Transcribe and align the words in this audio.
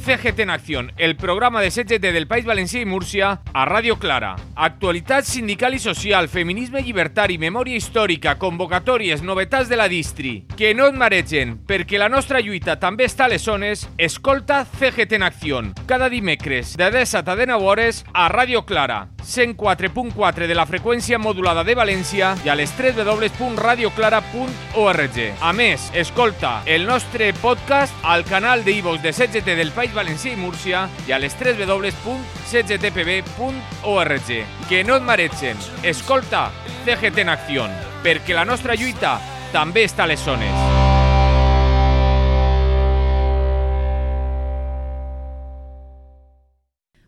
CGT 0.00 0.40
en 0.40 0.50
Acción, 0.50 0.92
el 0.96 1.16
programa 1.16 1.60
de 1.60 1.70
CGT 1.70 2.12
del 2.12 2.26
País 2.26 2.46
Valencià 2.46 2.80
i 2.80 2.88
Múrcia 2.88 3.42
a 3.52 3.66
Ràdio 3.68 3.98
Clara. 4.00 4.34
Actualitat 4.56 5.24
sindical 5.28 5.74
i 5.74 5.78
social, 5.78 6.28
feminisme 6.28 6.80
i 6.80 6.84
llibertari, 6.88 7.36
memòria 7.38 7.76
històrica, 7.76 8.38
convocatòries, 8.40 9.22
novetats 9.22 9.68
de 9.68 9.76
la 9.76 9.88
distri. 9.88 10.46
Que 10.56 10.72
no 10.74 10.86
et 10.88 10.96
maregen, 10.96 11.58
perquè 11.66 11.98
la 12.00 12.08
nostra 12.08 12.40
lluita 12.40 12.78
també 12.80 13.04
està 13.08 13.24
a 13.26 13.28
les 13.34 13.44
zones. 13.44 13.88
Escolta 13.98 14.64
CGT 14.78 15.12
en 15.18 15.22
Acció, 15.28 15.50
cada 15.86 16.08
dimecres 16.08 16.76
de 16.78 16.90
17 16.90 17.30
a 17.30 17.36
19 17.36 17.64
hores 17.64 18.04
a 18.14 18.28
Ràdio 18.32 18.64
Clara, 18.64 19.08
104.4 19.22 20.46
de 20.46 20.54
la 20.54 20.66
freqüència 20.66 21.18
modulada 21.18 21.64
de 21.66 21.74
València 21.74 22.36
i 22.44 22.48
a 22.48 22.54
les 22.54 22.70
3 22.78 22.94
www.radioclara.org. 22.96 25.34
A 25.40 25.52
més, 25.52 25.90
escolta 25.94 26.62
el 26.66 26.86
nostre 26.86 27.32
podcast 27.40 27.92
al 28.02 28.24
canal 28.24 28.64
de 28.64 28.72
iVox 28.78 29.02
de 29.02 29.12
CGT 29.12 29.56
del 29.58 29.72
País 29.72 29.89
Valencià 29.94 30.32
i 30.32 30.36
Múrcia 30.36 30.88
i 31.06 31.12
a 31.12 31.18
les 31.18 31.34
3 31.38 31.58
www.cgtpb.org. 31.60 34.28
Que 34.68 34.84
no 34.84 34.96
et 34.96 35.02
maregen. 35.02 35.56
Escolta 35.82 36.50
CGT 36.84 37.18
en 37.24 37.28
Acció, 37.34 37.64
perquè 38.04 38.34
la 38.34 38.44
nostra 38.48 38.74
lluita 38.74 39.20
també 39.52 39.84
està 39.84 40.06
a. 40.06 40.54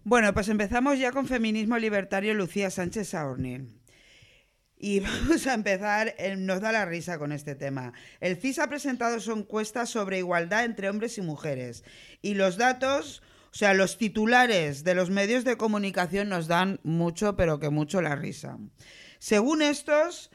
Bueno, 0.05 0.35
pues 0.35 0.49
empezamos 0.49 0.99
ya 0.99 1.13
con 1.13 1.27
feminismo 1.27 1.79
libertario 1.79 2.35
Lucía 2.35 2.71
Sánchez 2.71 3.09
Saornil. 3.09 3.82
Y 4.83 4.99
vamos 5.01 5.47
a 5.47 5.55
empezar, 5.55 6.15
eh, 6.19 6.35
nos 6.37 6.61
da 6.61 6.73
la 6.73 6.85
risa 6.85 7.17
con 7.17 7.31
este 7.31 7.55
tema. 7.55 7.93
El 8.21 8.37
CIS 8.37 8.59
ha 8.59 8.69
presentado 8.69 9.21
su 9.21 9.31
encuesta 9.33 9.87
sobre 9.87 10.19
igualdad 10.19 10.65
entre 10.65 10.91
hombres 10.91 11.17
y 11.19 11.23
mujeres. 11.23 11.85
Y 12.21 12.35
los 12.35 12.57
datos, 12.57 13.23
o 13.53 13.55
sea, 13.55 13.75
los 13.75 13.97
titulares 13.97 14.83
de 14.83 14.95
los 14.97 15.09
medios 15.09 15.45
de 15.45 15.57
comunicación 15.57 16.29
nos 16.29 16.49
dan 16.49 16.81
mucho, 16.83 17.37
pero 17.37 17.61
que 17.61 17.71
mucho 17.71 18.03
la 18.03 18.17
risa. 18.17 18.59
Según 19.21 19.63
estos, 19.63 20.33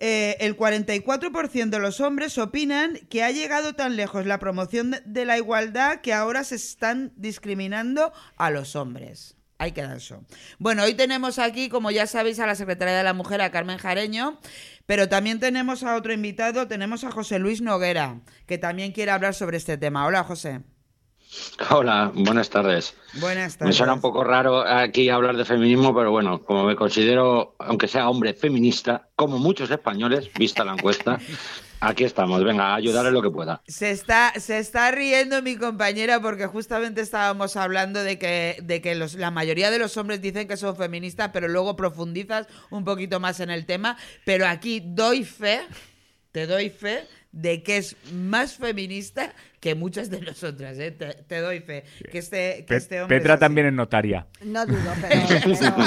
eh, 0.00 0.38
el 0.40 0.56
44% 0.56 1.76
de 1.76 1.78
los 1.78 2.00
hombres 2.00 2.38
opinan 2.38 2.96
que 3.10 3.22
ha 3.22 3.30
llegado 3.32 3.74
tan 3.74 3.96
lejos 3.96 4.24
la 4.24 4.38
promoción 4.38 4.92
de- 4.92 5.02
de 5.04 5.24
la 5.26 5.36
igualdad 5.36 6.00
que 6.00 6.14
ahora 6.14 6.42
se 6.42 6.54
están 6.54 7.12
discriminando 7.16 8.14
a 8.36 8.48
los 8.48 8.76
hombres. 8.76 9.36
Ahí 9.58 9.72
queda 9.72 9.94
eso. 9.96 10.22
Bueno, 10.58 10.82
hoy 10.82 10.94
tenemos 10.94 11.38
aquí, 11.38 11.68
como 11.68 11.90
ya 11.90 12.06
sabéis, 12.06 12.40
a 12.40 12.46
la 12.46 12.54
secretaria 12.54 12.94
de 12.96 13.04
la 13.04 13.14
Mujer, 13.14 13.40
a 13.40 13.50
Carmen 13.50 13.78
Jareño, 13.78 14.38
pero 14.86 15.08
también 15.08 15.38
tenemos 15.40 15.82
a 15.84 15.94
otro 15.96 16.12
invitado, 16.12 16.66
tenemos 16.66 17.04
a 17.04 17.10
José 17.12 17.38
Luis 17.38 17.60
Noguera, 17.62 18.20
que 18.46 18.58
también 18.58 18.92
quiere 18.92 19.12
hablar 19.12 19.34
sobre 19.34 19.56
este 19.56 19.78
tema. 19.78 20.06
Hola, 20.06 20.24
José. 20.24 20.60
Hola, 21.70 22.12
buenas 22.14 22.48
tardes. 22.50 22.94
Buenas 23.14 23.54
Me 23.54 23.58
tardes. 23.58 23.76
suena 23.76 23.94
un 23.94 24.00
poco 24.00 24.22
raro 24.22 24.60
aquí 24.60 25.08
hablar 25.08 25.36
de 25.36 25.44
feminismo, 25.44 25.94
pero 25.94 26.10
bueno, 26.12 26.44
como 26.44 26.64
me 26.64 26.76
considero, 26.76 27.56
aunque 27.58 27.88
sea 27.88 28.08
hombre 28.08 28.34
feminista, 28.34 29.08
como 29.16 29.38
muchos 29.38 29.70
españoles, 29.70 30.30
vista 30.38 30.64
la 30.64 30.74
encuesta, 30.74 31.18
aquí 31.88 32.04
estamos. 32.04 32.42
Venga, 32.44 32.68
a 32.72 32.74
ayudar 32.76 33.06
en 33.06 33.14
lo 33.14 33.22
que 33.22 33.30
pueda. 33.30 33.62
Se 33.66 33.90
está, 33.90 34.32
se 34.38 34.58
está 34.58 34.90
riendo 34.90 35.42
mi 35.42 35.56
compañera 35.56 36.20
porque 36.20 36.46
justamente 36.46 37.00
estábamos 37.00 37.56
hablando 37.56 38.02
de 38.02 38.18
que, 38.18 38.58
de 38.62 38.80
que 38.80 38.94
los, 38.94 39.14
la 39.14 39.30
mayoría 39.30 39.70
de 39.70 39.78
los 39.78 39.96
hombres 39.96 40.20
dicen 40.20 40.48
que 40.48 40.56
son 40.56 40.76
feministas, 40.76 41.30
pero 41.32 41.48
luego 41.48 41.76
profundizas 41.76 42.46
un 42.70 42.84
poquito 42.84 43.20
más 43.20 43.40
en 43.40 43.50
el 43.50 43.66
tema. 43.66 43.96
Pero 44.24 44.46
aquí 44.46 44.82
doy 44.84 45.24
fe, 45.24 45.60
te 46.32 46.46
doy 46.46 46.70
fe 46.70 47.06
de 47.32 47.62
que 47.64 47.78
es 47.78 47.96
más 48.12 48.54
feminista 48.54 49.32
que 49.58 49.74
muchas 49.74 50.08
de 50.10 50.20
nosotras, 50.20 50.78
¿eh? 50.78 50.90
te, 50.92 51.14
te 51.14 51.40
doy 51.40 51.58
fe. 51.60 51.84
Que 52.12 52.18
este, 52.18 52.64
que 52.66 52.76
este 52.76 53.00
hombre 53.02 53.18
Petra 53.18 53.34
es 53.34 53.40
también 53.40 53.66
es 53.66 53.72
notaria. 53.72 54.26
No 54.42 54.64
dudo, 54.66 54.92
pero, 55.00 55.20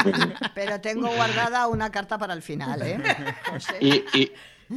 pero- 0.03 0.33
pero 0.55 0.81
tengo 0.81 1.07
guardada 1.09 1.67
una 1.67 1.89
carta 1.91 2.17
para 2.17 2.33
el 2.33 2.41
final, 2.41 2.81
¿eh? 2.81 2.97
José. 3.49 3.75
Y, 3.79 4.03
y, 4.17 4.31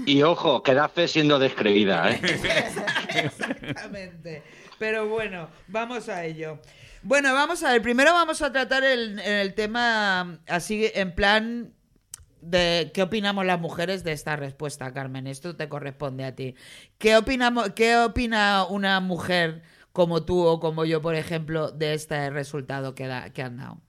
y 0.07 0.23
ojo, 0.23 0.63
que 0.63 0.75
da 0.75 0.89
fe 0.89 1.09
siendo 1.09 1.39
descreída, 1.39 2.11
¿eh? 2.13 2.21
Exactamente. 3.15 4.43
Pero 4.79 5.09
bueno, 5.09 5.49
vamos 5.69 6.09
a 6.09 6.25
ello. 6.25 6.59
Bueno, 7.03 7.33
vamos 7.35 7.63
a 7.63 7.73
ver. 7.73 7.83
Primero 7.83 8.13
vamos 8.13 8.41
a 8.43 8.53
tratar 8.53 8.85
el, 8.85 9.19
el 9.21 9.55
tema 9.55 10.39
así 10.47 10.91
en 10.95 11.15
plan 11.15 11.73
de 12.41 12.91
qué 12.95 13.03
opinamos 13.03 13.45
las 13.45 13.61
mujeres 13.61 14.05
de 14.05 14.13
esta 14.13 14.37
respuesta, 14.37 14.93
Carmen. 14.93 15.27
Esto 15.27 15.57
te 15.57 15.69
corresponde 15.69 16.25
a 16.25 16.35
ti. 16.35 16.55
¿Qué 16.99 17.17
opinamos, 17.17 17.71
qué 17.71 17.97
opina 17.99 18.65
una 18.65 19.01
mujer 19.01 19.63
como 19.93 20.25
tú 20.25 20.47
o 20.47 20.61
como 20.61 20.85
yo, 20.85 21.03
por 21.03 21.15
ejemplo, 21.15 21.71
de 21.71 21.95
este 21.95 22.31
resultado 22.31 22.95
que, 22.95 23.07
da- 23.07 23.31
que 23.31 23.43
han 23.43 23.57
dado? 23.59 23.81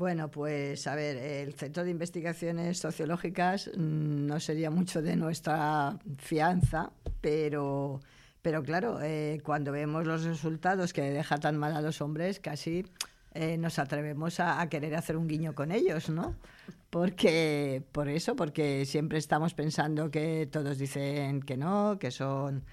Bueno, 0.00 0.30
pues 0.30 0.86
a 0.86 0.94
ver, 0.94 1.18
el 1.18 1.52
Centro 1.52 1.84
de 1.84 1.90
Investigaciones 1.90 2.78
Sociológicas 2.78 3.70
mm, 3.76 4.24
no 4.28 4.40
sería 4.40 4.70
mucho 4.70 5.02
de 5.02 5.14
nuestra 5.14 5.98
fianza, 6.16 6.90
pero, 7.20 8.00
pero 8.40 8.62
claro, 8.62 9.02
eh, 9.02 9.42
cuando 9.44 9.72
vemos 9.72 10.06
los 10.06 10.24
resultados 10.24 10.94
que 10.94 11.02
deja 11.02 11.36
tan 11.36 11.58
mal 11.58 11.76
a 11.76 11.82
los 11.82 12.00
hombres, 12.00 12.40
casi 12.40 12.86
eh, 13.34 13.58
nos 13.58 13.78
atrevemos 13.78 14.40
a, 14.40 14.66
querer 14.70 14.94
hacer 14.94 15.18
un 15.18 15.28
guiño 15.28 15.54
con 15.54 15.70
ellos, 15.70 16.08
¿no? 16.08 16.34
Porque, 16.88 17.82
por 17.92 18.08
eso, 18.08 18.36
porque 18.36 18.86
siempre 18.86 19.18
estamos 19.18 19.52
pensando 19.52 20.10
que 20.10 20.48
todos 20.50 20.78
dicen 20.78 21.42
que 21.42 21.58
no, 21.58 21.98
que 21.98 22.10
son, 22.10 22.64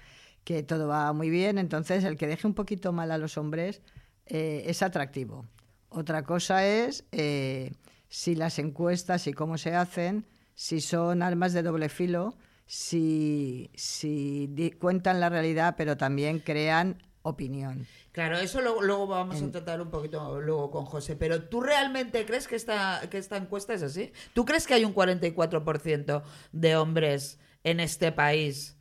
que 0.44 0.62
todo 0.62 0.88
va 0.88 1.12
muy 1.12 1.28
bien, 1.28 1.58
entonces 1.58 2.04
el 2.04 2.16
que 2.16 2.26
deje 2.26 2.46
un 2.46 2.54
poquito 2.54 2.90
mal 2.94 3.10
a 3.10 3.18
los 3.18 3.36
hombres 3.36 3.82
eh, 4.24 4.62
es 4.64 4.82
atractivo. 4.82 5.44
Otra 5.90 6.22
cosa 6.24 6.66
es 6.66 7.04
eh, 7.12 7.72
si 8.08 8.34
las 8.34 8.58
encuestas 8.58 9.26
y 9.26 9.32
cómo 9.32 9.58
se 9.58 9.74
hacen, 9.74 10.26
si 10.54 10.80
son 10.80 11.22
armas 11.22 11.52
de 11.52 11.62
doble 11.62 11.88
filo, 11.88 12.34
si, 12.66 13.70
si 13.74 14.46
di- 14.48 14.72
cuentan 14.72 15.20
la 15.20 15.28
realidad, 15.28 15.74
pero 15.76 15.96
también 15.96 16.38
crean 16.40 17.02
opinión. 17.22 17.86
Claro, 18.12 18.38
eso 18.38 18.60
luego, 18.60 18.82
luego 18.82 19.06
vamos 19.06 19.40
a 19.42 19.50
tratar 19.50 19.80
un 19.80 19.90
poquito 19.90 20.40
luego 20.40 20.70
con 20.70 20.84
José. 20.84 21.16
Pero 21.16 21.44
¿tú 21.44 21.60
realmente 21.60 22.24
crees 22.26 22.48
que 22.48 22.56
esta, 22.56 23.00
que 23.10 23.18
esta 23.18 23.36
encuesta 23.36 23.74
es 23.74 23.82
así? 23.82 24.12
¿Tú 24.34 24.44
crees 24.44 24.66
que 24.66 24.74
hay 24.74 24.84
un 24.84 24.94
44% 24.94 26.22
de 26.52 26.76
hombres 26.76 27.38
en 27.64 27.80
este 27.80 28.12
país 28.12 28.76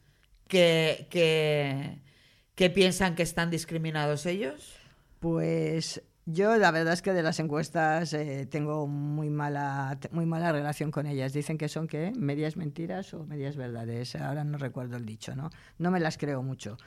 que, 0.47 1.07
que, 1.09 2.00
que 2.56 2.69
piensan 2.69 3.16
que 3.16 3.24
están 3.24 3.50
discriminados 3.51 4.25
ellos? 4.25 4.74
Pues 5.19 6.01
yo 6.30 6.58
la 6.58 6.72
verdad 6.72 6.94
es 6.94 7.02
que 7.02 7.14
de 7.14 7.24
las 7.24 7.40
encuestas 7.40 8.12
eh, 8.12 8.46
tengo 8.52 8.86
muy 8.86 9.30
mala, 9.30 9.98
muy 10.12 10.26
mala 10.26 10.52
relación 10.52 10.92
con 10.92 11.08
ellas. 11.08 11.32
Dicen 11.32 11.58
que 11.58 11.70
son 11.70 11.88
¿qué? 11.88 12.12
medias 12.18 12.58
mentiras 12.58 13.14
o 13.14 13.26
medias 13.26 13.56
verdades. 13.56 14.14
Ahora 14.18 14.44
no 14.44 14.58
recuerdo 14.58 14.98
el 14.98 15.06
dicho, 15.06 15.38
¿no? 15.38 15.50
No 15.78 15.90
me 15.90 16.02
las 16.02 16.18
creo 16.18 16.44
mucho. 16.44 16.78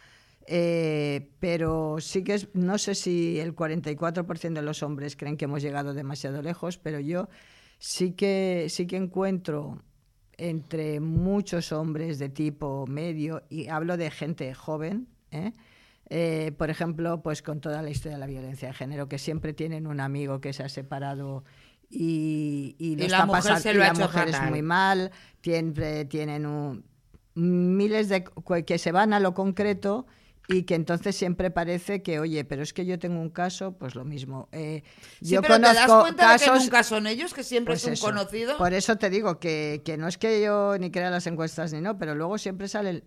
Eh, 0.46 1.30
pero 1.40 1.96
sí 2.00 2.22
que 2.22 2.34
es, 2.34 2.48
no 2.52 2.76
sé 2.76 2.94
si 2.94 3.40
el 3.40 3.56
44% 3.56 4.52
de 4.52 4.62
los 4.62 4.82
hombres 4.82 5.16
creen 5.16 5.38
que 5.38 5.46
hemos 5.46 5.62
llegado 5.62 5.94
demasiado 5.94 6.42
lejos, 6.42 6.76
pero 6.76 7.00
yo 7.00 7.30
sí 7.78 8.12
que, 8.12 8.66
sí 8.68 8.86
que 8.86 8.96
encuentro 8.96 9.82
entre 10.36 11.00
muchos 11.00 11.72
hombres 11.72 12.18
de 12.18 12.28
tipo 12.28 12.86
medio, 12.86 13.42
y 13.48 13.68
hablo 13.68 13.96
de 13.96 14.10
gente 14.10 14.52
joven, 14.52 15.08
¿eh? 15.30 15.52
Eh, 16.12 16.52
por 16.58 16.70
ejemplo, 16.70 17.22
pues 17.22 17.40
con 17.40 17.60
toda 17.60 17.82
la 17.82 17.90
historia 17.90 18.16
de 18.16 18.20
la 18.20 18.26
violencia 18.26 18.68
de 18.68 18.74
género, 18.74 19.08
que 19.08 19.16
siempre 19.18 19.52
tienen 19.54 19.86
un 19.86 20.00
amigo 20.00 20.40
que 20.40 20.52
se 20.52 20.64
ha 20.64 20.68
separado 20.68 21.44
y, 21.88 22.74
y, 22.78 22.96
lo 22.96 23.04
Y 23.04 23.08
la 23.08 23.16
está 23.18 23.26
mujer 23.26 23.42
pasando- 23.42 23.60
se 23.62 23.70
y 23.70 23.74
lo 23.74 23.82
ha 23.82 23.86
la 23.86 23.92
hecho 23.92 24.00
mujer 24.02 24.28
es 24.28 24.42
muy 24.50 24.62
mal, 24.62 25.10
tienen, 25.40 26.08
tienen 26.08 26.46
un- 26.46 26.84
miles 27.34 28.08
de 28.08 28.24
que 28.66 28.78
se 28.78 28.90
van 28.92 29.12
a 29.12 29.20
lo 29.20 29.34
concreto 29.34 30.06
y 30.48 30.64
que 30.64 30.74
entonces 30.74 31.14
siempre 31.14 31.50
parece 31.50 32.02
que, 32.02 32.18
oye, 32.18 32.44
pero 32.44 32.62
es 32.62 32.72
que 32.72 32.84
yo 32.84 32.98
tengo 32.98 33.20
un 33.20 33.30
caso, 33.30 33.72
pues 33.78 33.94
lo 33.94 34.04
mismo. 34.04 34.48
Eh, 34.52 34.82
yo 35.20 35.42
pero 35.42 35.54
conozco 35.54 35.72
te 35.72 35.78
das 35.78 36.00
cuenta 36.00 36.22
casos, 36.24 36.40
de 36.40 36.52
que 36.52 36.64
nunca 36.64 36.82
son 36.82 37.06
ellos, 37.06 37.34
que 37.34 37.44
siempre 37.44 37.74
pues 37.74 37.86
es 37.86 38.02
un 38.02 38.08
conocido. 38.08 38.58
Por 38.58 38.72
eso 38.72 38.96
te 38.96 39.10
digo 39.10 39.38
que, 39.38 39.82
que, 39.84 39.96
no 39.96 40.08
es 40.08 40.18
que 40.18 40.42
yo 40.42 40.76
ni 40.78 40.90
crea 40.90 41.10
las 41.10 41.26
encuestas 41.26 41.72
ni 41.72 41.80
no, 41.80 41.98
pero 41.98 42.14
luego 42.14 42.36
siempre 42.38 42.66
sale 42.68 43.04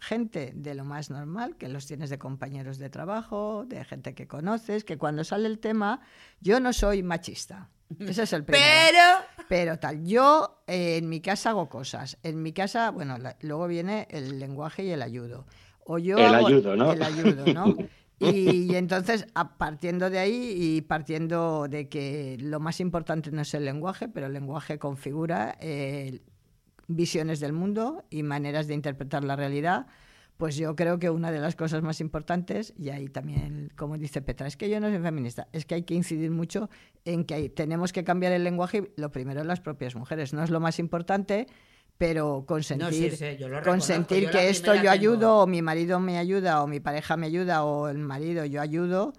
gente 0.00 0.52
de 0.54 0.74
lo 0.74 0.84
más 0.84 1.10
normal, 1.10 1.56
que 1.56 1.68
los 1.68 1.86
tienes 1.86 2.08
de 2.08 2.18
compañeros 2.18 2.78
de 2.78 2.88
trabajo, 2.88 3.64
de 3.66 3.84
gente 3.84 4.14
que 4.14 4.26
conoces, 4.26 4.84
que 4.84 4.96
cuando 4.96 5.22
sale 5.24 5.48
el 5.48 5.58
tema, 5.58 6.00
yo 6.40 6.60
no 6.60 6.72
soy 6.72 7.02
machista. 7.02 7.68
Ese 8.00 8.24
es 8.24 8.32
el 8.32 8.44
primero. 8.44 8.66
Pero. 8.90 9.46
Pero 9.48 9.78
tal. 9.78 10.04
Yo 10.04 10.62
eh, 10.66 10.96
en 10.96 11.08
mi 11.08 11.20
casa 11.20 11.50
hago 11.50 11.68
cosas. 11.68 12.18
En 12.24 12.42
mi 12.42 12.52
casa, 12.52 12.90
bueno, 12.90 13.16
luego 13.42 13.68
viene 13.68 14.08
el 14.10 14.40
lenguaje 14.40 14.82
y 14.82 14.90
el 14.90 15.02
ayudo 15.02 15.46
el 15.88 16.34
ayudo, 16.34 16.76
¿no? 16.76 16.92
El 16.92 17.02
ayudo, 17.02 17.52
¿no? 17.52 17.76
Y, 18.18 18.74
entonces, 18.74 19.26
partiendo 19.58 20.08
de 20.08 20.18
ahí 20.18 20.54
y 20.56 20.80
partiendo 20.80 21.68
de 21.68 21.88
que 21.90 22.38
lo 22.40 22.60
más 22.60 22.80
importante 22.80 23.30
no 23.30 23.42
es 23.42 23.52
el 23.52 23.66
lenguaje, 23.66 24.08
pero 24.08 24.26
el 24.26 24.32
lenguaje 24.32 24.78
configura 24.78 25.58
eh, 25.60 26.20
visiones 26.88 27.40
del 27.40 27.52
mundo 27.52 28.04
y 28.08 28.22
maneras 28.22 28.68
de 28.68 28.74
interpretar 28.74 29.22
la 29.22 29.36
realidad, 29.36 29.86
pues 30.38 30.56
yo 30.56 30.76
creo 30.76 30.98
que 30.98 31.10
una 31.10 31.30
de 31.30 31.40
las 31.40 31.56
cosas 31.56 31.82
más 31.82 32.00
importantes, 32.00 32.72
y 32.78 32.88
ahí 32.88 33.08
también, 33.08 33.70
como 33.76 33.98
dice 33.98 34.22
Petra, 34.22 34.46
es 34.46 34.56
que 34.56 34.70
yo 34.70 34.80
no 34.80 34.88
soy 34.88 34.98
feminista, 34.98 35.48
es 35.52 35.66
que 35.66 35.74
hay 35.74 35.82
que 35.82 35.94
incidir 35.94 36.30
mucho 36.30 36.70
en 37.04 37.24
que 37.24 37.48
tenemos 37.50 37.92
que 37.92 38.04
cambiar 38.04 38.32
el 38.32 38.44
lenguaje, 38.44 38.92
lo 38.96 39.12
primero 39.12 39.44
las 39.44 39.60
propias 39.60 39.94
mujeres, 39.94 40.32
no 40.32 40.42
es 40.42 40.50
lo 40.50 40.60
más 40.60 40.78
importante, 40.78 41.46
pero 41.98 42.44
consentir, 42.46 43.16
consentir 43.64 44.30
que 44.30 44.50
esto 44.50 44.74
yo 44.74 44.90
ayudo, 44.90 45.38
o 45.38 45.46
mi 45.46 45.62
marido 45.62 45.98
me 45.98 46.18
ayuda, 46.18 46.62
o 46.62 46.66
mi 46.66 46.80
pareja 46.80 47.16
me 47.16 47.26
ayuda, 47.26 47.64
o 47.64 47.88
el 47.88 47.98
marido 47.98 48.44
yo 48.44 48.60
ayudo, 48.60 49.12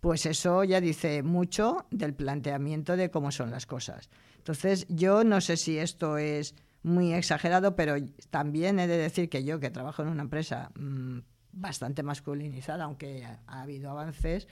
pues 0.00 0.26
eso 0.26 0.62
ya 0.64 0.80
dice 0.80 1.22
mucho 1.22 1.86
del 1.90 2.14
planteamiento 2.14 2.96
de 2.96 3.10
cómo 3.10 3.32
son 3.32 3.50
las 3.50 3.66
cosas. 3.66 4.10
Entonces, 4.36 4.86
yo 4.88 5.24
no 5.24 5.40
sé 5.40 5.56
si 5.56 5.78
esto 5.78 6.18
es 6.18 6.54
muy 6.82 7.12
exagerado, 7.12 7.74
pero 7.76 7.96
también 8.30 8.78
he 8.78 8.86
de 8.86 8.98
decir 8.98 9.28
que 9.28 9.44
yo, 9.44 9.58
que 9.58 9.70
trabajo 9.70 10.02
en 10.02 10.08
una 10.08 10.22
empresa 10.22 10.70
mm, 10.74 11.18
bastante 11.52 12.02
masculinizada, 12.02 12.84
aunque 12.84 13.24
ha 13.24 13.62
habido 13.62 13.90
avances, 13.90 14.46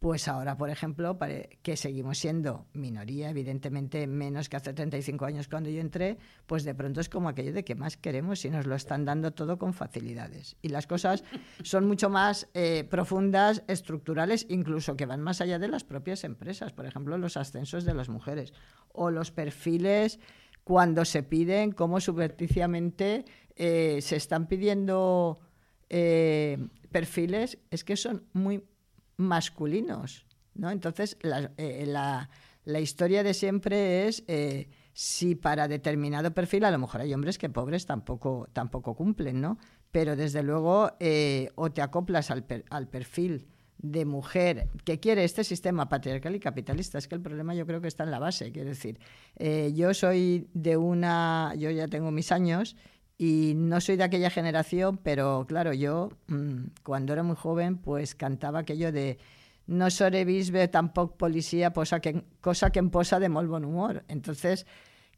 pues 0.00 0.28
ahora, 0.28 0.56
por 0.56 0.70
ejemplo, 0.70 1.18
que 1.62 1.76
seguimos 1.76 2.16
siendo 2.16 2.64
minoría, 2.72 3.28
evidentemente 3.28 4.06
menos 4.06 4.48
que 4.48 4.56
hace 4.56 4.72
35 4.72 5.26
años 5.26 5.46
cuando 5.46 5.68
yo 5.68 5.78
entré, 5.78 6.16
pues 6.46 6.64
de 6.64 6.74
pronto 6.74 7.02
es 7.02 7.10
como 7.10 7.28
aquello 7.28 7.52
de 7.52 7.64
que 7.64 7.74
más 7.74 7.98
queremos 7.98 8.42
y 8.46 8.50
nos 8.50 8.66
lo 8.66 8.74
están 8.76 9.04
dando 9.04 9.32
todo 9.32 9.58
con 9.58 9.74
facilidades. 9.74 10.56
Y 10.62 10.70
las 10.70 10.86
cosas 10.86 11.22
son 11.62 11.86
mucho 11.86 12.08
más 12.08 12.48
eh, 12.54 12.84
profundas, 12.90 13.62
estructurales, 13.68 14.46
incluso 14.48 14.96
que 14.96 15.04
van 15.04 15.20
más 15.20 15.42
allá 15.42 15.58
de 15.58 15.68
las 15.68 15.84
propias 15.84 16.24
empresas. 16.24 16.72
Por 16.72 16.86
ejemplo, 16.86 17.18
los 17.18 17.36
ascensos 17.36 17.84
de 17.84 17.92
las 17.92 18.08
mujeres 18.08 18.54
o 18.92 19.10
los 19.10 19.30
perfiles 19.30 20.18
cuando 20.64 21.04
se 21.04 21.22
piden, 21.22 21.72
cómo 21.72 22.00
subverticiamente 22.00 23.26
eh, 23.54 23.98
se 24.00 24.16
están 24.16 24.46
pidiendo 24.46 25.40
eh, 25.90 26.56
perfiles, 26.90 27.58
es 27.70 27.84
que 27.84 27.98
son 27.98 28.24
muy 28.32 28.64
masculinos, 29.20 30.26
¿no? 30.54 30.70
Entonces, 30.70 31.16
la, 31.22 31.52
eh, 31.56 31.84
la, 31.86 32.80
historia 32.80 33.22
de 33.22 33.34
siempre 33.34 34.08
es 34.08 34.24
eh, 34.28 34.68
si 34.92 35.34
para 35.34 35.68
determinado 35.68 36.32
perfil, 36.32 36.64
a 36.64 36.70
lo 36.70 36.78
mejor 36.78 37.02
hay 37.02 37.12
hombres 37.14 37.38
que 37.38 37.48
pobres 37.48 37.86
tampoco, 37.86 38.48
tampoco 38.52 38.94
cumplen, 38.94 39.40
¿no? 39.40 39.58
Pero 39.92 40.16
desde 40.16 40.42
luego, 40.42 40.92
eh, 41.00 41.50
o 41.54 41.70
te 41.70 41.82
acoplas 41.82 42.30
al, 42.30 42.44
al 42.70 42.88
perfil 42.88 43.46
de 43.78 44.04
mujer 44.04 44.68
que 44.84 45.00
quiere 45.00 45.24
este 45.24 45.42
sistema 45.42 45.88
patriarcal 45.88 46.34
y 46.34 46.40
capitalista. 46.40 46.98
Es 46.98 47.08
que 47.08 47.14
el 47.14 47.22
problema 47.22 47.54
yo 47.54 47.66
creo 47.66 47.80
que 47.80 47.88
está 47.88 48.04
en 48.04 48.10
la 48.10 48.18
base. 48.18 48.52
Quiero 48.52 48.68
decir, 48.68 49.00
yo 49.74 49.94
soy 49.94 50.48
de 50.52 50.76
una, 50.76 51.54
yo 51.56 51.70
ya 51.70 51.88
tengo 51.88 52.10
mis 52.10 52.30
años 52.30 52.76
y 53.22 53.52
no 53.54 53.82
soy 53.82 53.96
de 53.96 54.04
aquella 54.04 54.30
generación, 54.30 54.96
pero 54.96 55.44
claro, 55.46 55.74
yo 55.74 56.08
mm, 56.28 56.68
cuando 56.82 57.12
era 57.12 57.22
muy 57.22 57.36
joven, 57.36 57.76
pues 57.76 58.14
cantaba 58.14 58.60
aquello 58.60 58.92
de 58.92 59.18
no 59.66 59.90
sobrevisve 59.90 60.68
tampoco 60.68 61.18
policía, 61.18 61.70
cosa 61.70 62.00
que, 62.00 62.24
cosa 62.40 62.70
que 62.70 62.78
en 62.78 62.88
posa 62.88 63.20
de 63.20 63.28
muy 63.28 63.44
buen 63.44 63.66
humor. 63.66 64.04
Entonces, 64.08 64.64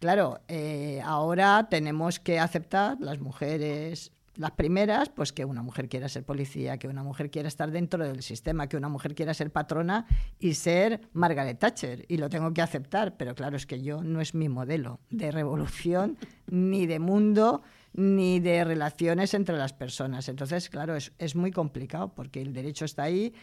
claro, 0.00 0.40
eh, 0.48 1.00
ahora 1.04 1.68
tenemos 1.70 2.18
que 2.18 2.40
aceptar 2.40 2.96
las 3.00 3.20
mujeres, 3.20 4.10
las 4.34 4.50
primeras, 4.50 5.08
pues 5.08 5.32
que 5.32 5.44
una 5.44 5.62
mujer 5.62 5.88
quiera 5.88 6.08
ser 6.08 6.24
policía, 6.24 6.78
que 6.78 6.88
una 6.88 7.04
mujer 7.04 7.30
quiera 7.30 7.46
estar 7.46 7.70
dentro 7.70 8.02
del 8.02 8.24
sistema, 8.24 8.66
que 8.66 8.76
una 8.76 8.88
mujer 8.88 9.14
quiera 9.14 9.32
ser 9.32 9.52
patrona 9.52 10.06
y 10.40 10.54
ser 10.54 11.02
Margaret 11.12 11.56
Thatcher. 11.56 12.04
Y 12.08 12.16
lo 12.16 12.28
tengo 12.28 12.52
que 12.52 12.62
aceptar, 12.62 13.16
pero 13.16 13.36
claro, 13.36 13.56
es 13.56 13.64
que 13.64 13.80
yo 13.80 14.02
no 14.02 14.20
es 14.20 14.34
mi 14.34 14.48
modelo 14.48 14.98
de 15.08 15.30
revolución 15.30 16.18
ni 16.48 16.86
de 16.86 16.98
mundo 16.98 17.62
ni 17.94 18.40
de 18.40 18.64
relaciones 18.64 19.34
entre 19.34 19.56
las 19.56 19.72
personas. 19.72 20.28
Entonces, 20.28 20.68
claro, 20.68 20.96
es, 20.96 21.12
es 21.18 21.36
muy 21.36 21.50
complicado 21.50 22.14
porque 22.14 22.40
el 22.40 22.52
derecho 22.52 22.84
está 22.84 23.04
ahí. 23.04 23.34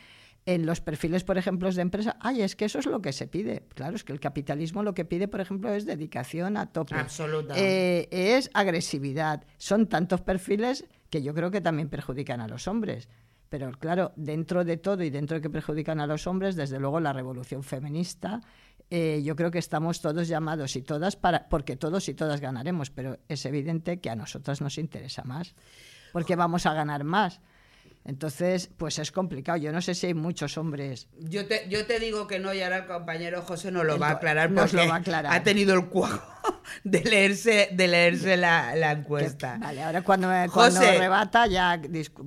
En 0.45 0.65
los 0.65 0.81
perfiles, 0.81 1.23
por 1.23 1.37
ejemplo, 1.37 1.71
de 1.71 1.81
empresa, 1.81 2.17
ay, 2.21 2.41
es 2.41 2.55
que 2.55 2.65
eso 2.65 2.79
es 2.79 2.85
lo 2.85 3.01
que 3.01 3.11
se 3.11 3.27
pide. 3.27 3.63
Claro, 3.75 3.95
es 3.95 4.03
que 4.03 4.13
el 4.13 4.19
capitalismo 4.19 4.83
lo 4.83 4.93
que 4.93 5.05
pide, 5.05 5.27
por 5.27 5.41
ejemplo, 5.41 5.71
es 5.71 5.85
dedicación 5.85 6.57
a 6.57 6.71
tope. 6.71 6.95
Absoluta. 6.95 7.53
Eh, 7.57 8.07
es 8.09 8.49
agresividad. 8.53 9.43
Son 9.57 9.87
tantos 9.87 10.21
perfiles 10.21 10.85
que 11.09 11.21
yo 11.21 11.33
creo 11.33 11.51
que 11.51 11.61
también 11.61 11.89
perjudican 11.89 12.41
a 12.41 12.47
los 12.47 12.67
hombres. 12.67 13.09
Pero 13.49 13.71
claro, 13.71 14.13
dentro 14.15 14.63
de 14.63 14.77
todo 14.77 15.03
y 15.03 15.09
dentro 15.09 15.35
de 15.35 15.41
que 15.41 15.49
perjudican 15.49 15.99
a 15.99 16.07
los 16.07 16.27
hombres, 16.27 16.55
desde 16.55 16.79
luego 16.79 16.99
la 16.99 17.13
revolución 17.13 17.63
feminista 17.63 18.41
eh, 18.91 19.21
yo 19.24 19.36
creo 19.36 19.51
que 19.51 19.59
estamos 19.59 20.01
todos 20.01 20.27
llamados 20.27 20.75
y 20.75 20.81
todas 20.81 21.15
para, 21.15 21.47
porque 21.50 21.75
todos 21.75 22.09
y 22.09 22.13
todas 22.13 22.41
ganaremos, 22.41 22.89
pero 22.89 23.19
es 23.27 23.45
evidente 23.45 24.00
que 24.00 24.09
a 24.09 24.15
nosotras 24.15 24.62
nos 24.62 24.77
interesa 24.77 25.24
más, 25.24 25.53
porque 26.12 26.36
vamos 26.36 26.65
a 26.65 26.74
ganar 26.74 27.03
más. 27.03 27.39
Entonces, 28.05 28.69
pues 28.77 28.97
es 28.97 29.11
complicado. 29.11 29.57
Yo 29.57 29.71
no 29.71 29.81
sé 29.81 29.93
si 29.93 30.07
hay 30.07 30.13
muchos 30.13 30.57
hombres. 30.57 31.07
Yo 31.19 31.45
te, 31.45 31.67
yo 31.69 31.85
te 31.85 31.99
digo 31.99 32.27
que 32.27 32.39
no, 32.39 32.53
y 32.53 32.61
ahora 32.61 32.77
el 32.77 32.85
compañero 32.85 33.41
José 33.41 33.71
nos 33.71 33.85
lo 33.85 33.99
va 33.99 34.07
a 34.07 34.11
aclarar 34.11 34.53
porque 34.53 34.77
lo 34.77 34.87
va 34.87 34.95
a 34.95 34.97
aclarar. 34.97 35.33
ha 35.33 35.43
tenido 35.43 35.75
el 35.75 35.87
cuajo 35.89 36.21
de 36.83 37.03
leerse, 37.03 37.69
de 37.71 37.87
leerse 37.87 38.37
la, 38.37 38.91
encuesta. 38.91 39.57
vale, 39.59 39.83
ahora 39.83 40.01
cuando, 40.01 40.29
cuando 40.51 40.79
rebata 40.79 41.45
ya... 41.47 41.79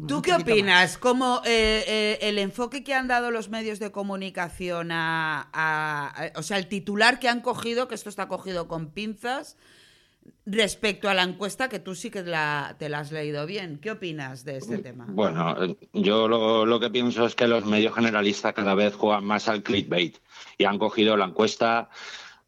¿Tú 0.06 0.22
qué 0.22 0.34
opinas? 0.34 0.98
¿Cómo 0.98 1.40
eh, 1.44 1.84
eh, 1.86 2.18
el 2.22 2.38
enfoque 2.38 2.84
que 2.84 2.94
han 2.94 3.08
dado 3.08 3.30
los 3.30 3.48
medios 3.48 3.78
de 3.78 3.90
comunicación 3.90 4.90
a, 4.92 6.30
O 6.36 6.42
sea, 6.42 6.58
el 6.58 6.68
titular 6.68 7.18
que 7.18 7.28
han 7.28 7.40
cogido, 7.40 7.88
que 7.88 7.94
esto 7.94 8.08
está 8.08 8.28
cogido 8.28 8.68
con 8.68 8.90
pinzas 8.90 9.56
respecto 10.44 11.08
a 11.08 11.14
la 11.14 11.22
encuesta 11.22 11.68
que 11.68 11.78
tú 11.78 11.94
sí 11.94 12.10
que 12.10 12.22
te 12.22 12.88
la 12.88 12.98
has 12.98 13.12
leído 13.12 13.46
bien. 13.46 13.78
¿Qué 13.78 13.90
opinas 13.90 14.44
de 14.44 14.58
este 14.58 14.78
tema? 14.78 15.06
Bueno, 15.08 15.56
yo 15.92 16.28
lo, 16.28 16.66
lo, 16.66 16.80
que 16.80 16.90
pienso 16.90 17.26
es 17.26 17.34
que 17.34 17.46
los 17.46 17.64
medios 17.64 17.94
generalistas 17.94 18.52
cada 18.52 18.74
vez 18.74 18.94
juegan 18.94 19.24
más 19.24 19.48
al 19.48 19.62
clickbait 19.62 20.18
y 20.58 20.64
han 20.64 20.78
cogido 20.78 21.16
la 21.16 21.26
encuesta 21.26 21.90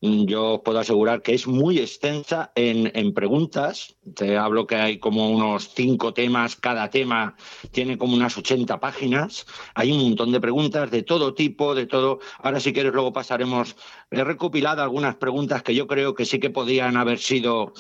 yo 0.05 0.61
puedo 0.63 0.81
asegurar 0.81 1.23
que 1.23 1.33
es 1.33 1.47
muy 1.47 1.79
extensa 1.79 2.53
en, 2.57 3.15
preguntas. 3.15 3.97
Te 4.15 4.37
hablo 4.37 4.67
que 4.67 4.77
hay 4.77 4.99
como 4.99 5.31
unos 5.31 5.71
cinco 5.75 6.13
temas, 6.13 6.57
cada 6.57 6.91
tema 6.91 7.37
tiene 7.71 7.97
como 7.97 8.15
unas 8.15 8.37
80 8.37 8.81
páginas. 8.81 9.47
Hay 9.75 9.93
un 9.93 10.03
montón 10.03 10.31
de 10.33 10.43
preguntas 10.43 10.91
de 10.91 11.05
todo 11.05 11.33
tipo, 11.33 11.75
de 11.75 11.87
todo. 11.87 12.19
Ahora, 12.39 12.61
si 12.61 12.75
quieres, 12.75 12.93
luego 12.93 13.15
pasaremos. 13.15 13.77
He 14.11 14.23
recopilado 14.23 14.83
algunas 14.83 15.17
preguntas 15.17 15.63
que 15.63 15.75
yo 15.75 15.87
creo 15.87 16.15
que 16.15 16.27
sí 16.27 16.39
que 16.39 16.51
podían 16.51 16.99
haber 16.99 17.19
sido. 17.19 17.73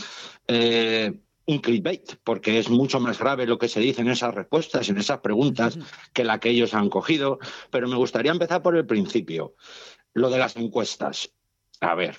Eh, 0.48 1.12
un 1.46 1.58
clickbait, 1.58 2.14
porque 2.24 2.58
es 2.58 2.70
mucho 2.70 3.00
más 3.00 3.18
grave 3.18 3.46
lo 3.46 3.58
que 3.58 3.68
se 3.68 3.78
dice 3.78 4.00
en 4.00 4.08
esas 4.08 4.34
respuestas, 4.34 4.88
en 4.88 4.96
esas 4.96 5.20
preguntas, 5.20 5.78
que 6.14 6.24
la 6.24 6.40
que 6.40 6.48
ellos 6.48 6.72
han 6.72 6.88
cogido. 6.88 7.38
Pero 7.70 7.86
me 7.86 7.96
gustaría 7.96 8.32
empezar 8.32 8.62
por 8.62 8.74
el 8.78 8.86
principio, 8.86 9.54
lo 10.14 10.30
de 10.30 10.38
las 10.38 10.56
encuestas. 10.56 11.30
A 11.80 11.94
ver, 11.94 12.16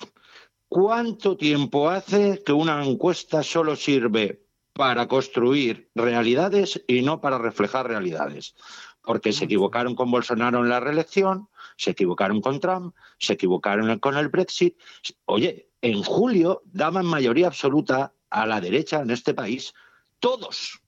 ¿cuánto 0.68 1.36
tiempo 1.36 1.88
hace 1.88 2.42
que 2.44 2.52
una 2.52 2.84
encuesta 2.84 3.42
solo 3.42 3.76
sirve 3.76 4.46
para 4.72 5.08
construir 5.08 5.90
realidades 5.94 6.82
y 6.86 7.02
no 7.02 7.20
para 7.20 7.38
reflejar 7.38 7.88
realidades? 7.88 8.54
Porque 9.02 9.32
se 9.32 9.44
equivocaron 9.44 9.94
con 9.94 10.10
Bolsonaro 10.10 10.62
en 10.62 10.68
la 10.68 10.80
reelección, 10.80 11.48
se 11.76 11.92
equivocaron 11.92 12.40
con 12.40 12.60
Trump, 12.60 12.94
se 13.18 13.34
equivocaron 13.34 13.98
con 13.98 14.16
el 14.16 14.28
Brexit. 14.28 14.76
Oye, 15.24 15.70
en 15.80 16.02
julio 16.02 16.62
daban 16.66 17.06
mayoría 17.06 17.46
absoluta 17.46 18.14
a 18.30 18.46
la 18.46 18.60
derecha 18.60 19.00
en 19.00 19.10
este 19.10 19.34
país. 19.34 19.74
Todos, 20.18 20.80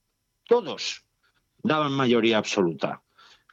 todos 0.47 1.05
daban 1.63 1.93
mayoría 1.93 2.39
absoluta 2.39 3.03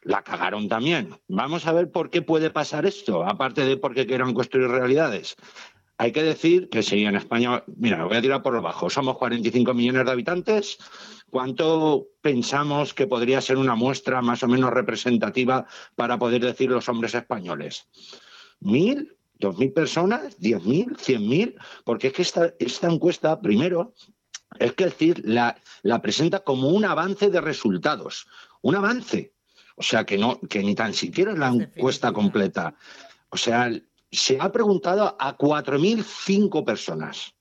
la 0.06 0.22
cagaron 0.22 0.68
también. 0.68 1.10
Vamos 1.26 1.66
a 1.66 1.72
ver 1.72 1.90
por 1.90 2.10
qué 2.10 2.22
puede 2.22 2.50
pasar 2.50 2.86
esto, 2.86 3.24
aparte 3.24 3.64
de 3.64 3.76
porque 3.76 4.06
quieran 4.06 4.34
construir 4.34 4.68
realidades. 4.68 5.36
hay 5.98 6.12
que 6.12 6.22
decir 6.22 6.68
que 6.68 6.82
si 6.82 7.04
en 7.04 7.16
España, 7.16 7.64
mira, 7.76 8.04
voy 8.04 8.16
a 8.16 8.22
tirar 8.22 8.42
por 8.42 8.52
lo 8.54 8.62
bajo, 8.62 8.88
somos 8.90 9.16
45 9.16 9.74
millones 9.74 10.04
de 10.04 10.12
habitantes, 10.12 10.78
¿cuánto 11.30 12.06
pensamos 12.20 12.94
que 12.94 13.06
podría 13.06 13.40
ser 13.40 13.56
una 13.56 13.74
muestra 13.74 14.22
más 14.22 14.42
o 14.42 14.48
menos 14.48 14.70
representativa 14.72 15.66
para 15.96 16.18
poder 16.18 16.44
decir 16.44 16.70
los 16.70 16.88
hombres 16.88 17.14
españoles? 17.14 17.88
¿Mil? 18.60 19.16
¿Dos 19.38 19.58
mil 19.58 19.72
personas? 19.72 20.38
¿Diez 20.38 20.62
mil? 20.64 20.96
¿Cien 20.98 21.26
mil? 21.28 21.56
Porque 21.84 22.08
es 22.08 22.12
que 22.12 22.22
esta, 22.22 22.54
esta 22.58 22.88
encuesta, 22.88 23.40
primero, 23.40 23.92
es 24.58 24.72
que 24.74 24.84
decir, 24.84 25.22
la, 25.24 25.56
la 25.82 26.00
presenta 26.00 26.40
como 26.40 26.68
un 26.68 26.84
avance 26.84 27.28
de 27.30 27.40
resultados, 27.40 28.26
un 28.62 28.76
avance. 28.76 29.35
O 29.76 29.82
sea, 29.82 30.04
que, 30.04 30.18
no, 30.18 30.40
que 30.40 30.62
ni 30.62 30.74
tan 30.74 30.92
siquiera 30.92 31.32
es 31.32 31.38
la 31.38 31.48
encuesta 31.48 32.12
completa. 32.12 32.74
O 33.30 33.36
sea, 33.36 33.70
se 34.10 34.38
ha 34.40 34.50
preguntado 34.50 35.16
a 35.18 35.36
4.005 35.36 36.64
personas. 36.64 37.34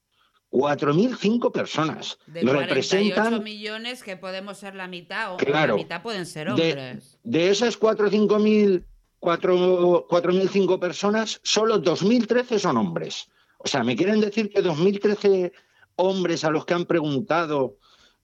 4.005 0.51 1.51
personas. 1.51 2.17
De 2.27 2.41
48 2.41 3.41
millones 3.41 4.03
que 4.03 4.15
podemos 4.15 4.57
ser 4.57 4.75
la 4.75 4.87
mitad 4.87 5.33
o 5.33 5.37
la 5.37 5.73
mitad 5.73 6.01
pueden 6.01 6.25
ser 6.25 6.49
hombres. 6.49 7.17
De, 7.23 7.39
de 7.39 7.49
esas 7.49 7.77
4 7.77 8.07
o 8.07 8.09
5.000 8.09 8.83
4.005 9.25 10.79
personas, 10.79 11.39
solo 11.43 11.81
2.013 11.81 12.59
son 12.59 12.77
hombres. 12.77 13.27
O 13.57 13.67
sea, 13.67 13.83
¿me 13.83 13.95
quieren 13.95 14.21
decir 14.21 14.49
que 14.51 14.63
2.013 14.63 15.51
hombres 15.95 16.43
a 16.43 16.51
los 16.51 16.65
que 16.65 16.75
han 16.75 16.85
preguntado 16.85 17.77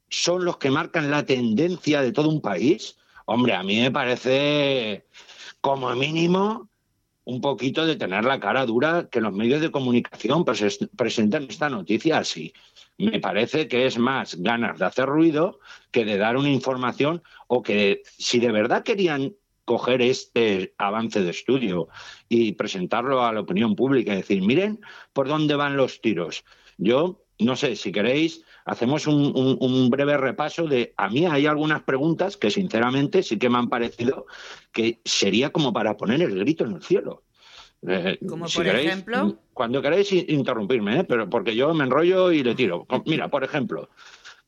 son 0.09 0.45
los 0.45 0.57
que 0.57 0.69
marcan 0.69 1.09
la 1.09 1.25
tendencia 1.25 2.01
de 2.01 2.11
todo 2.11 2.29
un 2.29 2.41
país? 2.41 2.97
Hombre, 3.33 3.53
a 3.53 3.63
mí 3.63 3.79
me 3.79 3.91
parece, 3.91 5.05
como 5.61 5.95
mínimo, 5.95 6.69
un 7.23 7.39
poquito 7.39 7.85
de 7.85 7.95
tener 7.95 8.25
la 8.25 8.41
cara 8.41 8.65
dura 8.65 9.07
que 9.09 9.21
los 9.21 9.31
medios 9.31 9.61
de 9.61 9.71
comunicación 9.71 10.43
presenten 10.43 11.47
esta 11.49 11.69
noticia 11.69 12.17
así. 12.17 12.51
Me 12.97 13.21
parece 13.21 13.69
que 13.69 13.85
es 13.85 13.97
más 13.97 14.35
ganas 14.35 14.79
de 14.79 14.85
hacer 14.85 15.05
ruido 15.05 15.61
que 15.91 16.03
de 16.03 16.17
dar 16.17 16.35
una 16.35 16.49
información 16.49 17.23
o 17.47 17.63
que 17.63 18.01
si 18.03 18.39
de 18.39 18.51
verdad 18.51 18.83
querían 18.83 19.33
coger 19.63 20.01
este 20.01 20.73
avance 20.77 21.21
de 21.21 21.29
estudio 21.29 21.87
y 22.27 22.51
presentarlo 22.51 23.23
a 23.23 23.31
la 23.31 23.39
opinión 23.39 23.77
pública 23.77 24.11
y 24.11 24.17
decir, 24.17 24.41
miren 24.41 24.81
por 25.13 25.29
dónde 25.29 25.55
van 25.55 25.77
los 25.77 26.01
tiros. 26.01 26.43
Yo 26.77 27.23
no 27.39 27.55
sé, 27.55 27.77
si 27.77 27.93
queréis, 27.93 28.43
hacemos 28.65 29.07
un, 29.07 29.89
breve 29.89 30.17
repaso 30.17 30.67
de, 30.67 30.93
a 30.97 31.09
mí 31.09 31.25
hay 31.25 31.45
algunas 31.45 31.83
preguntas 31.83 32.37
que 32.37 32.51
sinceramente 32.51 33.23
sí 33.23 33.37
que 33.37 33.49
me 33.49 33.57
han 33.57 33.69
parecido 33.69 34.25
que 34.71 35.01
sería 35.05 35.51
como 35.51 35.73
para 35.73 35.97
poner 35.97 36.21
el 36.21 36.39
grito 36.39 36.65
en 36.65 36.75
el 36.75 36.83
cielo. 36.83 37.23
Eh, 37.87 38.19
como 38.27 38.45
por 38.45 38.67
ejemplo. 38.67 39.37
Cuando 39.53 39.81
queréis 39.81 40.11
interrumpirme, 40.11 40.99
¿eh? 40.99 41.03
pero 41.03 41.29
porque 41.29 41.55
yo 41.55 41.73
me 41.73 41.83
enrollo 41.83 42.31
y 42.31 42.43
le 42.43 42.55
tiro. 42.55 42.85
Mira, 43.05 43.29
por 43.29 43.43
ejemplo, 43.43 43.89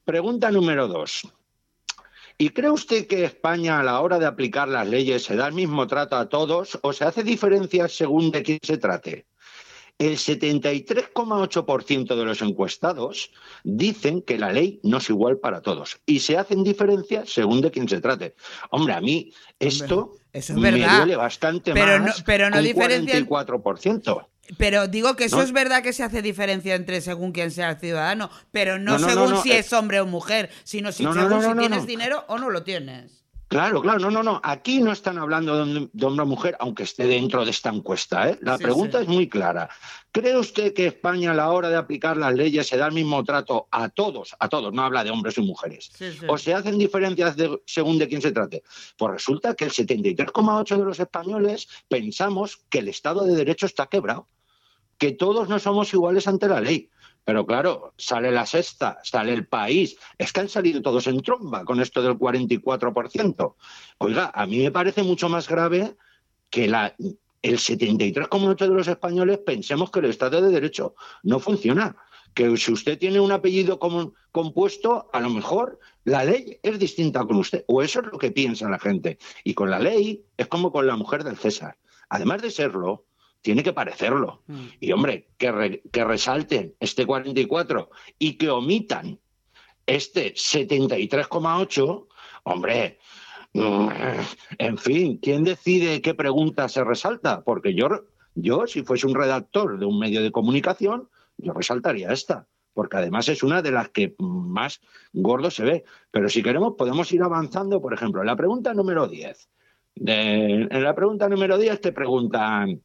pregunta 0.05 0.51
número 0.51 0.88
dos. 0.88 1.27
¿Y 2.38 2.50
cree 2.50 2.72
usted 2.72 3.08
que 3.08 3.25
España 3.25 3.79
a 3.79 3.84
la 3.84 4.00
hora 4.01 4.17
de 4.17 4.25
aplicar 4.25 4.67
las 4.67 4.88
leyes 4.88 5.24
se 5.24 5.36
da 5.36 5.48
el 5.48 5.53
mismo 5.53 5.86
trato 5.88 6.15
a 6.15 6.29
todos 6.29 6.79
o 6.82 6.91
se 6.91 7.05
hace 7.05 7.24
diferencias 7.24 7.96
según 7.96 8.32
de 8.32 8.43
quién 8.43 8.60
se 8.62 8.77
trate? 8.77 9.25
El 10.04 10.18
73,8% 10.18 12.16
de 12.18 12.26
los 12.26 12.42
encuestados 12.42 13.32
dicen 13.64 14.22
que 14.22 14.38
la 14.38 14.52
ley 14.52 14.82
no 14.84 14.98
es 14.98 15.10
igual 15.10 15.38
para 15.38 15.62
todos 15.62 16.02
y 16.06 16.20
se 16.20 16.38
hacen 16.38 16.66
diferencias 16.66 17.30
según 17.30 17.62
de 17.62 17.72
quién 17.72 17.88
se 17.88 18.02
trate. 18.02 18.36
Hombre, 18.70 18.96
a 18.96 19.00
mí 19.00 19.32
esto 19.60 20.18
me 20.56 20.72
duele 20.72 21.16
bastante 21.16 21.72
pero 21.72 22.04
más. 22.04 22.20
No, 22.20 22.26
pero 22.26 22.50
no 22.50 22.58
un 22.58 22.66
44%. 22.66 24.28
Pero 24.58 24.90
digo 24.90 25.16
que 25.16 25.24
eso 25.24 25.42
es 25.42 25.54
verdad 25.54 25.82
que 25.82 25.94
se 25.94 26.04
hace 26.04 26.22
diferencia 26.22 26.76
entre 26.76 27.00
según 27.00 27.32
quién 27.32 27.50
sea 27.50 27.70
el 27.70 27.80
ciudadano, 27.80 28.30
pero 28.52 28.78
no, 28.80 29.00
según 29.00 29.38
si 29.38 29.54
es 29.54 29.72
hombre 29.72 30.02
o 30.02 30.06
mujer, 30.06 30.50
sino 30.66 30.92
si 30.92 31.06
según 31.06 31.42
si 31.42 31.58
tienes 31.58 31.88
dinero 31.88 32.26
o 32.28 32.38
no 32.38 32.50
lo 32.50 32.64
tienes. 32.64 33.23
Claro, 33.54 33.84
claro, 33.84 34.00
no, 34.00 34.10
no, 34.10 34.24
no. 34.24 34.42
Aquí 34.44 34.82
no 34.82 34.92
están 34.92 35.20
hablando 35.20 35.64
de, 35.64 36.06
hombre 36.06 36.24
o 36.24 36.26
mujer, 36.26 36.58
aunque 36.60 36.82
esté 36.82 37.06
dentro 37.06 37.46
de 37.46 37.52
esta 37.52 37.70
encuesta. 37.70 38.28
¿eh? 38.30 38.40
La 38.42 38.58
pregunta 38.58 39.00
es 39.00 39.08
muy 39.08 39.30
clara. 39.30 39.70
¿Cree 40.12 40.36
usted 40.36 40.74
que 40.74 40.88
España 40.88 41.32
a 41.32 41.34
la 41.36 41.52
hora 41.52 41.70
de 41.70 41.76
aplicar 41.76 42.18
las 42.18 42.34
leyes 42.34 42.66
se 42.66 42.78
da 42.78 42.88
el 42.88 42.94
mismo 42.94 43.24
trato 43.24 43.68
a 43.70 43.90
todos, 43.90 44.36
a 44.40 44.50
todos? 44.50 44.74
No 44.74 44.82
habla 44.82 45.04
de 45.04 45.12
hombres 45.12 45.38
y 45.38 45.42
mujeres. 45.42 45.92
¿O 46.28 46.40
se 46.40 46.56
hacen 46.56 46.80
diferencias 46.80 47.36
según 47.68 48.00
de 48.00 48.08
quién 48.08 48.24
se 48.24 48.32
trate? 48.32 48.64
Pues 48.98 49.12
resulta 49.12 49.54
que 49.54 49.66
el 49.66 49.72
73,8 49.72 50.76
de 50.76 50.86
los 50.86 51.00
españoles 51.00 51.68
pensamos 51.88 52.58
que 52.72 52.80
el 52.80 52.88
Estado 52.88 53.24
de 53.24 53.36
Derecho 53.36 53.68
está 53.68 53.86
quebrado, 53.86 54.28
que 54.98 55.12
todos 55.12 55.48
no 55.48 55.60
somos 55.60 55.94
iguales 55.94 56.28
ante 56.28 56.48
la 56.48 56.60
ley. 56.60 56.90
Pero 57.25 57.46
claro, 57.46 57.94
sale 57.98 58.32
la 58.32 58.46
sexta, 58.46 59.00
sale 59.03 59.34
el 59.34 59.48
país. 59.48 59.98
Es 60.18 60.34
que 60.34 60.42
han 60.42 60.50
salido 60.50 60.82
todos 60.82 61.08
en 61.08 61.22
tromba 61.22 61.63
con 61.63 61.80
esto 61.80 62.01
del 62.01 62.18
44%. 62.18 63.56
Oiga, 64.00 64.32
a 64.34 64.46
mí 64.46 64.60
me 64.60 64.72
parece 64.72 65.03
mucho 65.03 65.30
más 65.30 65.48
grave 65.48 65.96
que 66.50 66.68
la, 66.68 66.96
el 67.42 67.58
73,8% 67.58 68.58
de 68.58 68.68
los 68.68 68.88
españoles 68.88 69.39
pensemos 69.39 69.89
que 69.92 70.00
el 70.00 70.06
Estado 70.06 70.42
de 70.42 70.51
Derecho 70.51 70.96
no 71.24 71.39
funciona. 71.39 71.96
Que 72.34 72.58
si 72.58 72.72
usted 72.72 72.98
tiene 72.98 73.20
un 73.20 73.32
apellido 73.32 73.77
compuesto, 74.32 75.10
a 75.13 75.20
lo 75.20 75.30
mejor 75.30 75.80
la 76.03 76.25
ley 76.25 76.60
es 76.63 76.80
distinta 76.80 77.24
con 77.25 77.38
usted. 77.38 77.63
O 77.68 77.84
eso 77.84 78.00
es 78.00 78.08
lo 78.08 78.18
que 78.18 78.32
piensa 78.32 78.68
la 78.70 78.80
gente. 78.80 79.20
Y 79.44 79.53
con 79.53 79.70
la 79.70 79.80
ley 79.80 80.25
es 80.36 80.48
como 80.48 80.72
con 80.72 80.88
la 80.88 80.96
mujer 80.96 81.24
del 81.24 81.38
César. 81.38 81.77
Además 82.10 82.42
de 82.42 82.50
serlo, 82.50 83.06
tiene 83.44 83.62
que 83.62 83.74
parecerlo. 83.74 84.42
Mm. 84.48 84.66
Y 84.80 84.92
hombre, 84.94 85.28
que, 85.38 85.84
que 85.92 86.04
resalten 86.04 86.74
este 86.80 87.06
44 87.06 87.92
y 88.18 88.34
que 88.38 88.50
omitan 88.50 89.20
este 89.86 90.34
73,8, 90.34 92.08
hombre, 92.44 93.00
mm, 93.54 93.88
en 94.58 94.78
fin, 94.78 95.18
¿quién 95.22 95.44
decide 95.44 96.02
qué 96.02 96.16
pregunta 96.16 96.70
se 96.70 96.84
resalta? 96.84 97.44
Porque 97.44 97.76
yo, 97.76 97.90
yo, 98.34 98.66
si 98.66 98.82
fuese 98.84 99.08
un 99.08 99.16
redactor 99.16 99.78
de 99.78 99.86
un 99.86 100.00
medio 100.00 100.24
de 100.24 100.32
comunicación, 100.32 101.10
yo 101.38 101.52
resaltaría 101.52 102.14
esta, 102.14 102.48
porque 102.74 102.96
además 102.96 103.28
es 103.28 103.44
una 103.44 103.62
de 103.62 103.72
las 103.72 103.90
que 103.90 104.16
más 104.20 104.80
gordo 105.12 105.52
se 105.52 105.64
ve. 105.66 105.84
Pero 106.12 106.30
si 106.30 106.42
queremos, 106.42 106.76
podemos 106.78 107.12
ir 107.12 107.22
avanzando, 107.22 107.82
por 107.82 107.94
ejemplo, 107.94 108.22
en 108.22 108.28
la 108.28 108.38
pregunta 108.38 108.74
número 108.74 109.10
10. 109.10 109.50
en 109.96 110.84
la 110.84 110.96
pregunta 110.96 111.28
número 111.28 111.58
10 111.58 111.82
te 111.82 111.92
preguntan, 111.92 112.82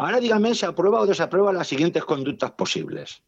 Ahora 0.00 0.18
dígame 0.18 0.54
si 0.54 0.64
aprueba 0.64 1.02
o 1.02 1.06
desaprueba 1.06 1.52
las 1.52 1.68
siguientes 1.68 2.06
conductas 2.06 2.52
posibles. 2.52 3.22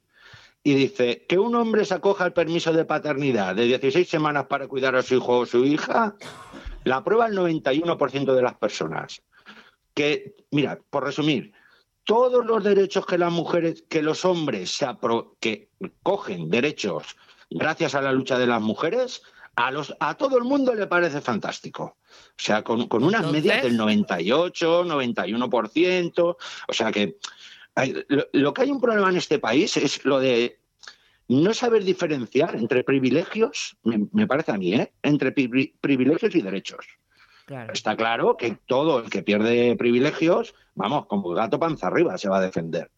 Y 0.62 0.73
dice, 0.73 1.26
que 1.29 1.38
un 1.38 1.55
hombre 1.55 1.85
se 1.85 1.93
acoja 1.93 2.25
al 2.25 2.33
permiso 2.33 2.73
de 2.73 2.87
paternidad 2.87 3.55
de 3.55 3.64
16 3.64 4.09
semanas 4.09 4.47
para 4.47 4.67
cuidar 4.69 4.97
a 4.97 5.02
su 5.02 5.17
hijo 5.17 5.41
o 5.41 5.47
su 5.47 5.67
hija, 5.67 6.17
la 6.85 6.97
aprueba 6.97 7.26
el 7.26 7.37
91% 7.37 8.35
de 8.35 8.41
las 8.41 8.55
personas. 8.55 9.23
Que, 9.93 10.35
mira, 10.50 10.79
por 10.88 11.05
resumir, 11.05 11.52
todos 12.05 12.47
los 12.47 12.64
derechos 12.64 13.05
que 13.05 13.19
las 13.19 13.33
mujeres, 13.33 13.85
que 13.91 14.00
los 14.00 14.25
hombres 14.25 14.71
se 14.75 14.87
que 15.41 15.69
cogen 16.02 16.49
derechos 16.49 17.19
gracias 17.50 17.95
a 17.95 18.00
la 18.00 18.12
lucha 18.12 18.38
de 18.38 18.47
las 18.47 18.62
mujeres, 18.62 19.23
a, 19.57 19.73
a 20.00 20.14
todo 20.14 20.38
el 20.38 20.45
mundo 20.45 20.75
le 20.75 20.87
parece 20.87 21.21
fantástico. 21.21 21.99
O 22.31 22.42
sea, 22.42 22.62
con, 22.62 22.88
con 22.88 23.04
unas 23.04 23.31
medias 23.31 23.62
del 23.62 23.76
98, 23.76 24.85
91%. 24.85 26.37
O 26.69 26.73
sea 26.73 26.92
que 26.92 27.16
lo, 28.33 28.54
que 28.54 28.62
hay 28.62 28.71
un 28.71 28.81
problema 28.81 29.11
en 29.11 29.16
este 29.16 29.38
país 29.38 29.76
es 29.76 30.04
lo 30.04 30.21
de 30.21 30.59
no 31.28 31.54
saber 31.54 31.85
diferenciar 31.85 32.57
entre 32.57 32.85
privilegios, 32.85 33.76
me, 33.85 34.26
parece 34.26 34.52
a 34.52 34.59
mí, 34.59 34.75
¿eh? 34.75 34.92
entre 35.02 35.33
privilegios 35.33 36.35
y 36.35 36.42
derechos. 36.42 36.87
Está 37.73 37.97
claro 37.97 38.37
que 38.37 38.59
todo 38.66 39.00
el 39.00 39.11
que 39.11 39.23
pierde 39.23 39.76
privilegios, 39.76 40.54
vamos, 40.75 41.07
como 41.07 41.31
gato 41.31 41.59
panza 41.59 41.88
arriba 41.88 42.16
se 42.19 42.28
va 42.28 42.38
a 42.38 42.42
defender. 42.42 42.90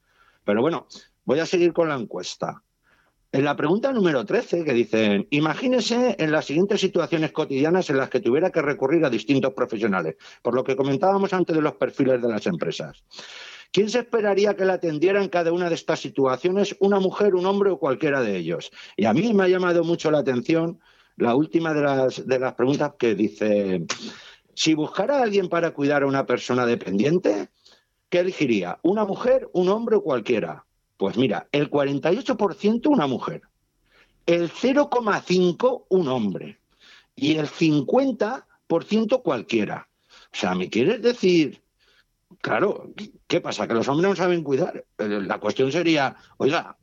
Pero 0.45 0.61
bueno, 0.61 0.87
voy 1.25 1.39
a 1.39 1.47
seguir 1.47 1.73
con 1.73 1.89
la 1.89 1.97
encuesta. 1.97 2.63
En 3.35 3.43
la 3.43 3.57
pregunta 3.57 3.93
número 3.93 4.25
13, 4.25 4.63
que 4.63 4.73
dicen, 4.73 5.27
imagínese 5.31 6.15
en 6.21 6.31
las 6.31 6.45
siguientes 6.45 6.81
situaciones 6.81 7.33
cotidianas 7.33 7.91
en 7.91 7.97
las 7.97 8.09
que 8.09 8.21
tuviera 8.21 8.51
que 8.51 8.63
recurrir 8.63 9.05
a 9.05 9.11
distintos 9.11 9.53
profesionales, 9.55 10.15
por 10.41 10.55
lo 10.55 10.63
que 10.63 10.77
comentábamos 10.77 11.33
antes 11.33 11.57
de 11.57 11.61
los 11.61 11.73
perfiles 11.75 12.23
de 12.23 12.29
las 12.29 12.47
empresas. 12.47 13.03
¿Quién 13.73 13.91
se 13.91 13.99
esperaría 13.99 14.55
que 14.55 14.65
la 14.65 14.75
atendiera 14.75 15.21
en 15.21 15.31
cada 15.31 15.53
una 15.53 15.69
de 15.69 15.75
estas 15.75 15.99
situaciones? 15.99 16.77
¿Una 16.79 17.01
mujer, 17.01 17.35
un 17.35 17.45
hombre 17.47 17.71
o 17.71 17.81
cualquiera 17.81 18.23
de 18.23 18.37
ellos? 18.37 18.71
Y 18.97 19.05
a 19.05 19.13
mí 19.13 19.35
me 19.35 19.43
ha 19.43 19.49
llamado 19.49 19.83
mucho 19.83 20.13
la 20.13 20.19
atención 20.19 20.79
la 21.17 21.35
última 21.35 21.75
de 21.75 21.83
las, 21.83 22.25
de 22.25 22.39
las 22.39 22.55
preguntas 22.55 22.93
que 22.97 23.17
dice, 23.17 23.85
si 24.55 24.75
buscara 24.75 25.19
a 25.19 25.23
alguien 25.25 25.49
para 25.49 25.73
cuidar 25.73 26.05
a 26.05 26.07
una 26.07 26.25
persona 26.25 26.67
dependiente, 26.67 27.49
¿qué 28.09 28.21
elegiría? 28.21 28.79
¿Una 28.85 29.05
mujer, 29.05 29.49
un 29.55 29.71
hombre 29.71 29.97
o 29.97 30.05
cualquiera? 30.05 30.65
Pues 30.97 31.17
mira, 31.17 31.49
el 31.53 31.71
48% 31.71 32.87
una 32.89 33.07
mujer, 33.07 33.43
el 34.27 34.51
0,5% 34.51 35.85
un 35.89 36.09
hombre 36.09 36.61
y 37.17 37.37
el 37.37 37.49
50% 37.49 39.23
cualquiera. 39.23 39.89
O 40.33 40.37
sea, 40.37 40.55
¿me 40.55 40.71
quieres 40.71 41.03
decir 41.03 41.65
Claro, 42.41 42.93
¿qué 43.27 43.41
pasa? 43.41 43.67
¿Que 43.67 43.75
los 43.75 43.89
hombres 43.89 44.11
no 44.11 44.17
saben 44.17 44.43
cuidar? 44.43 44.85
Eh, 44.99 45.09
la 45.09 45.39
cuestión 45.39 45.73
sería, 45.73 46.17
oiga, 46.37 46.77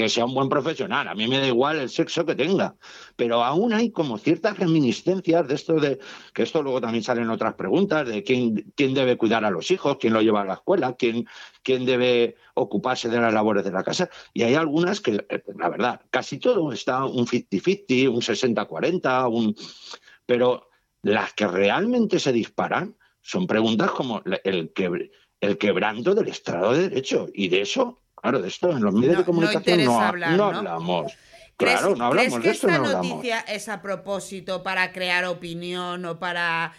que 0.00 0.08
sea 0.08 0.24
un 0.24 0.34
buen 0.34 0.48
profesional. 0.48 1.08
A 1.08 1.14
mí 1.14 1.28
me 1.28 1.38
da 1.38 1.46
igual 1.46 1.78
el 1.78 1.90
sexo 1.90 2.24
que 2.24 2.34
tenga. 2.34 2.74
Pero 3.16 3.44
aún 3.44 3.72
hay 3.72 3.90
como 3.90 4.16
ciertas 4.16 4.58
reminiscencias 4.58 5.46
de 5.46 5.54
esto 5.54 5.74
de, 5.74 5.98
que 6.32 6.42
esto 6.42 6.62
luego 6.62 6.80
también 6.80 7.04
salen 7.04 7.28
otras 7.28 7.54
preguntas, 7.54 8.08
de 8.08 8.22
quién, 8.22 8.72
quién 8.74 8.94
debe 8.94 9.18
cuidar 9.18 9.44
a 9.44 9.50
los 9.50 9.70
hijos, 9.70 9.98
quién 10.00 10.14
lo 10.14 10.22
lleva 10.22 10.40
a 10.40 10.46
la 10.46 10.54
escuela, 10.54 10.94
quién, 10.94 11.26
quién 11.62 11.84
debe 11.84 12.36
ocuparse 12.54 13.10
de 13.10 13.20
las 13.20 13.34
labores 13.34 13.62
de 13.62 13.72
la 13.72 13.84
casa. 13.84 14.08
Y 14.32 14.42
hay 14.42 14.54
algunas 14.54 15.00
que, 15.00 15.26
eh, 15.28 15.42
la 15.58 15.68
verdad, 15.68 16.00
casi 16.10 16.38
todo 16.38 16.72
está 16.72 17.04
un 17.04 17.26
50-50, 17.26 18.08
un 18.08 18.22
60-40, 18.22 19.30
un... 19.30 19.54
pero 20.24 20.70
las 21.02 21.34
que 21.34 21.46
realmente 21.46 22.18
se 22.18 22.32
disparan 22.32 22.96
son 23.20 23.46
preguntas 23.46 23.90
como 23.90 24.22
el, 24.44 24.72
que, 24.72 25.10
el 25.40 25.58
quebranto 25.58 26.14
del 26.14 26.28
Estado 26.28 26.72
de 26.72 26.88
Derecho. 26.88 27.28
Y 27.34 27.48
de 27.48 27.60
eso 27.60 28.00
Claro, 28.22 28.40
de 28.40 28.48
esto 28.48 28.70
en 28.70 28.82
los 28.82 28.94
medios 28.94 29.18
de 29.18 29.24
comunicación 29.24 29.84
no, 29.84 30.00
hablamos. 30.00 31.12
Claro, 31.56 31.94
no 31.94 32.06
hablamos 32.06 32.38
¿crees 32.40 32.60
que 32.60 32.66
esta 32.66 32.78
noticia 32.78 33.40
es 33.40 33.68
a 33.68 33.82
propósito 33.82 34.62
para 34.62 34.92
crear 34.92 35.24
opinión 35.26 36.04
o 36.04 36.18
para 36.18 36.72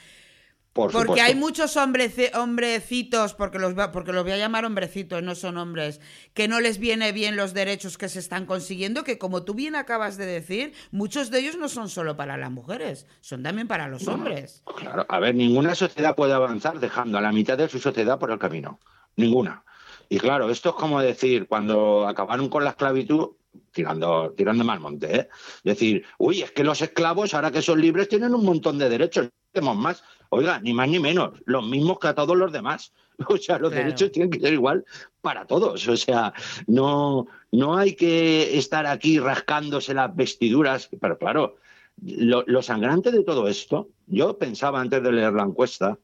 porque 0.74 1.20
hay 1.20 1.36
muchos 1.36 1.76
hombrecitos, 1.76 3.34
porque 3.34 3.60
los, 3.60 3.74
porque 3.92 4.14
los 4.14 4.24
voy 4.24 4.32
a 4.32 4.38
llamar 4.38 4.64
hombrecitos, 4.64 5.22
no 5.22 5.36
son 5.36 5.58
hombres, 5.58 6.00
que 6.34 6.48
no 6.48 6.62
les 6.62 6.78
viene 6.78 7.12
bien 7.12 7.36
los 7.36 7.54
derechos 7.54 7.98
que 7.98 8.08
se 8.08 8.20
están 8.20 8.46
consiguiendo, 8.46 9.04
que 9.04 9.18
como 9.18 9.44
tú 9.44 9.54
bien 9.54 9.76
acabas 9.76 10.16
de 10.16 10.26
decir, 10.26 10.74
muchos 10.92 11.30
de 11.30 11.40
ellos 11.40 11.58
no 11.58 11.68
son 11.68 11.90
solo 11.90 12.16
para 12.16 12.38
las 12.38 12.52
mujeres, 12.52 13.06
son 13.20 13.44
también 13.44 13.68
para 13.68 13.90
los 13.90 14.08
hombres. 14.08 14.64
Claro, 14.78 15.06
a 15.10 15.20
ver, 15.20 15.36
ninguna 15.36 15.76
sociedad 15.76 16.16
puede 16.16 16.32
avanzar 16.32 16.80
dejando 16.80 17.18
a 17.18 17.22
la 17.22 17.34
mitad 17.34 17.58
de 17.58 17.68
su 17.68 17.80
sociedad 17.80 18.18
por 18.18 18.32
el 18.32 18.40
camino. 18.40 18.80
Ninguna. 19.18 19.66
Y 20.12 20.20
claro, 20.20 20.50
esto 20.50 20.72
es 20.72 20.76
como 20.76 21.00
decir, 21.00 21.48
cuando 21.48 22.06
acabaron 22.06 22.50
con 22.50 22.66
la 22.66 22.72
esclavitud, 22.72 23.30
tirando, 23.72 24.34
tirando 24.36 24.66
mal 24.66 24.82
monte, 24.82 25.16
¿eh? 25.16 25.30
decir, 25.64 26.04
uy, 26.18 26.42
es 26.42 26.52
que 26.52 26.66
los 26.66 26.82
esclavos, 26.82 27.34
ahora 27.34 27.50
que 27.50 27.62
son 27.62 27.80
libres, 27.80 28.10
tienen 28.10 28.36
un 28.36 28.44
montón 28.44 28.78
de 28.78 28.90
derechos, 28.90 29.30
tenemos 29.54 29.78
más. 29.78 30.04
Oiga, 30.28 30.60
ni 30.60 30.74
más 30.74 30.90
ni 30.90 31.00
menos, 31.00 31.42
los 31.46 31.66
mismos 31.66 31.98
que 31.98 32.10
a 32.10 32.14
todos 32.14 32.36
los 32.36 32.52
demás. 32.52 32.92
O 33.30 33.38
sea, 33.38 33.58
los 33.58 33.72
derechos 33.72 34.12
tienen 34.12 34.32
que 34.32 34.42
ser 34.42 34.52
igual 34.52 34.84
para 35.22 35.46
todos. 35.46 35.88
O 35.88 35.96
sea, 35.96 36.34
no, 36.68 37.28
no 37.54 37.78
hay 37.78 37.96
que 37.96 38.58
estar 38.58 38.86
aquí 38.88 39.18
rascándose 39.18 39.94
las 39.94 40.14
vestiduras. 40.14 40.90
Pero 41.00 41.18
claro, 41.18 41.56
lo, 42.02 42.62
sangrante 42.62 43.12
de 43.12 43.24
todo 43.24 43.48
esto, 43.48 43.90
yo 44.08 44.38
pensaba 44.38 44.82
antes 44.82 45.02
de 45.04 45.12
leer 45.12 45.34
la 45.34 45.44
encuesta, 45.44 46.00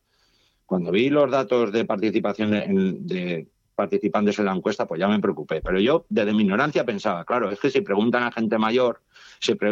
cuando 0.66 0.92
vi 0.92 1.10
los 1.10 1.30
datos 1.30 1.74
de 1.74 1.86
participación 1.86 2.52
de 3.06 3.48
participantes 3.78 4.40
en 4.40 4.46
la 4.46 4.56
encuesta, 4.56 4.88
pues 4.88 5.00
ya 5.00 5.08
me 5.08 5.20
preocupé. 5.20 5.62
Pero 5.62 5.80
yo, 5.80 6.06
desde 6.10 6.34
mi 6.34 6.44
ignorancia, 6.44 6.84
pensaba, 6.84 7.24
claro, 7.24 7.52
es 7.52 7.60
que 7.60 7.70
si 7.70 7.82
preguntan 7.82 8.24
a 8.24 8.32
gente 8.32 8.58
mayor, 8.58 9.02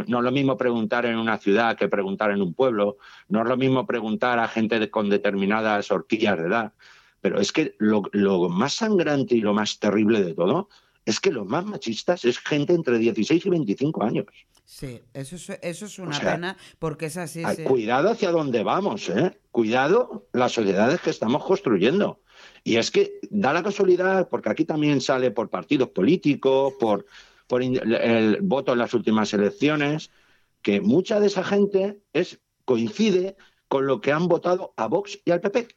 no 0.08 0.20
es 0.20 0.24
lo 0.24 0.32
mismo 0.32 0.56
preguntar 0.56 1.08
en 1.08 1.18
una 1.18 1.40
ciudad 1.40 1.76
que 1.76 1.90
preguntar 1.90 2.30
en 2.32 2.42
un 2.42 2.54
pueblo, 2.54 2.98
no 3.28 3.42
es 3.42 3.48
lo 3.48 3.58
mismo 3.58 3.86
preguntar 3.88 4.38
a 4.38 4.48
gente 4.48 4.90
con 4.92 5.10
determinadas 5.10 5.92
horquillas 5.92 6.38
de 6.38 6.46
edad. 6.46 6.74
Pero 7.20 7.42
es 7.42 7.52
que 7.52 7.76
lo, 7.80 8.04
más 8.50 8.74
sangrante 8.74 9.36
y 9.36 9.42
lo 9.42 9.56
más 9.56 9.80
terrible 9.80 10.24
de 10.24 10.36
todo 10.36 10.70
es 11.04 11.20
que 11.20 11.32
los 11.32 11.48
más 11.48 11.66
machistas 11.66 12.26
es 12.26 12.38
gente 12.38 12.74
entre 12.74 13.00
16 13.00 13.44
y 13.44 13.50
25 13.50 14.04
años. 14.04 14.26
Sí, 14.66 15.02
eso 15.14 15.36
es, 15.36 15.50
eso 15.62 15.86
es 15.86 16.00
una 16.00 16.20
pena 16.20 16.58
porque 16.78 17.08
es 17.08 17.18
así. 17.18 17.44
Cuidado 17.66 18.12
hacia 18.12 18.32
dónde 18.32 18.64
vamos, 18.64 19.10
¿eh? 19.10 19.40
Cuidado 19.52 20.28
las 20.34 20.52
sociedades 20.52 21.02
que 21.02 21.10
estamos 21.10 21.44
construyendo. 21.44 22.20
Y 22.64 22.78
es 22.78 22.92
que 22.92 23.20
da 23.30 23.54
la 23.54 23.64
casualidad, 23.64 24.30
porque 24.30 24.50
aquí 24.50 24.66
también 24.66 25.02
sale 25.02 25.32
por 25.32 25.50
partidos 25.50 25.90
políticos, 25.90 26.74
por, 26.80 27.06
por 27.48 27.62
el 27.62 28.40
voto 28.42 28.74
en 28.74 28.80
las 28.80 28.94
últimas 28.94 29.34
elecciones, 29.34 30.12
que 30.62 30.82
mucha 30.82 31.20
de 31.20 31.28
esa 31.28 31.44
gente 31.44 32.00
es, 32.14 32.40
coincide 32.66 33.36
con 33.68 33.88
lo 33.88 34.02
que 34.02 34.12
han 34.12 34.28
votado 34.28 34.74
a 34.78 34.88
Vox 34.88 35.20
y 35.24 35.32
al 35.32 35.42
PP. 35.42 35.68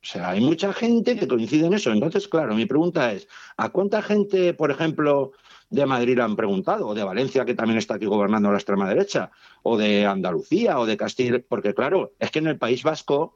O 0.00 0.06
sea, 0.06 0.30
hay 0.30 0.40
mucha 0.40 0.72
gente 0.72 1.18
que 1.18 1.26
coincide 1.26 1.66
en 1.66 1.74
eso. 1.74 1.90
Entonces, 1.90 2.28
claro, 2.28 2.54
mi 2.54 2.66
pregunta 2.66 3.12
es, 3.12 3.26
¿a 3.56 3.70
cuánta 3.70 4.00
gente, 4.00 4.54
por 4.54 4.70
ejemplo, 4.70 5.32
de 5.70 5.86
Madrid 5.86 6.20
han 6.20 6.36
preguntado? 6.36 6.86
O 6.86 6.94
de 6.94 7.02
Valencia, 7.02 7.44
que 7.44 7.54
también 7.54 7.78
está 7.78 7.94
aquí 7.94 8.06
gobernando 8.06 8.50
la 8.50 8.58
extrema 8.58 8.88
derecha, 8.88 9.32
o 9.64 9.76
de 9.76 10.06
Andalucía, 10.06 10.78
o 10.78 10.86
de 10.86 10.96
Castilla, 10.96 11.40
porque 11.46 11.74
claro, 11.74 12.12
es 12.20 12.30
que 12.30 12.38
en 12.38 12.46
el 12.46 12.58
País 12.58 12.84
Vasco 12.84 13.34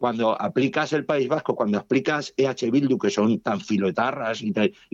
cuando 0.00 0.40
aplicas 0.40 0.94
el 0.94 1.04
País 1.04 1.28
Vasco, 1.28 1.54
cuando 1.54 1.76
aplicas 1.76 2.32
EH 2.38 2.70
Bildu, 2.70 2.96
que 2.96 3.10
son 3.10 3.38
tan 3.40 3.60
filoetarras 3.60 4.40
y, 4.40 4.50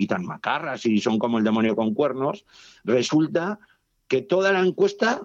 tan 0.09 0.27
macarras 0.27 0.85
y 0.85 0.99
son 0.99 1.21
como 1.21 1.39
el 1.39 1.45
demonio 1.45 1.77
con 1.77 1.95
cuernos, 1.95 2.45
resulta 2.83 3.61
que 4.09 4.23
toda 4.23 4.51
la 4.51 4.59
encuesta, 4.59 5.23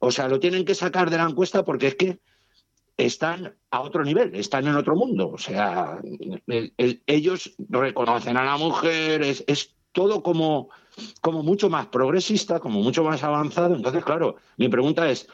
o 0.00 0.10
sea, 0.10 0.28
lo 0.28 0.38
tienen 0.38 0.66
que 0.66 0.74
sacar 0.74 1.08
de 1.08 1.16
la 1.16 1.24
encuesta 1.24 1.64
porque 1.64 1.86
es 1.86 1.94
que 1.94 2.18
están 2.98 3.54
a 3.70 3.80
otro 3.80 4.04
nivel, 4.04 4.34
están 4.34 4.66
en 4.66 4.76
otro 4.76 4.94
mundo. 4.94 5.30
O 5.30 5.38
sea, 5.38 5.98
ellos 7.06 7.54
reconocen 7.70 8.36
a 8.36 8.44
la 8.44 8.58
mujer, 8.58 9.22
es, 9.22 9.44
es 9.46 9.74
todo 9.92 10.22
como, 10.22 10.68
como 11.22 11.42
mucho 11.42 11.70
más 11.70 11.86
progresista, 11.86 12.60
como 12.60 12.82
mucho 12.82 13.02
más 13.02 13.24
avanzado. 13.24 13.76
Entonces, 13.76 14.04
claro, 14.04 14.36
mi 14.58 14.68
pregunta 14.68 15.10
es, 15.10 15.26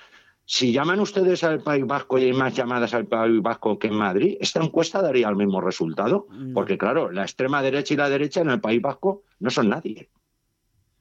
si 0.44 0.72
llaman 0.72 1.00
ustedes 1.00 1.44
al 1.44 1.62
País 1.62 1.86
Vasco 1.86 2.18
y 2.18 2.24
hay 2.24 2.32
más 2.32 2.54
llamadas 2.54 2.94
al 2.94 3.06
País 3.06 3.40
Vasco 3.40 3.78
que 3.78 3.88
en 3.88 3.94
Madrid, 3.94 4.36
esta 4.40 4.62
encuesta 4.62 5.00
daría 5.00 5.28
el 5.28 5.36
mismo 5.36 5.60
resultado. 5.60 6.26
Porque, 6.52 6.76
claro, 6.76 7.10
la 7.10 7.22
extrema 7.22 7.62
derecha 7.62 7.94
y 7.94 7.96
la 7.96 8.10
derecha 8.10 8.40
en 8.40 8.50
el 8.50 8.60
País 8.60 8.82
Vasco 8.82 9.22
no 9.40 9.50
son 9.50 9.68
nadie. 9.68 10.08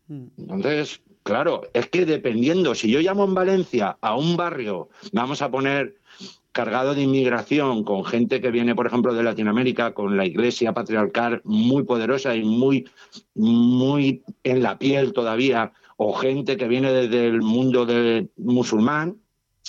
Mm. 0.07 0.27
Entonces, 0.37 1.01
claro, 1.23 1.63
es 1.73 1.87
que 1.87 2.05
dependiendo, 2.05 2.75
si 2.75 2.91
yo 2.91 2.99
llamo 2.99 3.25
en 3.25 3.33
Valencia 3.33 3.97
a 3.99 4.15
un 4.15 4.37
barrio, 4.37 4.89
vamos 5.11 5.41
a 5.41 5.49
poner 5.49 5.95
cargado 6.51 6.93
de 6.93 7.03
inmigración, 7.03 7.83
con 7.83 8.03
gente 8.03 8.41
que 8.41 8.51
viene, 8.51 8.75
por 8.75 8.85
ejemplo, 8.85 9.13
de 9.13 9.23
Latinoamérica, 9.23 9.93
con 9.93 10.17
la 10.17 10.25
iglesia 10.25 10.73
patriarcal 10.73 11.41
muy 11.45 11.83
poderosa 11.83 12.35
y 12.35 12.43
muy, 12.43 12.89
muy 13.35 14.23
en 14.43 14.61
la 14.61 14.77
piel 14.77 15.13
todavía, 15.13 15.71
o 15.97 16.13
gente 16.13 16.57
que 16.57 16.67
viene 16.67 16.91
desde 16.91 17.27
el 17.27 17.41
mundo 17.41 17.87
musulmán, 18.37 19.17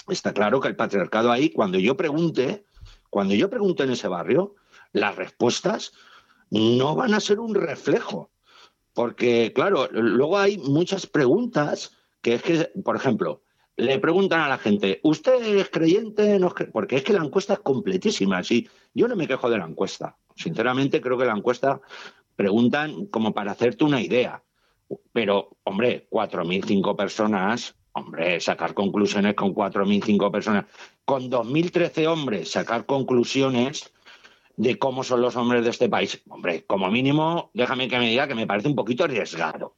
está 0.08 0.32
claro 0.32 0.60
que 0.60 0.68
el 0.68 0.76
patriarcado 0.76 1.30
ahí, 1.30 1.50
cuando 1.50 1.78
yo 1.78 1.96
pregunte, 1.96 2.64
cuando 3.10 3.34
yo 3.34 3.48
pregunte 3.50 3.84
en 3.84 3.90
ese 3.90 4.08
barrio, 4.08 4.54
las 4.92 5.16
respuestas 5.16 5.92
no 6.50 6.94
van 6.94 7.14
a 7.14 7.20
ser 7.20 7.40
un 7.40 7.54
reflejo. 7.54 8.30
Porque, 8.94 9.52
claro, 9.54 9.88
luego 9.90 10.38
hay 10.38 10.58
muchas 10.58 11.06
preguntas 11.06 11.96
que 12.20 12.34
es 12.34 12.42
que, 12.42 12.70
por 12.84 12.96
ejemplo, 12.96 13.42
le 13.76 13.98
preguntan 13.98 14.40
a 14.40 14.48
la 14.48 14.58
gente, 14.58 15.00
¿usted 15.02 15.42
es 15.58 15.70
creyente? 15.70 16.38
Porque 16.72 16.96
es 16.96 17.02
que 17.02 17.14
la 17.14 17.24
encuesta 17.24 17.54
es 17.54 17.60
completísima. 17.60 18.44
Sí, 18.44 18.68
yo 18.94 19.08
no 19.08 19.16
me 19.16 19.26
quejo 19.26 19.48
de 19.48 19.58
la 19.58 19.64
encuesta. 19.64 20.16
Sinceramente, 20.36 21.00
creo 21.00 21.16
que 21.16 21.24
la 21.24 21.36
encuesta 21.36 21.80
preguntan 22.36 23.06
como 23.06 23.32
para 23.32 23.52
hacerte 23.52 23.84
una 23.84 24.00
idea. 24.00 24.42
Pero, 25.12 25.56
hombre, 25.64 26.06
4.005 26.10 26.96
personas 26.96 27.74
Hombre, 27.94 28.40
sacar 28.40 28.72
conclusiones 28.72 29.34
con 29.34 29.54
4.005 29.54 30.30
personas. 30.30 30.64
Con 31.04 31.30
2.013 31.30 32.06
hombres, 32.06 32.50
sacar 32.50 32.86
conclusiones 32.86 33.92
de 34.56 34.78
cómo 34.78 35.02
son 35.04 35.20
los 35.20 35.36
hombres 35.36 35.64
de 35.64 35.70
este 35.70 35.88
país. 35.88 36.22
Hombre, 36.28 36.64
como 36.64 36.90
mínimo, 36.90 37.50
déjame 37.52 37.88
que 37.88 37.98
me 37.98 38.08
diga 38.08 38.28
que 38.28 38.34
me 38.34 38.46
parece 38.46 38.68
un 38.68 38.76
poquito 38.76 39.04
arriesgado. 39.04 39.74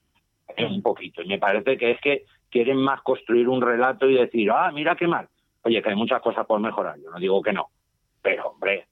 Un 0.58 0.82
poquito. 0.82 1.22
Y 1.22 1.26
me 1.26 1.38
parece 1.38 1.76
que 1.76 1.92
es 1.92 2.00
que 2.00 2.24
quieren 2.50 2.76
más 2.76 3.02
construir 3.02 3.48
un 3.48 3.60
relato 3.60 4.08
y 4.08 4.14
decir, 4.14 4.50
ah, 4.52 4.70
mira 4.72 4.94
qué 4.94 5.08
mal. 5.08 5.28
Oye, 5.62 5.82
que 5.82 5.88
hay 5.88 5.96
muchas 5.96 6.22
cosas 6.22 6.46
por 6.46 6.60
mejorar. 6.60 6.96
Yo 7.00 7.10
no 7.10 7.18
digo 7.18 7.42
que 7.42 7.52
no. 7.52 7.68
Pero, 8.22 8.50
hombre, 8.50 8.86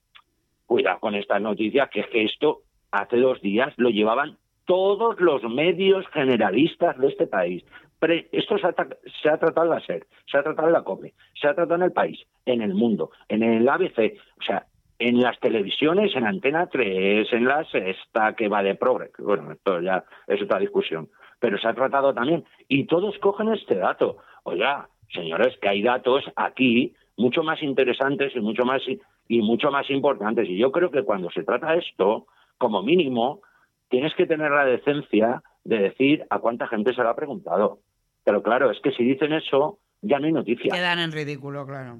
cuidado 0.66 0.98
con 0.98 1.14
estas 1.14 1.40
noticias, 1.40 1.88
que 1.90 2.00
es 2.00 2.06
que 2.08 2.24
esto 2.24 2.62
hace 2.90 3.18
dos 3.18 3.40
días 3.40 3.72
lo 3.76 3.90
llevaban 3.90 4.36
todos 4.64 5.20
los 5.20 5.42
medios 5.44 6.06
generalistas 6.12 6.98
de 6.98 7.08
este 7.08 7.26
país 7.26 7.64
esto 8.10 8.58
se 8.58 8.66
ha, 8.66 9.38
tratado 9.38 9.64
en 9.64 9.70
la 9.70 9.80
SER, 9.80 10.06
se 10.30 10.38
ha 10.38 10.42
tratado 10.42 10.68
en 10.68 10.74
la 10.74 10.82
COPE, 10.82 11.14
se 11.40 11.46
ha 11.46 11.54
tratado 11.54 11.76
en 11.76 11.82
el 11.82 11.92
país, 11.92 12.18
en 12.46 12.62
el 12.62 12.74
mundo, 12.74 13.10
en 13.28 13.42
el 13.42 13.68
ABC, 13.68 14.18
o 14.40 14.42
sea, 14.42 14.66
en 14.98 15.20
las 15.20 15.38
televisiones, 15.40 16.14
en 16.14 16.26
Antena 16.26 16.66
3, 16.66 17.32
en 17.32 17.44
la 17.44 17.64
Sexta, 17.64 18.34
que 18.34 18.48
va 18.48 18.62
de 18.62 18.76
progre. 18.76 19.10
Bueno, 19.18 19.52
esto 19.52 19.80
ya 19.80 20.04
es 20.26 20.40
otra 20.42 20.58
discusión. 20.58 21.08
Pero 21.40 21.58
se 21.58 21.66
ha 21.66 21.74
tratado 21.74 22.14
también. 22.14 22.44
Y 22.68 22.86
todos 22.86 23.18
cogen 23.18 23.48
este 23.52 23.74
dato. 23.74 24.18
Oiga, 24.44 24.88
señores, 25.12 25.58
que 25.60 25.68
hay 25.68 25.82
datos 25.82 26.24
aquí 26.36 26.94
mucho 27.16 27.42
más 27.42 27.62
interesantes 27.62 28.34
y 28.36 28.40
mucho 28.40 28.64
más, 28.64 28.82
y 29.28 29.42
mucho 29.42 29.72
más 29.72 29.90
importantes. 29.90 30.48
Y 30.48 30.56
yo 30.56 30.70
creo 30.70 30.90
que 30.90 31.02
cuando 31.02 31.30
se 31.30 31.42
trata 31.42 31.74
esto, 31.74 32.26
como 32.58 32.82
mínimo, 32.82 33.40
tienes 33.88 34.14
que 34.14 34.26
tener 34.26 34.52
la 34.52 34.64
decencia 34.64 35.42
de 35.64 35.78
decir 35.78 36.24
a 36.30 36.38
cuánta 36.38 36.68
gente 36.68 36.94
se 36.94 37.02
lo 37.02 37.10
ha 37.10 37.16
preguntado. 37.16 37.80
Pero 38.24 38.42
claro, 38.42 38.70
es 38.70 38.80
que 38.80 38.92
si 38.92 39.04
dicen 39.04 39.32
eso, 39.32 39.78
ya 40.00 40.18
no 40.18 40.26
hay 40.26 40.32
noticia. 40.32 40.72
Quedan 40.72 40.98
en 40.98 41.12
ridículo, 41.12 41.66
claro. 41.66 41.98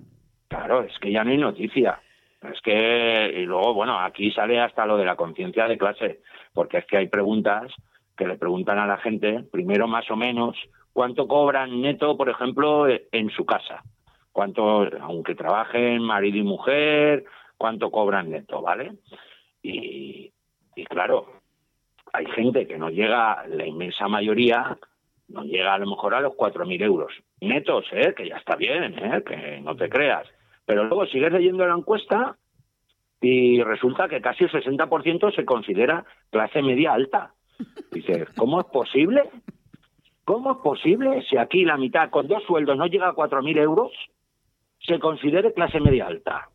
Claro, 0.49 0.83
es 0.83 0.99
que 0.99 1.11
ya 1.11 1.25
no 1.25 1.31
hay 1.31 1.39
noticia. 1.39 2.01
Es 2.43 2.61
que, 2.61 3.33
y 3.37 3.45
luego, 3.45 3.75
bueno, 3.75 3.99
aquí 3.99 4.31
sale 4.33 4.61
hasta 4.61 4.85
lo 4.87 4.97
de 4.97 5.05
la 5.05 5.17
conciencia 5.17 5.69
de 5.69 5.79
clase, 5.79 6.21
porque 6.53 6.79
es 6.79 6.87
que 6.87 6.97
hay 6.97 7.09
preguntas 7.09 7.73
que 8.17 8.27
le 8.27 8.37
preguntan 8.37 8.79
a 8.79 8.87
la 8.87 8.99
gente, 8.99 9.45
primero 9.51 9.87
más 9.87 10.11
o 10.11 10.17
menos, 10.17 10.57
cuánto 10.93 11.27
cobran 11.29 11.81
neto, 11.81 12.17
por 12.17 12.29
ejemplo, 12.29 12.87
en 12.89 13.31
su 13.31 13.47
casa. 13.47 13.83
Cuánto, 14.33 14.89
aunque 15.01 15.35
trabajen 15.35 16.03
marido 16.03 16.39
y 16.39 16.43
mujer, 16.43 17.25
cuánto 17.57 17.91
cobran 17.91 18.31
neto, 18.31 18.63
¿vale? 18.63 18.93
Y, 19.63 20.33
y 20.75 20.85
claro, 20.85 21.43
hay 22.13 22.27
gente 22.27 22.67
que 22.67 22.79
no 22.79 22.91
llega, 22.91 23.45
la 23.47 23.67
inmensa 23.67 24.09
mayoría, 24.09 24.79
no 25.33 25.45
llega 25.45 25.75
a 25.75 25.79
lo 25.79 25.87
mejor 25.87 26.15
a 26.15 26.21
los 26.21 26.35
4.000 26.35 26.83
euros 26.83 27.13
netos, 27.41 27.87
¿eh? 27.93 28.15
que 28.17 28.29
ya 28.29 28.37
está 28.37 28.57
bien, 28.57 28.95
¿eh? 28.99 29.23
que 29.27 29.61
no 29.61 29.75
te 29.75 29.89
creas. 29.89 30.27
Pero 30.65 30.85
luego 30.85 31.07
sigues 31.07 31.33
leyendo 31.33 31.67
la 31.67 31.75
encuesta 31.75 32.37
y 33.21 33.63
resulta 33.63 34.09
que 34.09 34.21
casi 34.21 34.45
el 34.45 34.51
60% 34.51 35.35
se 35.35 35.45
considera 35.45 36.05
clase 36.31 36.63
media 36.63 36.93
alta. 36.93 37.33
Dices, 37.91 38.29
¿cómo 38.37 38.61
es 38.61 38.67
posible? 38.67 39.23
¿Cómo 40.25 40.53
es 40.53 40.59
posible 40.59 41.23
si 41.29 41.37
aquí 41.37 41.65
la 41.65 41.77
mitad 41.77 42.11
con 42.11 42.29
dos 42.29 42.43
sueldos 42.45 42.77
no 42.77 42.87
llega 42.87 43.09
a 43.09 43.15
4.000 43.15 43.59
euros 43.59 43.93
se 44.81 44.99
considere 44.99 45.53
clase 45.53 45.81
media 45.81 46.07
alta? 46.07 46.49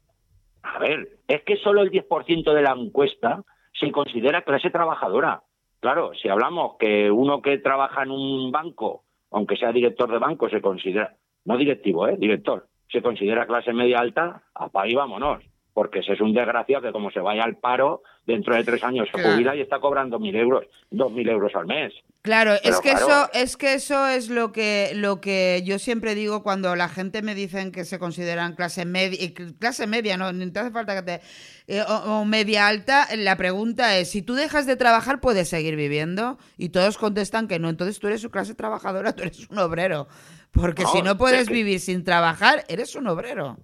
A 0.64 0.80
ver, 0.80 1.08
es 1.28 1.44
que 1.44 1.58
solo 1.58 1.82
el 1.82 1.92
10% 1.92 2.54
de 2.54 2.62
la 2.62 2.72
encuesta 2.72 3.44
se 3.74 3.92
considera 3.92 4.42
clase 4.42 4.70
trabajadora. 4.70 5.42
Claro, 5.80 6.14
si 6.16 6.30
hablamos 6.30 6.76
que 6.80 7.12
uno 7.12 7.42
que 7.42 7.58
trabaja 7.60 8.04
en 8.04 8.12
un 8.12 8.52
banco, 8.52 9.04
aunque 9.32 9.58
sea 9.58 9.72
director 9.72 10.12
de 10.12 10.18
banco, 10.18 10.50
se 10.50 10.62
considera, 10.62 11.16
no 11.46 11.58
directivo, 11.58 12.08
¿eh? 12.08 12.18
director, 12.18 12.68
se 12.90 13.02
considera 13.02 13.46
clase 13.46 13.74
media 13.74 14.00
alta, 14.00 14.44
a 14.56 14.88
y 14.88 14.96
vámonos 14.96 15.44
porque 15.78 16.00
ese 16.00 16.14
es 16.14 16.22
un 16.22 16.34
desgraciado 16.34 16.82
que 16.82 16.92
como 16.92 17.12
se 17.12 17.20
vaya 17.20 17.44
al 17.44 17.58
paro, 17.58 18.02
dentro 18.28 18.54
de 18.54 18.64
tres 18.64 18.84
años 18.84 19.08
se 19.12 19.24
jubila 19.24 19.56
y 19.56 19.62
está 19.62 19.80
cobrando 19.80 20.20
mil 20.20 20.36
euros, 20.36 20.66
dos 20.92 21.12
mil 21.12 21.28
euros 21.28 21.56
al 21.56 21.66
mes. 21.66 21.94
Claro, 22.22 22.56
es 22.62 22.82
que 22.82 22.92
eso, 22.92 23.30
es 23.34 23.56
que 23.56 23.74
eso 23.74 24.06
es 24.06 24.30
lo 24.30 24.52
que, 24.52 24.92
lo 24.96 25.22
que 25.22 25.64
yo 25.66 25.80
siempre 25.80 26.14
digo 26.14 26.44
cuando 26.44 26.76
la 26.76 26.90
gente 26.90 27.22
me 27.22 27.34
dicen 27.34 27.72
que 27.72 27.86
se 27.86 28.00
consideran 28.00 28.54
clase 28.54 28.84
media, 28.84 29.32
clase 29.60 29.88
media, 29.88 30.18
no, 30.18 30.34
no 30.34 30.52
te 30.52 30.60
hace 30.60 30.72
falta 30.72 30.94
que 30.94 31.04
te 31.04 31.22
eh, 31.68 31.84
o, 31.88 32.26
media 32.26 32.68
alta, 32.68 33.08
la 33.16 33.38
pregunta 33.38 33.98
es, 33.98 34.12
si 34.12 34.22
tú 34.22 34.36
dejas 34.36 34.66
de 34.66 34.76
trabajar, 34.76 35.22
¿puedes 35.22 35.48
seguir 35.48 35.78
viviendo? 35.78 36.38
Y 36.58 36.70
todos 36.70 36.98
contestan 36.98 37.48
que 37.48 37.60
no, 37.60 37.70
entonces 37.70 37.98
tú 38.00 38.08
eres 38.08 38.20
su 38.20 38.30
clase 38.30 38.56
trabajadora, 38.56 39.12
tú 39.16 39.24
eres 39.24 39.50
un 39.50 39.60
obrero. 39.60 40.10
Porque 40.52 40.86
si 40.86 41.02
no 41.02 41.18
puedes 41.18 41.50
vivir 41.50 41.80
sin 41.80 42.04
trabajar, 42.04 42.66
eres 42.68 42.96
un 42.96 43.08
obrero. 43.08 43.58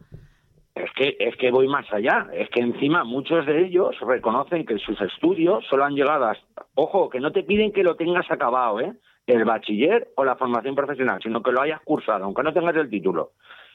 Es 0.76 0.92
que, 0.96 1.16
es 1.20 1.36
que 1.38 1.52
voy 1.52 1.68
más 1.68 1.92
allá. 1.94 2.28
Es 2.34 2.50
que 2.50 2.62
encima 2.62 3.04
muchos 3.04 3.46
de 3.46 3.66
ellos 3.66 3.96
reconocen 4.02 4.66
que 4.66 4.80
sus 4.80 5.00
estudios 5.02 5.66
solo 5.68 5.86
han 5.86 5.96
llegado 5.96 6.26
hasta... 6.26 6.66
Ojo, 6.76 7.10
que 7.10 7.20
no 7.20 7.32
te 7.32 7.44
piden 7.44 7.72
que 7.72 7.84
lo 7.84 7.96
tengas 7.96 8.30
acabado, 8.32 8.80
¿eh? 8.80 8.94
El 9.28 9.46
bachiller 9.46 10.10
o 10.16 10.26
la 10.26 10.36
formación 10.36 10.76
profesional, 10.76 11.20
sino 11.22 11.42
que 11.42 11.52
lo 11.52 11.62
hayas 11.62 11.82
cursado, 11.82 12.26
aunque 12.26 12.44
no 12.44 12.52
tengas 12.52 12.76
el 12.76 12.90
título. 12.90 13.32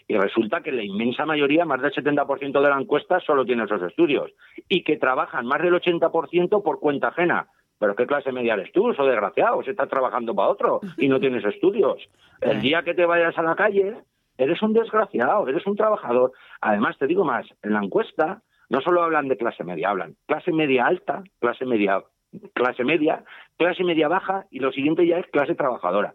Y 0.09 0.17
resulta 0.17 0.63
que 0.63 0.73
la 0.73 0.83
inmensa 0.83 1.25
mayoría, 1.25 1.65
más 1.65 1.81
del 1.81 1.93
70% 1.93 2.61
de 2.61 2.69
la 2.69 2.81
encuesta, 2.81 3.21
solo 3.21 3.45
tiene 3.45 3.65
esos 3.65 3.83
estudios. 3.83 4.33
Y 4.69 4.83
que 4.83 4.97
trabajan 4.97 5.47
más 5.47 5.63
del 5.63 5.75
80% 5.75 6.63
por 6.63 6.81
cuenta 6.81 7.09
ajena. 7.09 7.49
¿Pero 7.79 7.95
qué 7.95 8.07
clase 8.07 8.33
media 8.33 8.55
eres 8.55 8.73
tú? 8.73 8.89
¿O 8.89 9.07
desgraciado? 9.07 9.63
¿Se 9.63 9.71
estás 9.71 9.89
trabajando 9.89 10.35
para 10.35 10.49
otro 10.49 10.81
y 10.97 11.09
no 11.09 11.21
tienes 11.21 11.45
estudios? 11.45 12.03
El 12.41 12.61
día 12.61 12.83
que 12.83 12.95
te 12.95 13.07
vayas 13.07 13.39
a 13.39 13.43
la 13.43 13.55
calle, 13.55 13.99
eres 14.39 14.63
un 14.63 14.73
desgraciado, 14.73 15.47
eres 15.49 15.67
un 15.67 15.77
trabajador. 15.77 16.33
Además, 16.61 16.97
te 16.97 17.07
digo 17.07 17.25
más, 17.25 17.47
en 17.63 17.75
la 17.75 17.83
encuesta 17.83 18.43
no 18.71 18.81
solo 18.81 19.03
hablan 19.03 19.29
de 19.29 19.37
clase 19.37 19.65
media, 19.65 19.91
hablan 19.91 20.17
clase 20.27 20.53
media 20.53 20.87
alta, 20.87 21.23
clase 21.41 21.65
media, 21.67 22.03
clase 22.55 22.85
media, 22.85 23.25
clase 23.57 23.85
media 23.85 24.09
baja 24.09 24.47
y 24.51 24.61
lo 24.61 24.73
siguiente 24.73 25.07
ya 25.07 25.19
es 25.19 25.27
clase 25.27 25.55
trabajadora. 25.55 26.15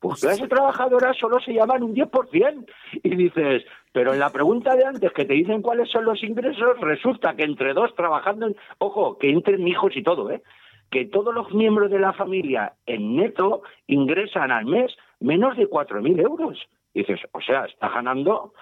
Pues 0.00 0.20
clase 0.20 0.46
trabajadora 0.48 1.14
solo 1.14 1.40
se 1.40 1.54
llaman 1.54 1.82
un 1.82 1.94
10%. 1.94 2.66
Y 3.02 3.16
dices, 3.16 3.64
pero 3.92 4.12
en 4.12 4.18
la 4.18 4.30
pregunta 4.30 4.76
de 4.76 4.84
antes 4.84 5.12
que 5.12 5.24
te 5.24 5.32
dicen 5.32 5.62
cuáles 5.62 5.90
son 5.90 6.04
los 6.04 6.22
ingresos, 6.22 6.78
resulta 6.80 7.34
que 7.34 7.44
entre 7.44 7.72
dos 7.72 7.94
trabajando, 7.94 8.48
en, 8.48 8.56
ojo, 8.78 9.16
que 9.16 9.30
entren 9.30 9.66
hijos 9.66 9.96
y 9.96 10.02
todo, 10.02 10.30
¿eh? 10.30 10.42
que 10.90 11.06
todos 11.06 11.34
los 11.34 11.52
miembros 11.54 11.90
de 11.90 11.98
la 11.98 12.12
familia 12.12 12.74
en 12.84 13.16
neto 13.16 13.62
ingresan 13.86 14.52
al 14.52 14.66
mes 14.66 14.94
menos 15.20 15.56
de 15.56 15.68
4.000 15.68 16.20
euros 16.20 16.58
dices, 16.94 17.20
o 17.32 17.40
sea, 17.40 17.64
está 17.64 17.88
ganando 17.88 18.54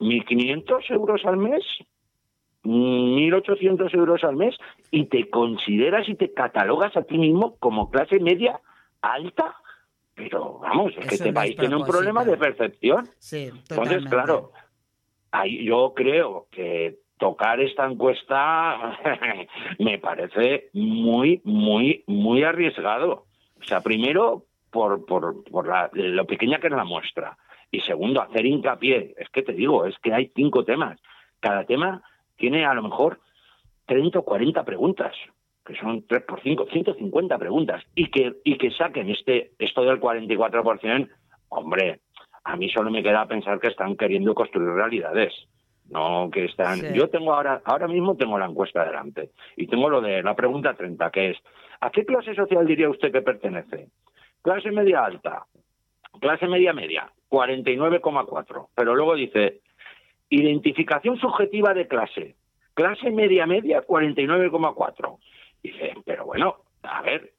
1.500 0.00 0.90
euros 0.90 1.24
al 1.24 1.36
mes, 1.36 1.64
1.800 2.62 3.94
euros 3.94 4.24
al 4.24 4.36
mes, 4.36 4.56
y 4.90 5.06
te 5.06 5.28
consideras 5.30 6.08
y 6.08 6.14
te 6.14 6.32
catalogas 6.32 6.96
a 6.96 7.02
ti 7.02 7.18
mismo 7.18 7.56
como 7.58 7.90
clase 7.90 8.20
media 8.20 8.60
alta. 9.00 9.56
Pero 10.14 10.58
vamos, 10.60 10.92
es 10.96 11.06
que 11.06 11.14
este 11.16 11.32
país 11.32 11.56
tiene 11.56 11.76
un 11.76 11.84
problema 11.84 12.24
de 12.24 12.36
percepción. 12.36 13.08
Sí, 13.18 13.50
Entonces, 13.70 14.04
claro, 14.06 14.52
ahí 15.32 15.64
yo 15.64 15.92
creo 15.94 16.46
que 16.50 16.98
tocar 17.18 17.60
esta 17.60 17.86
encuesta 17.86 18.98
me 19.78 19.98
parece 19.98 20.70
muy, 20.72 21.40
muy, 21.44 22.04
muy 22.06 22.44
arriesgado. 22.44 23.26
O 23.60 23.64
sea, 23.64 23.80
primero, 23.80 24.44
por, 24.70 25.04
por, 25.06 25.42
por 25.44 25.66
la, 25.66 25.90
lo 25.92 26.26
pequeña 26.26 26.58
que 26.58 26.66
es 26.68 26.72
la 26.72 26.84
muestra. 26.84 27.36
Y 27.74 27.80
segundo, 27.80 28.22
hacer 28.22 28.46
hincapié. 28.46 29.16
Es 29.18 29.28
que 29.30 29.42
te 29.42 29.52
digo, 29.52 29.84
es 29.84 29.98
que 29.98 30.14
hay 30.14 30.30
cinco 30.36 30.64
temas. 30.64 30.96
Cada 31.40 31.64
tema 31.64 32.04
tiene 32.36 32.64
a 32.64 32.72
lo 32.72 32.84
mejor 32.84 33.18
30 33.86 34.20
o 34.20 34.22
40 34.22 34.64
preguntas, 34.64 35.12
que 35.66 35.74
son 35.74 36.06
3 36.06 36.22
por 36.22 36.40
5, 36.40 36.66
150 36.70 37.36
preguntas. 37.36 37.82
Y 37.96 38.12
que, 38.12 38.34
y 38.44 38.58
que 38.58 38.70
saquen 38.70 39.10
este, 39.10 39.50
esto 39.58 39.82
del 39.82 40.00
44%, 40.00 41.08
hombre, 41.48 41.98
a 42.44 42.54
mí 42.54 42.68
solo 42.68 42.92
me 42.92 43.02
queda 43.02 43.26
pensar 43.26 43.58
que 43.58 43.68
están 43.68 43.96
queriendo 43.96 44.36
construir 44.36 44.68
realidades. 44.68 45.34
No, 45.90 46.30
que 46.32 46.44
están. 46.44 46.94
Yo 46.94 47.08
tengo 47.08 47.34
ahora, 47.34 47.60
ahora 47.64 47.88
mismo 47.88 48.16
tengo 48.16 48.38
la 48.38 48.46
encuesta 48.46 48.84
delante 48.84 49.32
y 49.56 49.66
tengo 49.66 49.90
lo 49.90 50.00
de 50.00 50.22
la 50.22 50.36
pregunta 50.36 50.74
30, 50.74 51.10
que 51.10 51.30
es: 51.30 51.38
¿a 51.80 51.90
qué 51.90 52.06
clase 52.06 52.36
social 52.36 52.66
diría 52.66 52.88
usted 52.88 53.10
que 53.10 53.20
pertenece? 53.20 53.88
¿Clase 54.42 54.70
media 54.70 55.04
alta? 55.04 55.44
¿Clase 56.20 56.46
media 56.46 56.72
media? 56.72 57.10
49,4. 57.30 58.68
Pero 58.74 58.94
luego 58.94 59.14
dice, 59.14 59.60
identificación 60.28 61.18
subjetiva 61.18 61.74
de 61.74 61.88
clase, 61.88 62.36
clase 62.74 63.10
media 63.10 63.46
media, 63.46 63.84
49,4. 63.86 65.18
Dice, 65.62 65.94
pero 66.04 66.26
bueno, 66.26 66.56
a 66.82 67.02
ver. 67.02 67.32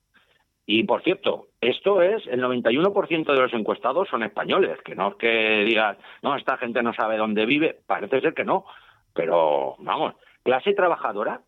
Y 0.66 0.84
por 0.84 1.04
cierto, 1.04 1.48
esto 1.62 2.02
es, 2.02 2.26
el 2.28 2.42
91% 2.42 3.26
de 3.26 3.40
los 3.40 3.54
encuestados 3.54 4.08
son 4.10 4.24
españoles, 4.24 4.80
que 4.84 4.96
no 4.96 5.10
es 5.10 5.16
que 5.16 5.64
digas, 5.64 5.98
no, 6.24 6.36
esta 6.36 6.58
gente 6.58 6.82
no 6.82 6.94
sabe 6.94 7.18
dónde 7.18 7.46
vive, 7.46 7.78
parece 7.86 8.20
ser 8.22 8.34
que 8.34 8.44
no. 8.44 8.66
Pero, 9.14 9.76
vamos, 9.78 10.16
clase 10.44 10.74
trabajadora, 10.74 11.42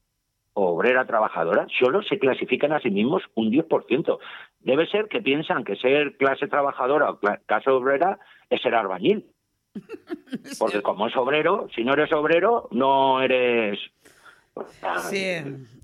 obrera 0.54 1.06
trabajadora, 1.06 1.66
solo 1.80 2.04
se 2.04 2.20
clasifican 2.20 2.74
a 2.74 2.80
sí 2.80 2.92
mismos 2.92 3.24
un 3.34 3.52
10%. 3.52 4.20
Debe 4.60 4.88
ser 4.88 5.08
que 5.08 5.22
piensan 5.22 5.64
que 5.64 5.76
ser 5.76 6.18
clase 6.18 6.48
trabajadora 6.48 7.12
o 7.12 7.20
clase 7.20 7.70
obrera 7.70 8.20
es 8.50 8.62
ser 8.62 8.76
albañil. 8.76 9.26
Porque 10.60 10.82
como 10.82 11.08
es 11.08 11.16
obrero, 11.16 11.68
si 11.76 11.84
no 11.84 11.94
eres 11.94 12.12
obrero, 12.12 12.68
no 12.72 13.22
eres 13.22 13.80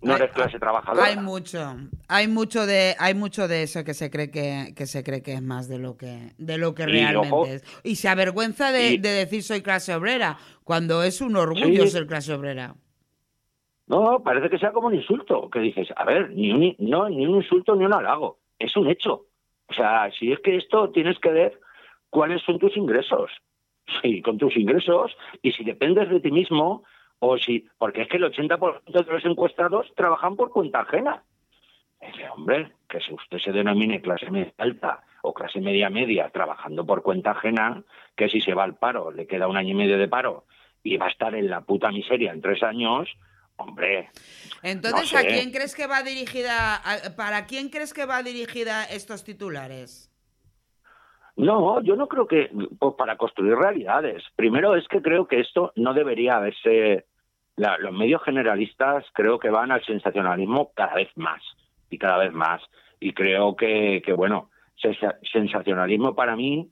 no 0.01 0.15
eres 0.15 0.31
clase 0.31 0.59
trabajadora. 0.59 1.05
Hay 1.05 1.17
mucho, 1.17 1.75
hay 2.07 2.27
mucho 2.27 2.65
de, 2.65 2.95
hay 2.99 3.13
mucho 3.13 3.47
de 3.47 3.63
eso 3.63 3.83
que 3.83 3.93
se 3.93 4.09
cree 4.09 4.31
que, 4.31 4.73
que 4.75 4.85
se 4.85 5.03
cree 5.03 5.21
que 5.21 5.33
es 5.33 5.41
más 5.41 5.67
de 5.67 5.79
lo 5.79 5.97
que, 5.97 6.31
de 6.37 6.57
lo 6.57 6.73
que 6.73 6.85
realmente 6.85 7.55
es. 7.55 7.81
Y 7.83 7.95
se 7.95 8.09
avergüenza 8.09 8.71
de, 8.71 8.97
decir 8.97 9.43
soy 9.43 9.61
clase 9.61 9.93
obrera, 9.93 10.37
cuando 10.63 11.03
es 11.03 11.21
un 11.21 11.35
orgullo 11.35 11.87
ser 11.87 12.07
clase 12.07 12.33
obrera. 12.33 12.75
No, 13.87 14.23
parece 14.23 14.49
que 14.49 14.57
sea 14.57 14.71
como 14.71 14.87
un 14.87 14.95
insulto, 14.95 15.49
que 15.49 15.59
dices, 15.59 15.87
a 15.95 16.05
ver, 16.05 16.31
ni 16.31 16.51
un, 16.51 16.75
no, 16.79 17.09
ni 17.09 17.25
un 17.25 17.35
insulto 17.35 17.75
ni 17.75 17.85
un 17.85 17.93
halago, 17.93 18.39
es 18.65 18.75
un 18.75 18.89
hecho. 18.89 19.25
O 19.67 19.73
sea, 19.73 20.11
si 20.11 20.31
es 20.31 20.39
que 20.39 20.55
esto 20.55 20.89
tienes 20.91 21.19
que 21.19 21.31
ver 21.31 21.59
cuáles 22.09 22.41
son 22.43 22.59
tus 22.59 22.75
ingresos. 22.77 23.31
Sí, 24.01 24.21
con 24.21 24.37
tus 24.37 24.55
ingresos, 24.55 25.15
y 25.41 25.51
si 25.51 25.65
dependes 25.65 26.09
de 26.09 26.21
ti 26.21 26.31
mismo, 26.31 26.83
o 27.19 27.37
si, 27.37 27.67
porque 27.77 28.03
es 28.03 28.07
que 28.07 28.17
el 28.17 28.23
80% 28.23 28.83
de 28.85 29.11
los 29.11 29.25
encuestados 29.25 29.91
trabajan 29.95 30.35
por 30.35 30.51
cuenta 30.51 30.81
ajena. 30.81 31.23
Dice, 31.99 32.29
hombre, 32.29 32.71
que 32.87 32.99
si 32.99 33.13
usted 33.13 33.39
se 33.39 33.51
denomine 33.51 34.01
clase 34.01 34.29
media 34.29 34.53
alta 34.57 35.03
o 35.21 35.33
clase 35.33 35.61
media 35.61 35.89
media 35.89 36.29
trabajando 36.29 36.85
por 36.85 37.01
cuenta 37.01 37.31
ajena, 37.31 37.83
que 38.15 38.29
si 38.29 38.41
se 38.41 38.53
va 38.53 38.63
al 38.63 38.75
paro, 38.75 39.11
le 39.11 39.27
queda 39.27 39.47
un 39.47 39.57
año 39.57 39.71
y 39.71 39.75
medio 39.75 39.97
de 39.97 40.07
paro 40.07 40.45
y 40.83 40.97
va 40.97 41.07
a 41.07 41.09
estar 41.09 41.33
en 41.35 41.49
la 41.49 41.61
puta 41.61 41.91
miseria 41.91 42.31
en 42.31 42.41
tres 42.41 42.61
años, 42.61 43.09
hombre. 43.57 44.09
Entonces, 44.61 45.13
¿a 45.13 45.21
quién 45.21 45.51
crees 45.51 45.75
que 45.75 45.87
va 45.87 46.03
dirigida, 46.03 46.81
para 47.15 47.45
quién 47.45 47.69
crees 47.69 47.93
que 47.93 48.05
va 48.05 48.23
dirigida 48.23 48.85
estos 48.85 49.23
titulares? 49.23 50.09
No, 51.35 51.81
yo 51.81 51.95
no 51.95 52.07
creo 52.07 52.27
que 52.27 52.51
pues, 52.79 52.93
para 52.95 53.17
construir 53.17 53.55
realidades. 53.55 54.23
Primero 54.35 54.75
es 54.75 54.87
que 54.87 55.01
creo 55.01 55.27
que 55.27 55.39
esto 55.39 55.73
no 55.75 55.93
debería 55.93 56.35
haberse 56.35 57.05
los 57.55 57.93
medios 57.93 58.23
generalistas 58.23 59.05
creo 59.13 59.37
que 59.37 59.49
van 59.49 59.71
al 59.71 59.83
sensacionalismo 59.85 60.71
cada 60.73 60.95
vez 60.95 61.09
más 61.15 61.41
y 61.89 61.97
cada 61.97 62.17
vez 62.17 62.33
más. 62.33 62.61
Y 62.99 63.13
creo 63.13 63.55
que, 63.55 64.01
que 64.05 64.13
bueno, 64.13 64.49
sensacionalismo 65.31 66.15
para 66.15 66.35
mí, 66.35 66.71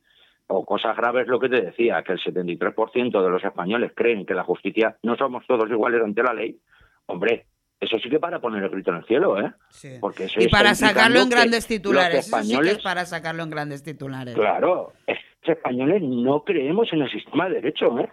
o 0.51 0.65
cosas 0.65 0.95
graves, 0.95 1.27
lo 1.27 1.39
que 1.39 1.49
te 1.49 1.61
decía, 1.61 2.03
que 2.03 2.13
el 2.13 2.19
73% 2.19 3.23
de 3.23 3.29
los 3.29 3.43
españoles 3.43 3.91
creen 3.95 4.25
que 4.25 4.33
la 4.33 4.43
justicia 4.43 4.97
no 5.03 5.15
somos 5.15 5.45
todos 5.47 5.69
iguales 5.69 6.01
ante 6.03 6.23
la 6.23 6.33
ley. 6.33 6.59
Hombre, 7.05 7.45
eso 7.79 7.97
sí 7.97 8.09
que 8.09 8.19
para 8.19 8.39
poner 8.39 8.63
el 8.63 8.69
grito 8.69 8.91
en 8.91 8.97
el 8.97 9.05
cielo, 9.05 9.39
¿eh? 9.39 9.51
Porque 9.99 10.27
y 10.37 10.47
para 10.49 10.75
sacarlo 10.75 11.19
en 11.19 11.29
grandes 11.29 11.67
titulares. 11.67 12.25
Españoles, 12.25 12.73
es 12.73 12.83
para 12.83 13.05
sacarlo 13.05 13.43
en 13.43 13.49
grandes 13.49 13.83
titulares. 13.83 14.35
Claro, 14.35 14.93
los 15.07 15.57
españoles 15.57 16.01
no 16.03 16.43
creemos 16.43 16.91
en 16.93 17.01
el 17.01 17.09
sistema 17.09 17.47
de 17.47 17.55
derecho, 17.55 17.97
¿eh? 17.97 18.09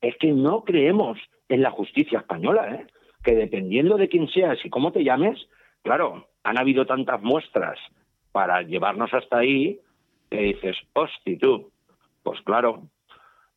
Es 0.00 0.16
que 0.18 0.32
no 0.32 0.64
creemos 0.64 1.18
en 1.48 1.62
la 1.62 1.70
justicia 1.70 2.20
española, 2.20 2.74
¿eh? 2.74 2.86
Que 3.22 3.34
dependiendo 3.34 3.96
de 3.96 4.08
quién 4.08 4.28
seas 4.28 4.58
y 4.64 4.70
cómo 4.70 4.92
te 4.92 5.04
llames, 5.04 5.38
claro, 5.82 6.28
han 6.42 6.58
habido 6.58 6.86
tantas 6.86 7.20
muestras 7.20 7.78
para 8.32 8.62
llevarnos 8.62 9.12
hasta 9.12 9.38
ahí 9.38 9.80
que 10.36 10.42
dices, 10.42 10.76
hosti 10.92 11.36
tú, 11.36 11.70
pues 12.22 12.40
claro, 12.42 12.88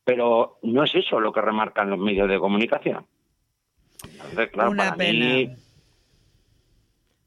pero 0.03 0.59
no 0.63 0.83
es 0.83 0.95
eso 0.95 1.19
lo 1.19 1.33
que 1.33 1.41
remarcan 1.41 1.89
los 1.89 1.99
medios 1.99 2.29
de 2.29 2.39
comunicación. 2.39 3.05
Una 4.69 4.95
pena. 4.95 5.55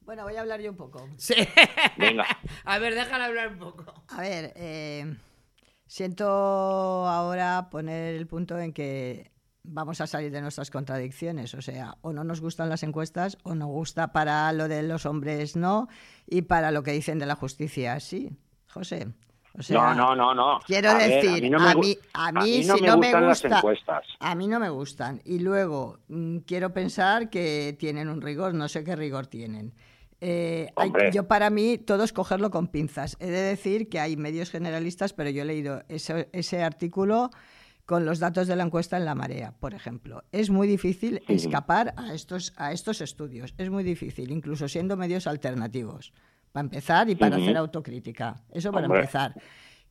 Bueno, 0.03 0.25
voy 0.25 0.35
a 0.35 0.41
hablar 0.41 0.61
yo 0.61 0.71
un 0.71 0.77
poco. 0.77 1.09
Sí. 1.17 1.35
Venga. 1.97 2.27
A 2.65 2.79
ver, 2.79 2.95
déjala 2.95 3.27
hablar 3.27 3.49
un 3.49 3.59
poco. 3.59 3.95
A 4.09 4.21
ver, 4.21 4.53
eh, 4.57 5.15
siento 5.87 6.27
ahora 6.27 7.69
poner 7.71 8.15
el 8.15 8.27
punto 8.27 8.59
en 8.59 8.73
que 8.73 9.31
vamos 9.63 10.01
a 10.01 10.07
salir 10.07 10.33
de 10.33 10.41
nuestras 10.41 10.71
contradicciones. 10.71 11.55
O 11.55 11.63
sea, 11.63 11.97
o 12.01 12.13
no 12.13 12.25
nos 12.25 12.41
gustan 12.41 12.69
las 12.69 12.83
encuestas 12.83 13.39
o 13.45 13.55
nos 13.55 13.69
gusta 13.69 14.13
para 14.13 14.53
lo 14.53 14.69
de 14.69 14.83
los 14.83 15.07
hombres 15.07 15.55
no 15.55 15.89
y 16.27 16.43
para 16.43 16.71
lo 16.71 16.83
que 16.83 16.93
dicen 16.93 17.19
de 17.19 17.27
la 17.27 17.37
justicia 17.37 18.01
sí. 18.01 18.31
José. 18.69 19.09
No, 19.71 19.95
no, 19.95 20.15
no, 20.15 20.35
no. 20.35 20.61
Quiero 20.67 20.95
decir, 20.95 21.55
a 21.55 21.75
mí, 21.75 21.99
a 22.13 22.33
mí, 22.33 22.63
si 22.63 22.69
no 22.83 22.97
me 22.97 23.13
gustan 23.27 23.63
a 24.21 24.35
mí 24.35 24.47
no 24.47 24.61
me 24.61 24.69
gustan. 24.71 25.21
Y 25.25 25.41
luego 25.41 25.99
mm, 26.09 26.39
quiero 26.39 26.73
pensar 26.73 27.31
que 27.31 27.77
tienen 27.79 28.09
un 28.09 28.21
rigor, 28.21 28.55
no 28.55 28.69
sé 28.69 28.85
qué 28.85 28.97
rigor 28.97 29.27
tienen. 29.27 29.75
Eh, 30.21 30.71
yo 31.13 31.27
para 31.27 31.49
mí 31.49 31.79
todo 31.79 32.05
es 32.05 32.13
cogerlo 32.13 32.51
con 32.51 32.69
pinzas. 32.69 33.17
He 33.21 33.31
de 33.31 33.41
decir 33.41 33.89
que 33.89 34.01
hay 34.01 34.17
medios 34.17 34.51
generalistas, 34.51 35.13
pero 35.13 35.31
yo 35.31 35.43
he 35.43 35.47
leído 35.47 35.83
ese, 35.89 36.29
ese 36.33 36.63
artículo 36.63 37.31
con 37.87 38.05
los 38.05 38.21
datos 38.21 38.47
de 38.47 38.55
la 38.55 38.63
encuesta 38.63 38.97
en 38.97 39.05
la 39.05 39.17
marea, 39.17 39.53
por 39.59 39.75
ejemplo. 39.75 40.23
Es 40.31 40.51
muy 40.51 40.69
difícil 40.69 41.23
escapar 41.27 41.93
a 41.97 42.15
estos, 42.15 42.53
a 42.57 42.73
estos 42.73 43.01
estudios. 43.01 43.53
Es 43.59 43.69
muy 43.71 43.83
difícil, 43.83 44.31
incluso 44.31 44.69
siendo 44.69 44.97
medios 44.97 45.27
alternativos, 45.27 46.13
para 46.53 46.65
empezar 46.65 47.09
y 47.09 47.15
para 47.15 47.37
hacer 47.37 47.57
autocrítica. 47.57 48.37
Eso 48.53 48.73
para 48.73 48.87
empezar. 48.87 49.35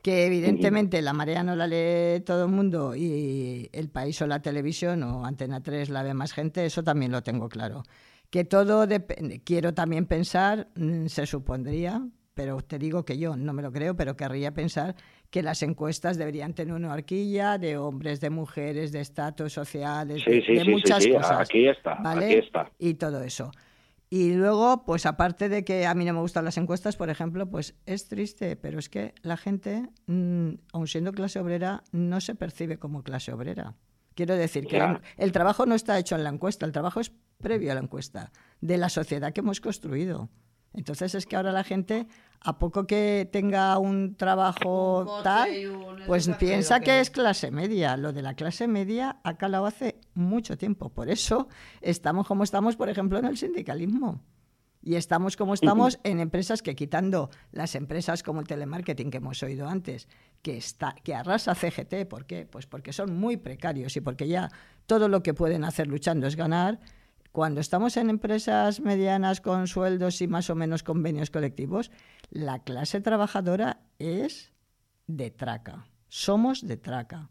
Que 0.02 0.26
evidentemente 0.26 1.02
la 1.02 1.14
marea 1.14 1.44
no 1.44 1.56
la 1.56 1.68
lee 1.68 2.22
todo 2.22 2.46
el 2.46 2.52
mundo 2.52 2.96
y 2.96 3.70
el 3.74 3.90
país 3.90 4.22
o 4.22 4.28
la 4.28 4.42
televisión 4.42 5.04
o 5.04 5.26
Antena 5.26 5.62
3 5.62 5.90
la 5.90 6.04
ve 6.04 6.14
más 6.14 6.32
gente, 6.34 6.66
eso 6.66 6.84
también 6.84 7.12
lo 7.12 7.22
tengo 7.22 7.50
claro. 7.50 7.84
Que 8.30 8.46
todo 8.46 8.88
depende. 8.88 9.42
Quiero 9.44 9.74
también 9.74 10.06
pensar, 10.06 10.68
mm, 10.76 11.08
se 11.08 11.26
supondría, 11.26 12.02
pero 12.34 12.62
te 12.62 12.80
digo 12.80 13.04
que 13.04 13.18
yo 13.18 13.36
no 13.36 13.52
me 13.52 13.62
lo 13.62 13.72
creo, 13.72 13.96
pero 13.96 14.16
querría 14.16 14.54
pensar 14.54 14.96
que 15.30 15.44
las 15.44 15.62
encuestas 15.62 16.18
deberían 16.18 16.54
tener 16.54 16.74
una 16.74 16.94
horquilla 16.94 17.58
de 17.58 17.78
hombres, 17.78 18.22
de 18.22 18.30
mujeres, 18.30 18.94
de 18.94 19.02
estatus 19.02 19.52
sociales, 19.52 20.24
de, 20.26 20.66
muchas 20.66 21.06
cosas. 21.06 21.42
Aquí 21.42 21.68
está, 21.68 21.98
aquí 22.04 22.36
está. 22.36 22.72
Y 22.80 22.94
todo 22.94 23.22
eso. 23.24 23.52
Y 24.12 24.34
luego, 24.34 24.86
pues 24.86 25.06
aparte 25.06 25.50
de 25.50 25.64
que 25.64 25.86
a 25.86 25.94
mí 25.94 26.04
no 26.04 26.14
me 26.14 26.20
gustan 26.20 26.44
las 26.44 26.58
encuestas, 26.58 26.96
por 26.96 27.12
ejemplo, 27.12 27.48
pues 27.48 27.76
es 27.86 28.08
triste, 28.08 28.56
pero 28.56 28.80
es 28.80 28.90
que 28.90 29.14
la 29.22 29.38
gente, 29.38 29.88
mm, 30.08 30.50
aun 30.74 30.88
siendo 30.88 31.12
clase 31.12 31.40
obrera, 31.40 31.84
no 31.92 32.20
se 32.20 32.34
percibe 32.34 32.80
como 32.80 33.04
clase 33.04 33.32
obrera. 33.32 33.76
Quiero 34.16 34.36
decir 34.36 34.66
que 34.66 35.00
el 35.18 35.32
trabajo 35.32 35.66
no 35.68 35.76
está 35.76 36.00
hecho 36.00 36.16
en 36.16 36.24
la 36.24 36.30
encuesta, 36.30 36.66
el 36.66 36.72
trabajo 36.72 37.00
es 37.00 37.12
previo 37.38 37.72
a 37.72 37.76
la 37.76 37.82
encuesta, 37.82 38.32
de 38.62 38.78
la 38.78 38.90
sociedad 38.90 39.32
que 39.32 39.42
hemos 39.42 39.62
construido. 39.62 40.30
Entonces 40.74 41.16
es 41.16 41.26
que 41.26 41.36
ahora 41.36 41.52
la 41.52 41.64
gente, 41.64 42.08
a 42.42 42.60
poco 42.60 42.86
que 42.86 43.28
tenga 43.32 43.78
un 43.78 44.16
trabajo 44.16 45.22
tal, 45.24 45.50
pues 46.06 46.30
piensa 46.40 46.80
que... 46.80 47.00
es 47.00 47.10
clase 47.10 47.52
media. 47.52 47.98
Lo 47.98 48.14
de 48.14 48.22
la 48.22 48.36
clase 48.36 48.68
media 48.68 49.20
ha 49.24 49.38
calado 49.38 49.66
hace 49.66 49.99
mucho 50.20 50.58
tiempo. 50.58 50.90
Por 50.90 51.10
eso 51.10 51.48
estamos 51.82 52.28
como 52.28 52.44
estamos, 52.44 52.76
por 52.76 52.90
ejemplo, 52.90 53.18
en 53.18 53.26
el 53.26 53.38
sindicalismo. 53.38 54.22
Y 54.82 54.96
estamos 54.96 55.36
como 55.36 55.54
estamos 55.54 56.00
en 56.04 56.22
empresas 56.22 56.62
que 56.62 56.76
quitando 56.76 57.30
las 57.52 57.76
empresas 57.76 58.24
como 58.24 58.40
el 58.40 58.48
telemarketing 58.48 59.12
que 59.12 59.18
hemos 59.18 59.44
oído 59.44 59.68
antes, 59.68 60.08
que 60.42 60.56
está 60.56 60.96
que 61.04 61.14
arrasa 61.14 61.54
CGT, 61.54 62.08
¿por 62.08 62.26
qué? 62.26 62.46
Pues 62.46 62.66
porque 62.66 62.94
son 62.94 63.18
muy 63.20 63.36
precarios 63.36 63.98
y 63.98 64.02
porque 64.02 64.28
ya 64.28 64.50
todo 64.86 65.10
lo 65.10 65.22
que 65.22 65.34
pueden 65.34 65.66
hacer 65.66 65.88
luchando 65.88 66.28
es 66.28 66.38
ganar 66.38 66.80
cuando 67.32 67.62
estamos 67.62 67.96
en 67.98 68.10
empresas 68.10 68.80
medianas 68.80 69.40
con 69.40 69.68
sueldos 69.68 70.22
y 70.22 70.28
más 70.28 70.50
o 70.50 70.56
menos 70.56 70.82
convenios 70.82 71.30
colectivos, 71.30 71.92
la 72.32 72.60
clase 72.60 73.02
trabajadora 73.02 73.82
es 74.00 74.52
de 75.06 75.30
traca. 75.30 75.88
Somos 76.08 76.66
de 76.66 76.78
traca. 76.78 77.30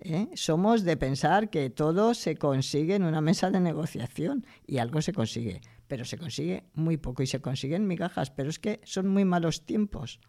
¿Eh? 0.00 0.28
Somos 0.34 0.84
de 0.84 0.96
pensar 0.96 1.50
que 1.50 1.70
todo 1.70 2.14
se 2.14 2.36
consigue 2.36 2.94
en 2.94 3.04
una 3.04 3.20
mesa 3.20 3.50
de 3.50 3.60
negociación 3.60 4.46
y 4.66 4.78
algo 4.78 5.02
se 5.02 5.12
consigue, 5.12 5.60
pero 5.86 6.04
se 6.04 6.18
consigue 6.18 6.64
muy 6.74 6.96
poco 6.96 7.22
y 7.22 7.26
se 7.26 7.40
consiguen 7.40 7.86
migajas, 7.86 8.30
pero 8.30 8.50
es 8.50 8.58
que 8.58 8.80
son 8.84 9.08
muy 9.08 9.24
malos 9.24 9.64
tiempos 9.64 10.20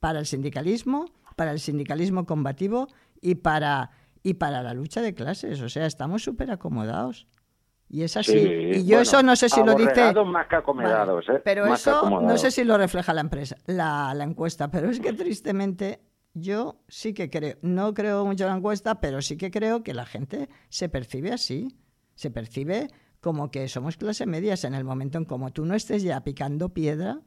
para 0.00 0.18
el 0.18 0.26
sindicalismo, 0.26 1.06
para 1.36 1.52
el 1.52 1.60
sindicalismo 1.60 2.26
combativo 2.26 2.88
y 3.20 3.36
para, 3.36 3.90
y 4.22 4.34
para 4.34 4.62
la 4.62 4.74
lucha 4.74 5.00
de 5.00 5.14
clases. 5.14 5.60
O 5.60 5.68
sea, 5.68 5.86
estamos 5.86 6.22
súper 6.22 6.50
acomodados. 6.50 7.26
Y 7.88 8.04
es 8.04 8.16
así. 8.16 8.38
y 8.38 8.86
yo 8.86 9.00
eso 9.00 9.22
no 9.22 9.36
sé 9.36 9.50
si 9.50 9.62
lo 9.62 9.74
dice. 9.74 10.14
más 10.24 10.46
que 10.48 10.56
acomodados, 10.56 11.28
¿eh? 11.28 11.42
Pero 11.44 11.66
eso 11.66 12.08
no 12.22 12.38
sé 12.38 12.50
si 12.50 12.64
lo 12.64 12.78
refleja 12.78 13.12
la 13.12 13.20
empresa, 13.20 13.56
la, 13.66 14.14
la, 14.14 14.24
encuesta. 14.24 14.70
Pero 14.70 14.88
es 14.88 14.98
que 14.98 15.12
tristemente 15.12 16.00
yo 16.34 16.82
sí 16.88 17.12
que 17.14 17.30
creo, 17.30 17.56
no 17.62 17.94
creo 17.94 18.24
mucho 18.24 18.44
en 18.44 18.50
la 18.50 18.56
encuesta, 18.56 19.00
pero 19.00 19.22
sí 19.22 19.36
que 19.36 19.50
creo 19.50 19.82
que 19.82 19.94
la 19.94 20.06
gente 20.06 20.48
se 20.68 20.88
percibe 20.88 21.32
así. 21.32 21.76
Se 22.14 22.30
percibe 22.30 22.88
como 23.20 23.50
que 23.50 23.68
somos 23.68 23.96
clase 23.96 24.26
medias 24.26 24.64
en 24.64 24.74
el 24.74 24.84
momento 24.84 25.18
en 25.18 25.24
como 25.24 25.52
tú 25.52 25.64
no 25.64 25.74
estés 25.74 26.02
ya 26.02 26.22
picando 26.24 26.70
piedra, 26.70 27.20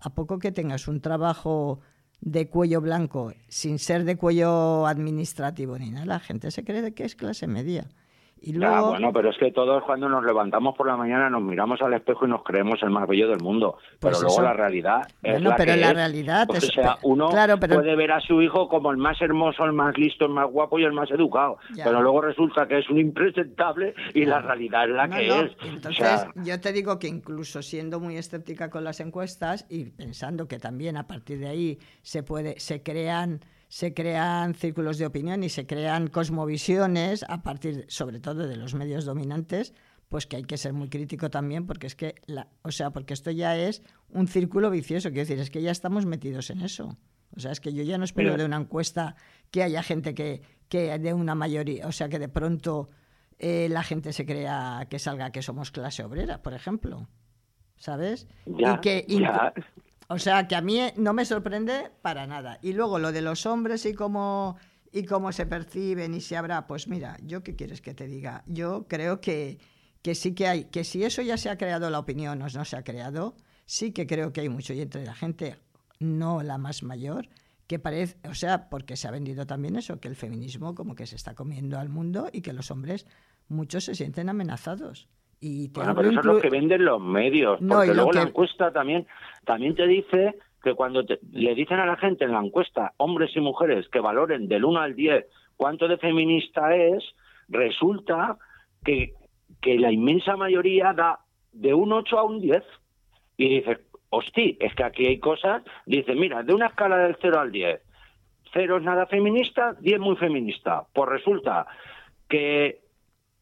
a 0.00 0.14
poco 0.14 0.38
que 0.38 0.52
tengas 0.52 0.88
un 0.88 1.00
trabajo 1.00 1.80
de 2.20 2.48
cuello 2.48 2.80
blanco 2.80 3.32
sin 3.48 3.78
ser 3.78 4.04
de 4.04 4.16
cuello 4.16 4.86
administrativo 4.86 5.78
ni 5.78 5.90
nada, 5.90 6.06
la 6.06 6.20
gente 6.20 6.50
se 6.50 6.64
cree 6.64 6.94
que 6.94 7.04
es 7.04 7.14
clase 7.14 7.46
media. 7.46 7.88
Y 8.46 8.58
bueno, 8.58 9.12
pero 9.12 9.30
es 9.30 9.38
que 9.38 9.50
todos 9.52 9.82
cuando 9.84 10.08
nos 10.08 10.24
levantamos 10.24 10.76
por 10.76 10.86
la 10.86 10.96
mañana 10.96 11.30
nos 11.30 11.42
miramos 11.42 11.80
al 11.80 11.94
espejo 11.94 12.26
y 12.26 12.28
nos 12.28 12.42
creemos 12.42 12.82
el 12.82 12.90
más 12.90 13.08
bello 13.08 13.28
del 13.28 13.40
mundo. 13.40 13.78
Pues 13.98 14.18
pero 14.18 14.28
luego 14.28 14.42
la 14.42 14.52
realidad 14.52 15.02
es 15.22 15.42
la 15.42 15.56
pero 15.56 15.76
la 15.76 15.92
realidad 15.92 16.48
o 16.50 16.60
sea, 16.60 16.98
uno 17.02 17.30
puede 17.30 17.96
ver 17.96 18.12
a 18.12 18.20
su 18.20 18.42
hijo 18.42 18.68
como 18.68 18.90
el 18.90 18.98
más 18.98 19.20
hermoso, 19.22 19.64
el 19.64 19.72
más 19.72 19.96
listo, 19.96 20.26
el 20.26 20.32
más 20.32 20.50
guapo 20.50 20.78
y 20.78 20.84
el 20.84 20.92
más 20.92 21.10
educado. 21.10 21.58
Pero 21.74 22.02
luego 22.02 22.20
resulta 22.20 22.68
que 22.68 22.78
es 22.78 22.90
un 22.90 22.98
impresentable 22.98 23.94
y 24.12 24.24
la 24.24 24.40
realidad 24.40 24.84
es 24.84 24.94
la 24.94 25.08
que 25.08 25.26
es. 25.26 25.52
Entonces, 25.64 26.26
yo 26.44 26.60
te 26.60 26.72
digo 26.72 26.98
que 26.98 27.08
incluso 27.08 27.62
siendo 27.62 28.00
muy 28.00 28.16
escéptica 28.16 28.70
con 28.70 28.84
las 28.84 29.00
encuestas 29.00 29.66
y 29.70 29.86
pensando 29.86 30.48
que 30.48 30.58
también 30.58 30.96
a 30.96 31.06
partir 31.06 31.38
de 31.38 31.48
ahí 31.48 31.78
se 32.02 32.22
puede, 32.22 32.58
se 32.60 32.82
crean 32.82 33.40
se 33.74 33.92
crean 33.92 34.54
círculos 34.54 34.98
de 34.98 35.06
opinión 35.06 35.42
y 35.42 35.48
se 35.48 35.66
crean 35.66 36.06
cosmovisiones 36.06 37.24
a 37.28 37.42
partir, 37.42 37.86
sobre 37.88 38.20
todo, 38.20 38.46
de 38.46 38.56
los 38.56 38.72
medios 38.72 39.04
dominantes, 39.04 39.74
pues 40.08 40.28
que 40.28 40.36
hay 40.36 40.44
que 40.44 40.58
ser 40.58 40.72
muy 40.72 40.88
crítico 40.88 41.28
también, 41.28 41.66
porque 41.66 41.88
es 41.88 41.96
que, 41.96 42.14
la, 42.26 42.46
o 42.62 42.70
sea, 42.70 42.90
porque 42.90 43.14
esto 43.14 43.32
ya 43.32 43.56
es 43.56 43.82
un 44.10 44.28
círculo 44.28 44.70
vicioso, 44.70 45.08
quiero 45.08 45.22
decir, 45.22 45.40
es 45.40 45.50
que 45.50 45.60
ya 45.60 45.72
estamos 45.72 46.06
metidos 46.06 46.50
en 46.50 46.60
eso. 46.60 46.96
O 47.36 47.40
sea, 47.40 47.50
es 47.50 47.58
que 47.58 47.72
yo 47.72 47.82
ya 47.82 47.98
no 47.98 48.04
espero 48.04 48.36
de 48.36 48.44
una 48.44 48.58
encuesta 48.58 49.16
que 49.50 49.64
haya 49.64 49.82
gente 49.82 50.14
que, 50.14 50.42
que 50.68 50.96
de 50.96 51.12
una 51.12 51.34
mayoría, 51.34 51.88
o 51.88 51.92
sea, 51.92 52.08
que 52.08 52.20
de 52.20 52.28
pronto 52.28 52.90
eh, 53.40 53.66
la 53.68 53.82
gente 53.82 54.12
se 54.12 54.24
crea 54.24 54.86
que 54.88 55.00
salga 55.00 55.32
que 55.32 55.42
somos 55.42 55.72
clase 55.72 56.04
obrera, 56.04 56.42
por 56.42 56.54
ejemplo. 56.54 57.08
¿Sabes? 57.76 58.28
y 59.08 59.20
que 59.24 59.74
o 60.08 60.18
sea, 60.18 60.46
que 60.48 60.56
a 60.56 60.60
mí 60.60 60.80
no 60.96 61.12
me 61.12 61.24
sorprende 61.24 61.90
para 62.02 62.26
nada. 62.26 62.58
Y 62.62 62.72
luego 62.72 62.98
lo 62.98 63.12
de 63.12 63.22
los 63.22 63.46
hombres 63.46 63.86
y 63.86 63.94
cómo, 63.94 64.56
y 64.92 65.04
cómo 65.04 65.32
se 65.32 65.46
perciben 65.46 66.14
y 66.14 66.20
si 66.20 66.34
habrá, 66.34 66.66
pues 66.66 66.88
mira, 66.88 67.16
yo 67.22 67.42
qué 67.42 67.56
quieres 67.56 67.80
que 67.80 67.94
te 67.94 68.06
diga. 68.06 68.44
Yo 68.46 68.86
creo 68.88 69.20
que, 69.20 69.58
que 70.02 70.14
sí 70.14 70.34
que 70.34 70.46
hay, 70.46 70.64
que 70.64 70.84
si 70.84 71.04
eso 71.04 71.22
ya 71.22 71.36
se 71.36 71.50
ha 71.50 71.58
creado 71.58 71.90
la 71.90 71.98
opinión 71.98 72.40
o 72.42 72.48
no 72.48 72.64
se 72.64 72.76
ha 72.76 72.84
creado, 72.84 73.36
sí 73.66 73.92
que 73.92 74.06
creo 74.06 74.32
que 74.32 74.42
hay 74.42 74.48
mucho. 74.48 74.72
Y 74.72 74.80
entre 74.80 75.04
la 75.04 75.14
gente, 75.14 75.56
no 75.98 76.42
la 76.42 76.58
más 76.58 76.82
mayor, 76.82 77.28
que 77.66 77.78
parece, 77.78 78.16
o 78.28 78.34
sea, 78.34 78.68
porque 78.68 78.96
se 78.96 79.08
ha 79.08 79.10
vendido 79.10 79.46
también 79.46 79.76
eso, 79.76 80.00
que 80.00 80.08
el 80.08 80.16
feminismo 80.16 80.74
como 80.74 80.94
que 80.94 81.06
se 81.06 81.16
está 81.16 81.34
comiendo 81.34 81.78
al 81.78 81.88
mundo 81.88 82.28
y 82.32 82.42
que 82.42 82.52
los 82.52 82.70
hombres 82.70 83.06
muchos 83.48 83.84
se 83.84 83.94
sienten 83.94 84.28
amenazados. 84.28 85.08
Y 85.46 85.68
bueno, 85.68 85.94
pero 85.94 86.08
eso 86.08 86.20
es 86.20 86.24
lo 86.24 86.40
que 86.40 86.48
venden 86.48 86.86
los 86.86 87.02
medios, 87.02 87.60
porque 87.68 87.92
luego 87.92 88.12
la 88.12 88.22
encuesta 88.22 88.72
también, 88.72 89.06
también 89.44 89.74
te 89.74 89.86
dice 89.86 90.36
que 90.62 90.72
cuando 90.72 91.04
le 91.32 91.54
dicen 91.54 91.78
a 91.78 91.84
la 91.84 91.98
gente 91.98 92.24
en 92.24 92.32
la 92.32 92.40
encuesta, 92.42 92.94
hombres 92.96 93.36
y 93.36 93.40
mujeres, 93.40 93.86
que 93.90 94.00
valoren 94.00 94.48
del 94.48 94.64
1 94.64 94.80
al 94.80 94.96
10 94.96 95.26
cuánto 95.58 95.86
de 95.86 95.98
feminista 95.98 96.74
es, 96.74 97.04
resulta 97.48 98.38
que, 98.82 99.12
que 99.60 99.78
la 99.78 99.92
inmensa 99.92 100.34
mayoría 100.34 100.94
da 100.94 101.20
de 101.52 101.74
un 101.74 101.92
8 101.92 102.18
a 102.18 102.24
un 102.24 102.40
10. 102.40 102.62
Y 103.36 103.56
dices, 103.56 103.80
hostia, 104.08 104.54
es 104.60 104.74
que 104.74 104.84
aquí 104.84 105.04
hay 105.04 105.18
cosas, 105.18 105.62
dice, 105.84 106.14
mira, 106.14 106.42
de 106.42 106.54
una 106.54 106.68
escala 106.68 106.96
del 106.96 107.18
0 107.20 107.38
al 107.38 107.52
10, 107.52 107.82
0 108.54 108.78
es 108.78 108.82
nada 108.82 109.04
feminista, 109.08 109.74
10 109.78 110.00
muy 110.00 110.16
feminista. 110.16 110.86
Pues 110.94 111.10
resulta 111.10 111.66
que 112.30 112.80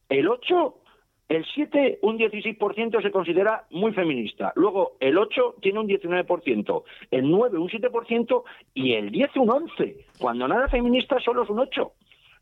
el 0.09 0.27
8 0.27 0.82
el 1.29 1.47
7, 1.55 2.01
un 2.03 2.19
16% 2.19 3.03
se 3.03 3.11
considera 3.11 3.65
muy 3.71 3.93
feminista. 3.93 4.53
Luego 4.55 4.97
el 5.01 5.17
8 5.17 5.57
tiene 5.63 5.81
un 5.81 5.89
19%, 5.89 6.83
el 7.11 7.31
9 7.31 7.59
un 7.59 7.69
7% 7.69 8.43
y 8.75 8.93
el 8.93 9.11
10 9.11 9.37
un 9.37 9.49
11%. 9.49 9.97
Cuando 10.19 10.47
nada 10.47 10.69
feminista 10.69 11.19
solo 11.21 11.45
es 11.45 11.51
un 11.51 11.59
8%. 11.59 11.91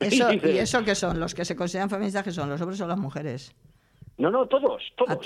¿Y 0.55 0.59
eso 0.59 0.83
qué 0.85 0.95
son? 0.95 1.21
¿Los 1.21 1.35
que 1.35 1.45
se 1.45 1.55
consideran 1.55 1.90
feministas 1.90 2.25
que 2.25 2.33
son? 2.33 2.49
¿Los 2.49 2.61
hombres 2.61 2.81
o 2.81 2.87
las 2.87 2.99
mujeres? 2.99 3.55
No, 4.16 4.31
no, 4.31 4.47
todos, 4.47 4.83
todos. 4.97 5.19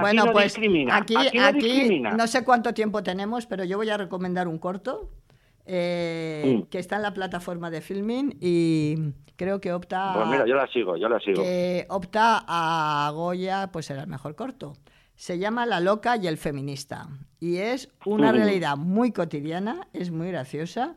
bueno, 0.00 0.32
pues 0.32 0.56
aquí, 0.90 1.14
aquí, 1.38 2.00
no 2.00 2.26
sé 2.26 2.42
cuánto 2.42 2.72
tiempo 2.72 3.02
tenemos, 3.02 3.44
pero 3.44 3.64
yo 3.64 3.76
voy 3.76 3.90
a 3.90 3.98
recomendar 3.98 4.48
un 4.48 4.58
corto 4.58 5.10
eh, 5.68 6.60
mm. 6.60 6.62
que 6.68 6.78
está 6.78 6.96
en 6.96 7.02
la 7.02 7.14
plataforma 7.14 7.70
de 7.70 7.80
Filming 7.80 8.36
y 8.40 9.12
creo 9.36 9.60
que 9.60 9.72
opta. 9.72 10.14
Pues 10.14 10.26
mira, 10.28 10.46
yo 10.46 10.54
la 10.56 10.66
sigo, 10.68 10.96
yo 10.96 11.08
la 11.08 11.20
sigo. 11.20 11.42
Que 11.42 11.86
opta 11.88 12.44
a 12.46 13.10
Goya, 13.14 13.70
pues 13.72 13.90
era 13.90 14.02
el 14.02 14.08
mejor 14.08 14.34
corto. 14.34 14.72
Se 15.14 15.38
llama 15.38 15.66
La 15.66 15.80
loca 15.80 16.16
y 16.16 16.26
el 16.26 16.38
feminista 16.38 17.08
y 17.40 17.56
es 17.58 17.90
una 18.04 18.32
mm. 18.32 18.36
realidad 18.36 18.76
muy 18.76 19.12
cotidiana, 19.12 19.88
es 19.92 20.10
muy 20.10 20.28
graciosa, 20.28 20.96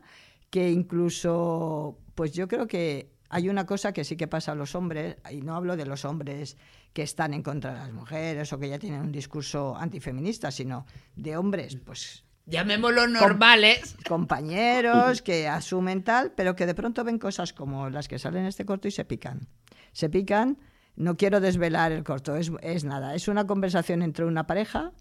que 0.50 0.70
incluso, 0.70 1.98
pues 2.14 2.32
yo 2.32 2.48
creo 2.48 2.66
que 2.66 3.12
hay 3.28 3.48
una 3.48 3.64
cosa 3.64 3.92
que 3.92 4.04
sí 4.04 4.16
que 4.16 4.26
pasa 4.26 4.52
a 4.52 4.54
los 4.54 4.74
hombres, 4.74 5.16
y 5.30 5.40
no 5.40 5.54
hablo 5.54 5.76
de 5.76 5.86
los 5.86 6.04
hombres 6.04 6.56
que 6.92 7.02
están 7.02 7.32
en 7.32 7.42
contra 7.42 7.72
de 7.72 7.78
las 7.78 7.92
mujeres 7.92 8.52
o 8.52 8.58
que 8.58 8.68
ya 8.68 8.78
tienen 8.78 9.00
un 9.00 9.12
discurso 9.12 9.76
antifeminista, 9.76 10.50
sino 10.50 10.84
de 11.16 11.36
hombres, 11.36 11.76
pues 11.76 12.24
llamémoslo 12.46 13.06
normales. 13.06 13.96
compañeros 14.08 15.22
que 15.22 15.48
asumen 15.48 16.02
tal, 16.02 16.32
pero 16.32 16.56
que 16.56 16.66
de 16.66 16.74
pronto 16.74 17.04
ven 17.04 17.18
cosas 17.18 17.52
como 17.52 17.90
las 17.90 18.08
que 18.08 18.18
salen 18.18 18.42
en 18.42 18.48
este 18.48 18.64
corto 18.64 18.88
y 18.88 18.90
se 18.90 19.04
pican. 19.04 19.48
Se 19.92 20.08
pican, 20.08 20.58
no 20.96 21.16
quiero 21.16 21.40
desvelar 21.40 21.92
el 21.92 22.04
corto, 22.04 22.36
es, 22.36 22.50
es 22.62 22.84
nada, 22.84 23.14
es 23.14 23.28
una 23.28 23.46
conversación 23.46 24.02
entre 24.02 24.24
una 24.24 24.46
pareja 24.46 24.92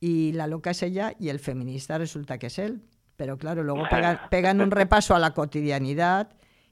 y 0.00 0.32
la 0.32 0.46
loca 0.46 0.70
es 0.70 0.82
ella 0.82 1.14
y 1.18 1.28
el 1.28 1.38
feminista 1.38 1.98
resulta 1.98 2.38
que 2.38 2.48
es 2.48 2.58
él. 2.58 2.82
Pero 3.16 3.38
claro, 3.38 3.62
luego 3.62 3.84
pegan, 3.88 4.20
pegan 4.28 4.60
un 4.60 4.70
repaso 4.70 5.14
a 5.14 5.18
la 5.18 5.32
cotidianidad 5.32 6.30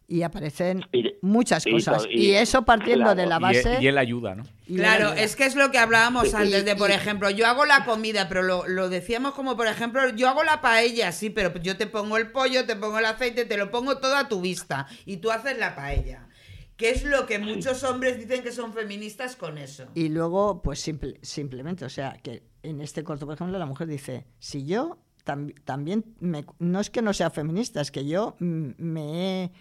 y 0.08 0.22
aparecen 0.22 0.84
muchas 1.22 1.64
cosas. 1.64 2.06
Y, 2.10 2.32
eso 2.32 2.64
partiendo 2.64 3.14
de 3.14 3.26
la 3.26 3.38
base... 3.38 3.78
Y, 3.80 3.86
él 3.86 3.98
ayuda, 3.98 4.34
¿no? 4.34 4.44
Claro, 4.66 5.12
es 5.12 5.36
que 5.36 5.44
es 5.44 5.54
lo 5.54 5.70
que 5.70 5.78
hablábamos 5.78 6.34
antes 6.34 6.64
de, 6.64 6.76
por 6.76 6.90
ejemplo, 6.90 7.30
yo 7.30 7.46
hago 7.46 7.64
la 7.64 7.84
comida, 7.84 8.28
pero 8.28 8.42
lo, 8.42 8.66
lo, 8.68 8.88
decíamos 8.88 9.34
como, 9.34 9.56
por 9.56 9.66
ejemplo, 9.66 10.08
yo 10.10 10.28
hago 10.28 10.44
la 10.44 10.60
paella, 10.60 11.12
sí, 11.12 11.30
pero 11.30 11.54
yo 11.60 11.76
te 11.76 11.86
pongo 11.86 12.16
el 12.16 12.30
pollo, 12.30 12.64
te 12.66 12.76
pongo 12.76 12.98
el 12.98 13.06
aceite, 13.06 13.44
te 13.44 13.56
lo 13.56 13.70
pongo 13.70 13.98
todo 13.98 14.16
a 14.16 14.28
tu 14.28 14.40
vista 14.40 14.86
y 15.04 15.18
tú 15.18 15.30
haces 15.30 15.58
la 15.58 15.74
paella. 15.74 16.28
¿Qué 16.76 16.90
es 16.90 17.04
lo 17.04 17.26
que 17.26 17.38
muchos 17.38 17.84
hombres 17.84 18.18
dicen 18.18 18.42
que 18.42 18.50
son 18.50 18.72
feministas 18.72 19.36
con 19.36 19.58
eso? 19.58 19.86
Y 19.94 20.08
luego, 20.08 20.62
pues 20.62 20.80
simplemente, 21.22 21.84
o 21.84 21.88
sea, 21.88 22.18
que 22.22 22.42
en 22.62 22.80
este 22.80 23.04
corto, 23.04 23.26
por 23.26 23.34
ejemplo, 23.34 23.58
la 23.58 23.66
mujer 23.66 23.86
dice, 23.86 24.26
si 24.38 24.64
yo 24.64 24.98
también, 25.24 26.16
no 26.58 26.80
es 26.80 26.90
que 26.90 27.02
no 27.02 27.12
sea 27.12 27.30
feminista, 27.30 27.80
es 27.80 27.90
que 27.90 28.04
yo 28.06 28.34
me 28.40 29.44
he 29.44 29.52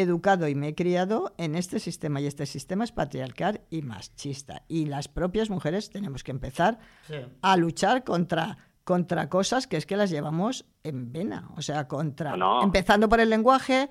educado 0.00 0.48
y 0.48 0.54
me 0.54 0.68
he 0.68 0.74
criado 0.74 1.34
en 1.38 1.54
este 1.54 1.80
sistema 1.80 2.20
y 2.20 2.26
este 2.26 2.46
sistema 2.46 2.84
es 2.84 2.92
patriarcal 2.92 3.62
y 3.70 3.82
machista. 3.82 4.62
Y 4.68 4.86
las 4.86 5.08
propias 5.08 5.50
mujeres 5.50 5.90
tenemos 5.90 6.22
que 6.22 6.30
empezar 6.30 6.78
a 7.42 7.56
luchar 7.56 8.04
contra 8.04 8.58
contra 8.84 9.28
cosas 9.28 9.66
que 9.66 9.76
es 9.76 9.84
que 9.84 9.98
las 9.98 10.08
llevamos 10.08 10.64
en 10.82 11.12
vena, 11.12 11.50
o 11.58 11.60
sea, 11.60 11.86
contra 11.86 12.34
empezando 12.62 13.06
por 13.10 13.20
el 13.20 13.28
lenguaje, 13.28 13.90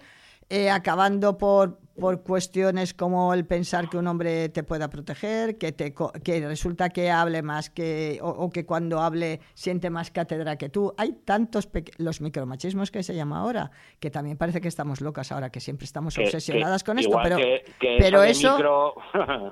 eh, 0.50 0.72
acabando 0.72 1.38
por, 1.38 1.80
por 2.00 2.22
cuestiones 2.22 2.94
como 2.94 3.34
el 3.34 3.46
pensar 3.46 3.90
que 3.90 3.98
un 3.98 4.08
hombre 4.08 4.50
te 4.50 4.64
pueda 4.64 4.90
proteger, 4.90 5.58
que, 5.58 5.72
te, 5.72 5.94
que 6.24 6.48
resulta 6.48 6.90
que 6.90 7.10
hable 7.12 7.42
más 7.42 7.70
que, 7.70 8.20
o, 8.22 8.50
que 8.50 8.66
cuando 8.66 9.02
hable 9.02 9.40
siente 9.54 9.90
más 9.90 10.12
cátedra 10.12 10.58
que 10.58 10.70
tú. 10.70 10.94
Hay 10.98 11.14
tantos 11.26 11.70
los 11.98 12.22
micromachismos 12.22 12.92
que 12.92 13.04
se 13.04 13.16
llama 13.16 13.40
ahora, 13.40 13.72
que 14.00 14.12
también 14.12 14.38
parece 14.38 14.62
que 14.62 14.68
estamos 14.68 15.02
locas 15.02 15.32
ahora, 15.32 15.50
que 15.50 15.60
siempre 15.60 15.86
estamos 15.86 16.18
obsesionadas 16.18 16.84
con 16.84 17.00
esto, 17.00 17.18
pero, 17.24 17.38
pero 17.80 18.24
eso, 18.24 18.96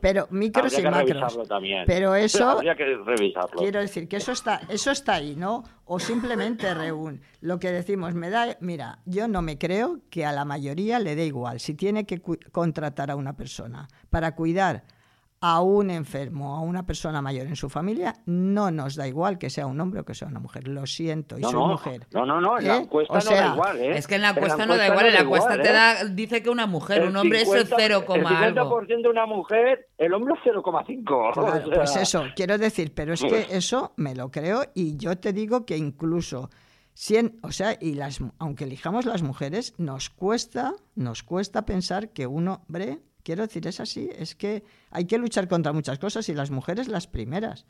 pero 0.02 0.28
micros 0.32 0.78
y 0.78 0.84
macros. 0.84 1.40
Pero 1.86 2.16
eso, 2.16 2.60
quiero 3.58 3.80
decir 3.80 4.08
que 4.08 4.18
eso 4.18 4.32
está, 4.32 4.62
eso 4.70 4.92
está 4.92 5.16
ahí, 5.16 5.36
¿no? 5.36 5.64
O 5.86 6.00
simplemente 6.00 6.74
reúne 6.74 7.20
lo 7.42 7.60
que 7.60 7.72
decimos, 7.72 8.16
me 8.16 8.32
da, 8.32 8.58
mira, 8.60 9.00
yo 9.06 9.28
no 9.28 9.44
me 9.44 9.60
creo 9.60 10.00
que 10.10 10.26
a 10.26 10.32
la 10.32 10.46
mayoría 10.46 10.98
le 10.98 11.16
dé 11.16 11.28
igual. 11.28 11.60
Si 11.60 11.76
tiene 11.76 12.06
que 12.06 12.20
contratar 12.52 13.12
a 13.12 13.16
una 13.16 13.36
persona 13.36 13.88
para 14.10 14.36
cuidar 14.36 14.84
a 15.42 15.62
un 15.62 15.92
enfermo, 15.92 16.56
a 16.56 16.62
una 16.62 16.88
persona 16.88 17.22
mayor 17.22 17.46
en 17.46 17.56
su 17.56 17.70
familia, 17.70 18.16
no 18.26 18.72
nos 18.72 18.96
da 18.96 19.08
igual 19.08 19.38
que 19.38 19.52
sea 19.52 19.68
un 19.68 19.80
hombre 19.80 20.00
o 20.00 20.04
que 20.06 20.16
sea 20.16 20.28
una 20.28 20.40
mujer. 20.40 20.68
Lo 20.68 20.88
siento, 20.88 21.38
y 21.38 21.44
soy 21.44 21.54
mujer. 21.54 22.08
No, 22.12 22.26
no, 22.26 22.42
no, 22.42 22.58
en 22.58 22.68
la 22.68 22.78
¿Eh? 22.78 22.80
encuesta 22.80 23.14
no 23.14 23.30
da 23.30 23.54
igual. 23.54 23.80
¿eh? 23.80 23.98
Es 23.98 24.08
que 24.08 24.16
en 24.16 24.22
la 24.24 24.30
encuesta, 24.30 24.66
no 24.66 24.76
da 24.76 24.88
igual, 24.88 25.06
en 25.06 25.14
la 25.14 25.20
encuesta 25.20 25.62
te 25.62 25.72
da, 25.72 26.04
dice 26.06 26.42
que 26.42 26.50
una 26.50 26.66
mujer, 26.66 27.06
un 27.06 27.16
hombre 27.16 27.42
es 27.42 27.54
el 27.54 27.68
0, 27.68 28.06
el 28.08 28.26
50% 28.26 29.02
de 29.04 29.10
una 29.10 29.26
mujer, 29.28 29.88
el 30.00 30.14
hombre 30.14 30.34
es 30.34 30.52
0,5. 30.52 31.76
Pues 31.76 31.96
eso, 31.96 32.26
quiero 32.36 32.58
decir, 32.58 32.94
pero 32.96 33.14
es 33.14 33.22
que 33.22 33.48
eso 33.52 33.94
me 33.98 34.16
lo 34.16 34.32
creo 34.32 34.64
y 34.74 34.98
yo 34.98 35.18
te 35.18 35.32
digo 35.32 35.66
que 35.66 35.78
incluso 35.78 36.50
o 37.42 37.52
sea, 37.52 37.78
y 37.80 37.94
las, 37.96 38.20
aunque 38.40 38.64
elijamos 38.64 39.06
las 39.06 39.22
mujeres, 39.22 39.74
nos 39.78 40.10
cuesta, 40.10 40.74
nos 40.96 41.24
cuesta 41.24 41.66
pensar 41.66 42.10
que 42.10 42.26
un 42.26 42.48
hombre, 42.48 43.00
quiero 43.24 43.44
decir, 43.44 43.68
es 43.68 43.80
así, 43.80 44.10
es 44.16 44.36
que 44.36 44.64
hay 44.92 45.06
que 45.06 45.18
luchar 45.18 45.48
contra 45.48 45.74
muchas 45.74 46.00
cosas 46.00 46.30
y 46.30 46.34
las 46.34 46.52
mujeres 46.52 46.88
las 46.88 47.08
primeras. 47.08 47.66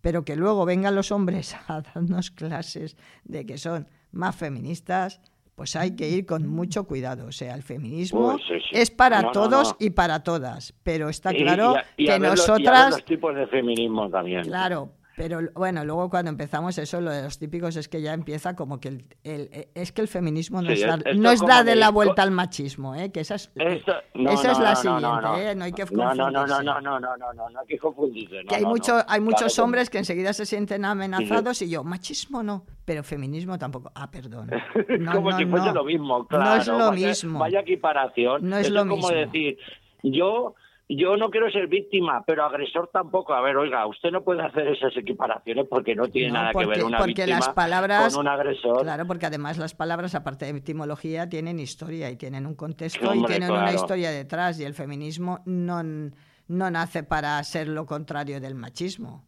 Pero 0.00 0.24
que 0.24 0.34
luego 0.34 0.64
vengan 0.64 0.94
los 0.94 1.12
hombres 1.12 1.54
a 1.68 1.82
darnos 1.82 2.30
clases 2.30 2.96
de 3.24 3.44
que 3.44 3.58
son 3.58 3.86
más 4.12 4.34
feministas, 4.34 5.20
pues 5.54 5.76
hay 5.76 5.94
que 5.94 6.08
ir 6.08 6.24
con 6.24 6.46
mucho 6.46 6.84
cuidado. 6.84 7.26
O 7.26 7.32
sea, 7.32 7.54
el 7.54 7.62
feminismo 7.62 8.38
es 8.72 8.90
para 8.90 9.30
todos 9.30 9.76
y 9.78 9.90
para 9.90 10.22
todas, 10.22 10.72
pero 10.82 11.10
está 11.10 11.34
claro 11.34 11.74
que 11.98 12.18
nosotras... 12.18 12.92
los 12.92 13.04
tipos 13.04 13.34
de 13.34 13.46
feminismo 13.46 14.08
también. 14.08 14.44
Claro, 14.44 14.94
pero 15.20 15.40
bueno, 15.54 15.84
luego 15.84 16.08
cuando 16.08 16.30
empezamos 16.30 16.78
eso, 16.78 16.98
lo 17.02 17.10
de 17.10 17.22
los 17.22 17.38
típicos 17.38 17.76
es 17.76 17.88
que 17.88 18.00
ya 18.00 18.14
empieza 18.14 18.56
como 18.56 18.80
que 18.80 18.88
el, 18.88 19.04
el 19.22 19.50
e, 19.52 19.68
es 19.74 19.92
que 19.92 20.00
el 20.00 20.08
feminismo 20.08 20.62
no, 20.62 20.68
sí, 20.74 20.82
es, 20.82 21.40
dar, 21.46 21.64
de 21.66 21.76
la 21.76 21.90
vuelta 21.90 22.22
al 22.22 22.30
machismo, 22.30 22.94
¿eh? 22.94 23.12
que 23.12 23.20
esa 23.20 23.34
es, 23.34 23.52
eh, 23.56 23.82
esa 24.14 24.52
es 24.52 24.58
la 24.58 24.74
siguiente, 24.76 25.28
¿eh? 25.36 25.54
no 25.54 25.64
hay 25.64 25.72
que 25.72 25.82
confundirse. 25.82 26.16
No, 26.16 26.30
no, 26.30 26.46
no, 26.46 26.62
no, 26.62 26.80
no, 26.80 27.00
no, 27.00 27.32
no, 27.34 27.60
hay 27.60 27.66
que 27.68 27.78
confundirse. 27.78 28.44
que 28.48 28.54
hay, 28.54 28.64
mucho, 28.64 28.96
hay 29.06 29.20
muchos 29.20 29.58
hombres 29.58 29.90
que 29.90 29.98
enseguida 29.98 30.32
se 30.32 30.46
sienten 30.46 30.86
amenazados 30.86 31.60
y 31.60 31.68
yo, 31.68 31.84
machismo 31.84 32.42
no, 32.42 32.64
pero 32.86 33.02
feminismo 33.02 33.58
tampoco. 33.58 33.92
Ah, 33.94 34.10
perdón. 34.10 34.48
como 35.12 35.32
si 35.32 35.44
fuese 35.44 35.70
lo 35.74 35.84
mismo, 35.84 36.26
claro. 36.28 36.46
No 36.46 36.56
es 36.56 36.66
lo 36.66 36.92
mismo. 36.92 37.38
Vaya 37.40 37.60
equiparación. 37.60 38.48
No 38.48 38.56
es 38.56 38.68
esto 38.68 38.74
lo 38.74 38.94
es 38.94 39.00
como 39.00 39.10
decir, 39.10 39.58
yo 40.02 40.54
yo 40.96 41.16
no 41.16 41.30
quiero 41.30 41.50
ser 41.50 41.68
víctima, 41.68 42.24
pero 42.26 42.44
agresor 42.44 42.90
tampoco. 42.92 43.32
A 43.32 43.40
ver, 43.40 43.56
oiga, 43.56 43.86
usted 43.86 44.10
no 44.10 44.22
puede 44.22 44.42
hacer 44.42 44.66
esas 44.68 44.96
equiparaciones 44.96 45.66
porque 45.68 45.94
no 45.94 46.08
tiene 46.08 46.32
nada 46.32 46.52
que 46.52 46.66
ver 46.66 46.84
una 46.84 47.04
víctima 47.04 47.26
las 47.28 47.48
palabras, 47.50 48.14
con 48.14 48.26
un 48.26 48.28
agresor. 48.28 48.82
Claro, 48.82 49.06
porque 49.06 49.26
además 49.26 49.58
las 49.58 49.74
palabras, 49.74 50.14
aparte 50.14 50.50
de 50.50 50.58
etimología, 50.58 51.28
tienen 51.28 51.60
historia 51.60 52.10
y 52.10 52.16
tienen 52.16 52.46
un 52.46 52.54
contexto 52.54 53.14
y 53.14 53.24
tienen 53.24 53.50
una 53.50 53.72
historia 53.72 54.10
detrás. 54.10 54.58
Y 54.58 54.64
el 54.64 54.74
feminismo 54.74 55.40
no, 55.46 55.82
no 55.82 56.70
nace 56.70 57.02
para 57.02 57.42
ser 57.44 57.68
lo 57.68 57.86
contrario 57.86 58.40
del 58.40 58.54
machismo. 58.54 59.24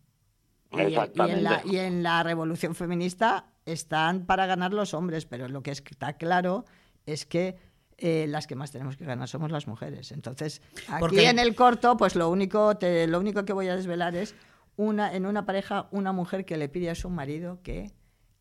Y, 0.73 0.81
en 0.81 1.45
la, 1.45 1.61
y 1.65 1.77
en 1.77 2.03
la 2.03 2.23
revolución 2.23 2.75
feminista 2.75 3.45
están 3.67 4.27
para 4.27 4.47
ganar 4.47 4.73
los 4.73 4.95
hombres, 4.95 5.27
pero 5.27 5.49
lo 5.49 5.63
que 5.63 5.71
está 5.71 6.15
claro 6.15 6.65
es 7.07 7.27
que 7.27 7.57
eh, 8.05 8.27
las 8.27 8.49
que 8.49 8.57
más 8.57 8.73
tenemos 8.73 8.97
que 8.97 9.05
ganar 9.05 9.29
somos 9.29 9.53
las 9.53 9.69
mujeres. 9.69 10.11
Entonces, 10.11 10.61
aquí 10.89 11.21
en 11.21 11.39
el 11.39 11.55
corto, 11.55 11.97
pues 11.97 12.17
lo 12.17 12.31
único, 12.31 12.77
lo 12.81 13.21
único 13.21 13.45
que 13.45 13.53
voy 13.53 13.69
a 13.69 13.77
desvelar 13.77 14.17
es 14.17 14.35
una, 14.77 15.15
en 15.15 15.25
una 15.25 15.47
pareja 15.47 15.87
una 15.93 16.11
mujer 16.11 16.45
que 16.45 16.57
le 16.57 16.69
pide 16.69 16.91
a 16.91 16.97
su 16.97 17.11
marido 17.11 17.61
que, 17.63 17.93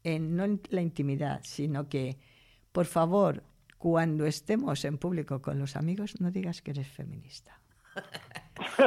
en, 0.04 0.36
no 0.36 0.46
en 0.46 0.62
la 0.70 0.82
intimidad, 0.82 1.42
sino 1.44 1.88
que, 1.90 2.18
por 2.72 2.88
favor, 2.88 3.44
cuando 3.78 4.26
estemos 4.26 4.84
en 4.84 4.98
público 4.98 5.44
con 5.44 5.60
los 5.60 5.76
amigos, 5.76 6.20
no 6.20 6.32
digas 6.32 6.64
que 6.64 6.72
eres 6.72 6.88
feminista. 6.88 7.62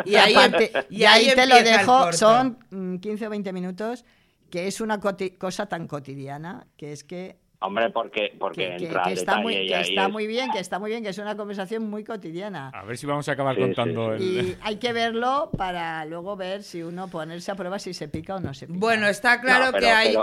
Y 0.04 0.14
ahí, 0.14 0.34
Aparte, 0.34 0.72
y 0.88 1.04
ahí 1.04 1.32
te 1.34 1.46
lo 1.46 1.56
dejo, 1.56 2.12
son 2.12 2.58
15 3.00 3.26
o 3.26 3.30
20 3.30 3.52
minutos, 3.52 4.04
que 4.50 4.66
es 4.68 4.80
una 4.80 5.00
cosa 5.00 5.66
tan 5.66 5.88
cotidiana, 5.88 6.66
que 6.76 6.92
es 6.92 7.02
que 7.02 7.38
Hombre, 7.66 7.88
porque, 7.88 8.34
porque 8.38 8.76
que, 8.76 9.12
está, 9.12 9.38
muy, 9.38 9.54
que 9.54 9.80
está 9.80 10.08
muy 10.10 10.26
bien, 10.26 10.50
que 10.50 10.58
está 10.58 10.78
muy 10.78 10.90
bien, 10.90 11.02
que 11.02 11.08
es 11.08 11.18
una 11.18 11.34
conversación 11.34 11.88
muy 11.88 12.04
cotidiana. 12.04 12.68
A 12.74 12.84
ver 12.84 12.98
si 12.98 13.06
vamos 13.06 13.26
a 13.30 13.32
acabar 13.32 13.56
contando. 13.56 14.12
El... 14.12 14.22
Y 14.22 14.56
hay 14.62 14.76
que 14.76 14.92
verlo 14.92 15.48
para 15.56 16.04
luego 16.04 16.36
ver 16.36 16.62
si 16.62 16.82
uno 16.82 17.08
ponerse 17.08 17.52
a 17.52 17.54
prueba 17.54 17.78
si 17.78 17.94
se 17.94 18.08
pica 18.08 18.36
o 18.36 18.40
no 18.40 18.52
se 18.52 18.66
pica. 18.66 18.78
Bueno, 18.78 19.06
está 19.06 19.40
claro 19.40 19.76
que 19.78 19.88
hay. 19.88 20.14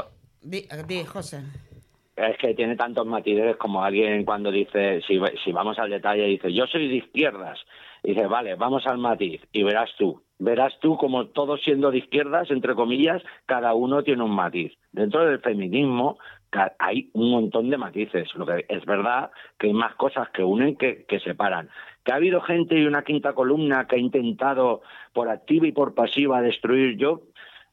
Di, 0.44 0.68
José. 1.04 1.42
Es 2.16 2.38
que 2.38 2.54
tiene 2.54 2.76
tantos 2.76 3.08
matices 3.08 3.58
como 3.58 3.84
alguien 3.84 4.24
cuando 4.24 4.52
dice, 4.52 5.02
si, 5.08 5.20
si 5.44 5.52
vamos 5.52 5.80
al 5.80 5.90
detalle, 5.90 6.26
dice, 6.26 6.54
yo 6.54 6.68
soy 6.68 6.90
de 6.90 6.96
izquierdas. 6.98 7.58
Y 8.04 8.14
dice, 8.14 8.28
vale, 8.28 8.54
vamos 8.54 8.86
al 8.86 9.00
matiz 9.00 9.42
y 9.52 9.64
verás 9.64 9.90
tú. 9.98 10.22
Verás 10.38 10.74
tú 10.80 10.98
como 10.98 11.28
todos 11.28 11.62
siendo 11.64 11.90
de 11.90 12.00
izquierdas, 12.00 12.52
entre 12.52 12.76
comillas, 12.76 13.22
cada 13.46 13.74
uno 13.74 14.04
tiene 14.04 14.24
un 14.24 14.36
matiz. 14.36 14.74
Dentro 14.92 15.26
del 15.26 15.40
feminismo 15.40 16.18
hay 16.80 17.10
un 17.14 17.32
montón 17.32 17.70
de 17.70 17.78
matices. 17.78 18.34
Lo 18.36 18.46
que 18.46 18.66
es 18.68 18.86
verdad 18.86 19.32
que 19.58 19.68
hay 19.68 19.74
más 19.74 19.96
cosas 19.96 20.30
que 20.30 20.44
unen 20.44 20.76
que, 20.76 21.06
que 21.06 21.20
separan. 21.20 21.70
Que 22.04 22.12
ha 22.12 22.16
habido 22.16 22.42
gente 22.42 22.78
y 22.78 22.86
una 22.86 23.04
quinta 23.04 23.34
columna 23.34 23.88
que 23.88 23.96
ha 23.96 24.00
intentado 24.00 24.82
por 25.14 25.30
activa 25.30 25.68
y 25.68 25.72
por 25.72 25.94
pasiva 25.94 26.42
destruir 26.42 26.98
yo, 26.98 27.22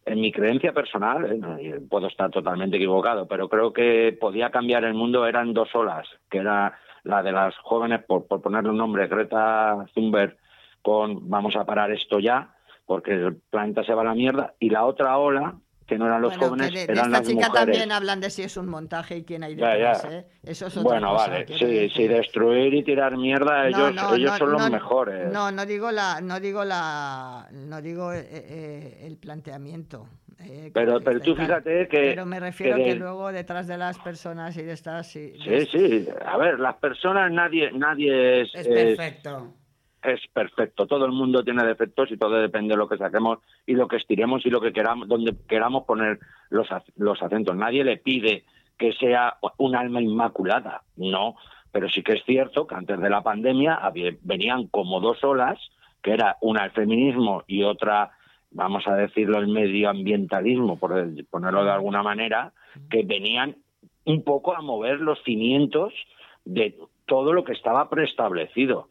en 0.08 0.20
mi 0.20 0.32
creencia 0.32 0.72
personal, 0.72 1.58
eh, 1.60 1.80
puedo 1.88 2.06
estar 2.06 2.30
totalmente 2.30 2.76
equivocado, 2.76 3.28
pero 3.28 3.48
creo 3.48 3.72
que 3.72 4.16
podía 4.18 4.50
cambiar 4.50 4.84
el 4.84 4.94
mundo 4.94 5.26
eran 5.26 5.52
dos 5.52 5.74
olas, 5.74 6.08
que 6.30 6.38
era 6.38 6.78
la 7.04 7.22
de 7.22 7.32
las 7.32 7.56
jóvenes, 7.58 8.02
por, 8.04 8.26
por 8.26 8.40
ponerle 8.40 8.70
un 8.70 8.78
nombre, 8.78 9.06
Greta 9.06 9.86
Thunberg, 9.94 10.36
con 10.82 11.28
vamos 11.28 11.56
a 11.56 11.66
parar 11.66 11.90
esto 11.90 12.18
ya, 12.20 12.54
porque 12.86 13.12
el 13.12 13.36
planeta 13.36 13.84
se 13.84 13.92
va 13.92 14.02
a 14.02 14.06
la 14.06 14.14
mierda, 14.14 14.54
y 14.58 14.70
la 14.70 14.86
otra 14.86 15.18
ola, 15.18 15.56
que 15.88 15.98
no 15.98 16.06
eran 16.06 16.20
los 16.22 16.36
jóvenes, 16.36 16.72
de, 16.72 16.82
eran 16.82 16.96
esta 16.98 17.08
las 17.08 17.20
chica 17.22 17.34
mujeres. 17.48 17.52
también 17.54 17.90
hablan 17.92 18.20
de 18.20 18.28
si 18.30 18.42
es 18.42 18.56
un 18.58 18.68
montaje 18.68 19.16
y 19.16 19.24
quién 19.24 19.42
hay 19.42 19.54
detrás, 19.54 20.04
¿eh? 20.04 20.26
Eso 20.44 20.66
es 20.66 20.76
otra 20.76 20.82
bueno, 20.92 21.12
cosa, 21.12 21.30
vale, 21.30 21.46
sí, 21.48 21.64
decir. 21.64 21.92
sí, 21.92 22.06
destruir 22.06 22.74
y 22.74 22.84
tirar 22.84 23.16
mierda, 23.16 23.66
ellos, 23.66 23.94
no, 23.94 24.14
ellos 24.14 24.30
no, 24.32 24.36
son 24.38 24.52
los 24.52 24.62
no, 24.62 24.70
mejores. 24.70 25.32
No, 25.32 25.50
no 25.50 25.64
digo 25.66 25.90
la, 25.90 26.20
no 26.20 26.38
digo 26.40 26.62
la, 26.64 27.48
no 27.52 27.80
digo 27.82 28.12
eh, 28.12 28.26
eh, 28.30 29.06
el 29.06 29.16
planteamiento. 29.16 30.06
eh, 30.40 30.70
Pero, 30.74 30.98
que- 30.98 31.04
pero 31.06 31.20
tú 31.20 31.34
que- 31.34 31.42
fíjate 31.42 31.88
que... 31.88 31.98
Pero 32.10 32.26
me 32.26 32.38
refiero 32.38 32.76
que 32.76 32.84
que, 32.84 32.90
de- 32.90 32.96
luego 33.00 33.32
detrás 33.32 33.66
de 33.66 33.78
las 33.78 33.98
personas 33.98 34.56
y 34.58 34.62
de 34.62 34.72
estas 34.72 35.06
sí, 35.10 35.32
Sí, 35.42 35.66
sí, 35.72 36.08
a 36.24 36.36
ver, 36.36 36.60
las 36.60 36.76
personas, 36.76 37.32
nadie, 37.32 37.72
nadie 37.72 38.42
es, 38.42 38.54
Es 38.54 38.66
es- 38.66 38.68
perfecto. 38.68 39.54
Es 40.02 40.20
perfecto. 40.32 40.86
Todo 40.86 41.04
el 41.06 41.12
mundo 41.12 41.42
tiene 41.42 41.64
defectos 41.64 42.10
y 42.10 42.16
todo 42.16 42.40
depende 42.40 42.74
de 42.74 42.78
lo 42.78 42.88
que 42.88 42.96
saquemos 42.98 43.38
y 43.66 43.74
lo 43.74 43.88
que 43.88 43.96
estiremos 43.96 44.44
y 44.46 44.50
lo 44.50 44.60
que 44.60 44.72
queramos, 44.72 45.08
donde 45.08 45.34
queramos 45.48 45.84
poner 45.84 46.18
los, 46.50 46.68
los 46.96 47.22
acentos. 47.22 47.56
Nadie 47.56 47.84
le 47.84 47.96
pide 47.96 48.44
que 48.78 48.92
sea 48.92 49.38
un 49.56 49.74
alma 49.74 50.00
inmaculada, 50.00 50.82
no. 50.96 51.34
Pero 51.72 51.88
sí 51.88 52.02
que 52.02 52.12
es 52.14 52.24
cierto 52.24 52.66
que 52.66 52.76
antes 52.76 52.98
de 53.00 53.10
la 53.10 53.22
pandemia 53.22 53.74
había- 53.74 54.16
venían 54.22 54.68
como 54.68 55.00
dos 55.00 55.22
olas, 55.24 55.58
que 56.02 56.12
era 56.12 56.36
una 56.40 56.64
el 56.64 56.70
feminismo 56.70 57.42
y 57.46 57.64
otra, 57.64 58.12
vamos 58.52 58.86
a 58.86 58.94
decirlo, 58.94 59.38
el 59.38 59.48
medioambientalismo, 59.48 60.78
por 60.78 60.94
ponerlo 61.28 61.64
de 61.64 61.70
alguna 61.72 62.02
manera, 62.02 62.52
que 62.88 63.02
venían 63.02 63.56
un 64.04 64.22
poco 64.22 64.54
a 64.56 64.62
mover 64.62 65.00
los 65.00 65.22
cimientos 65.24 65.92
de 66.44 66.78
todo 67.06 67.32
lo 67.32 67.44
que 67.44 67.52
estaba 67.52 67.90
preestablecido 67.90 68.88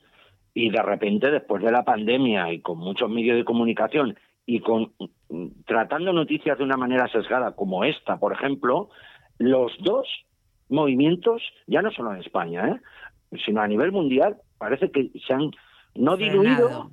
y 0.59 0.71
de 0.71 0.81
repente 0.81 1.29
después 1.29 1.61
de 1.61 1.71
la 1.71 1.83
pandemia 1.83 2.51
y 2.51 2.61
con 2.61 2.79
muchos 2.79 3.07
medios 3.11 3.37
de 3.37 3.45
comunicación 3.45 4.17
y 4.43 4.59
con 4.59 4.91
mm, 5.29 5.47
tratando 5.67 6.11
noticias 6.11 6.57
de 6.57 6.63
una 6.63 6.77
manera 6.77 7.07
sesgada 7.09 7.55
como 7.55 7.83
esta, 7.83 8.17
por 8.17 8.33
ejemplo, 8.33 8.89
los 9.37 9.71
dos 9.81 10.07
movimientos, 10.69 11.43
ya 11.67 11.83
no 11.83 11.91
solo 11.91 12.11
en 12.15 12.21
España, 12.21 12.69
¿eh? 12.69 13.37
sino 13.45 13.61
a 13.61 13.67
nivel 13.67 13.91
mundial, 13.91 14.37
parece 14.57 14.89
que 14.89 15.11
se 15.27 15.31
han 15.31 15.51
no 15.93 16.17
diluido, 16.17 16.89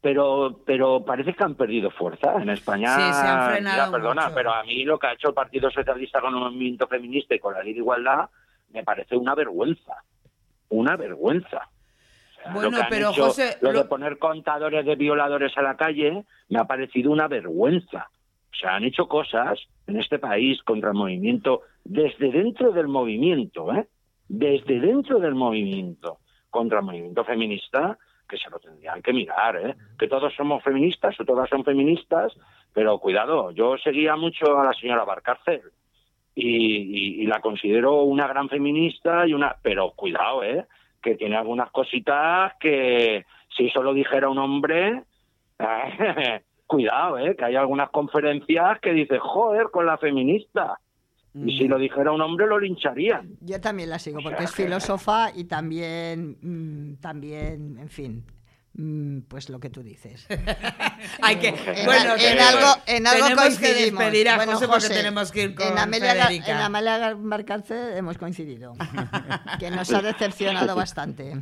pero 0.00 0.60
pero 0.64 1.04
parece 1.04 1.34
que 1.34 1.42
han 1.42 1.56
perdido 1.56 1.90
fuerza 1.90 2.40
en 2.40 2.50
España. 2.50 2.94
Sí, 2.94 3.20
se 3.20 3.26
han 3.26 3.50
frenado 3.50 3.90
perdona, 3.90 4.22
mucho. 4.26 4.34
pero 4.36 4.54
a 4.54 4.62
mí 4.62 4.84
lo 4.84 4.96
que 4.96 5.08
ha 5.08 5.14
hecho 5.14 5.30
el 5.30 5.34
Partido 5.34 5.72
Socialista 5.72 6.20
con 6.20 6.34
el 6.34 6.40
movimiento 6.40 6.86
feminista 6.86 7.34
y 7.34 7.40
con 7.40 7.52
la 7.52 7.64
ley 7.64 7.72
de 7.72 7.80
igualdad 7.80 8.30
me 8.68 8.84
parece 8.84 9.16
una 9.16 9.34
vergüenza, 9.34 10.04
una 10.68 10.96
vergüenza. 10.96 11.68
Bueno, 12.52 12.70
lo 12.70 12.76
que 12.76 12.82
han 12.82 12.88
pero, 12.90 13.10
hecho, 13.10 13.24
José, 13.26 13.56
lo, 13.60 13.72
lo- 13.72 13.82
de 13.82 13.88
poner 13.88 14.18
contadores 14.18 14.84
de 14.86 14.96
violadores 14.96 15.56
a 15.58 15.62
la 15.62 15.76
calle 15.76 16.24
me 16.48 16.58
ha 16.58 16.64
parecido 16.64 17.10
una 17.10 17.28
vergüenza. 17.28 18.08
O 18.52 18.56
sea, 18.56 18.74
han 18.76 18.84
hecho 18.84 19.06
cosas 19.08 19.58
en 19.86 19.96
este 19.98 20.18
país 20.18 20.62
contra 20.62 20.90
el 20.90 20.96
movimiento 20.96 21.62
desde 21.84 22.30
dentro 22.30 22.72
del 22.72 22.88
movimiento, 22.88 23.72
¿eh? 23.72 23.86
Desde 24.28 24.80
dentro 24.80 25.18
del 25.20 25.34
movimiento 25.34 26.18
contra 26.50 26.78
el 26.80 26.84
movimiento 26.84 27.24
feminista 27.24 27.96
que 28.28 28.36
se 28.38 28.48
lo 28.50 28.58
tendrían 28.58 29.02
que 29.02 29.12
mirar, 29.12 29.56
¿eh? 29.56 29.74
Que 29.98 30.08
todos 30.08 30.32
somos 30.34 30.62
feministas 30.62 31.18
o 31.20 31.24
todas 31.24 31.48
son 31.48 31.64
feministas, 31.64 32.32
pero 32.72 32.98
cuidado, 32.98 33.50
yo 33.50 33.76
seguía 33.78 34.14
mucho 34.16 34.58
a 34.58 34.64
la 34.64 34.72
señora 34.72 35.04
Barcárcel 35.04 35.62
y, 36.34 36.46
y- 36.46 37.22
y 37.22 37.26
la 37.26 37.40
considero 37.40 38.02
una 38.02 38.26
gran 38.28 38.48
feminista 38.48 39.26
y 39.26 39.34
una, 39.34 39.56
pero 39.62 39.90
cuidado, 39.92 40.42
¿eh? 40.44 40.64
Que 41.02 41.14
tiene 41.14 41.36
algunas 41.36 41.70
cositas 41.70 42.52
que 42.60 43.24
si 43.56 43.66
eso 43.66 43.82
lo 43.82 43.94
dijera 43.94 44.28
un 44.28 44.38
hombre, 44.38 45.02
cuidado, 46.66 47.18
¿eh? 47.18 47.34
Que 47.36 47.44
hay 47.46 47.56
algunas 47.56 47.90
conferencias 47.90 48.78
que 48.80 48.92
dice, 48.92 49.18
joder, 49.18 49.68
con 49.72 49.86
la 49.86 49.98
feminista. 49.98 50.78
Y 51.32 51.56
si 51.56 51.68
lo 51.68 51.78
dijera 51.78 52.10
un 52.10 52.20
hombre 52.20 52.46
lo 52.46 52.58
lincharían. 52.58 53.36
Yo 53.40 53.60
también 53.60 53.88
la 53.88 54.00
sigo 54.00 54.18
porque 54.20 54.38
sea 54.38 54.46
es 54.46 54.54
filósofa 54.54 55.30
y 55.32 55.44
también, 55.44 56.36
mm, 56.42 57.00
también, 57.00 57.78
en 57.78 57.88
fin, 57.88 58.24
mm, 58.26 58.39
pues 59.28 59.48
lo 59.50 59.58
que 59.60 59.68
tú 59.68 59.82
dices. 59.82 60.26
Hay 61.22 61.36
que, 61.36 61.48
En, 61.48 61.86
bueno, 61.86 62.12
en 62.14 62.18
tenemos- 62.18 62.54
algo, 62.54 62.82
en 62.86 63.06
algo 63.06 63.24
tenemos 63.26 63.44
que 63.58 63.66
coincidimos. 63.66 64.00
despedir 64.00 64.28
a 64.28 64.36
Bueno, 64.36 64.52
José 64.52 64.68
porque 64.68 64.88
tenemos 64.88 65.32
que 65.32 65.42
ir 65.42 65.54
con 65.54 65.66
en 65.68 65.78
Amelia, 65.78 66.12
Federica. 66.14 66.50
en 66.52 66.56
Amelia 66.58 67.16
Marcance 67.16 67.96
hemos 67.96 68.16
coincidido, 68.18 68.74
que 69.58 69.70
nos 69.70 69.92
ha 69.92 70.02
decepcionado 70.02 70.74
bastante. 70.76 71.36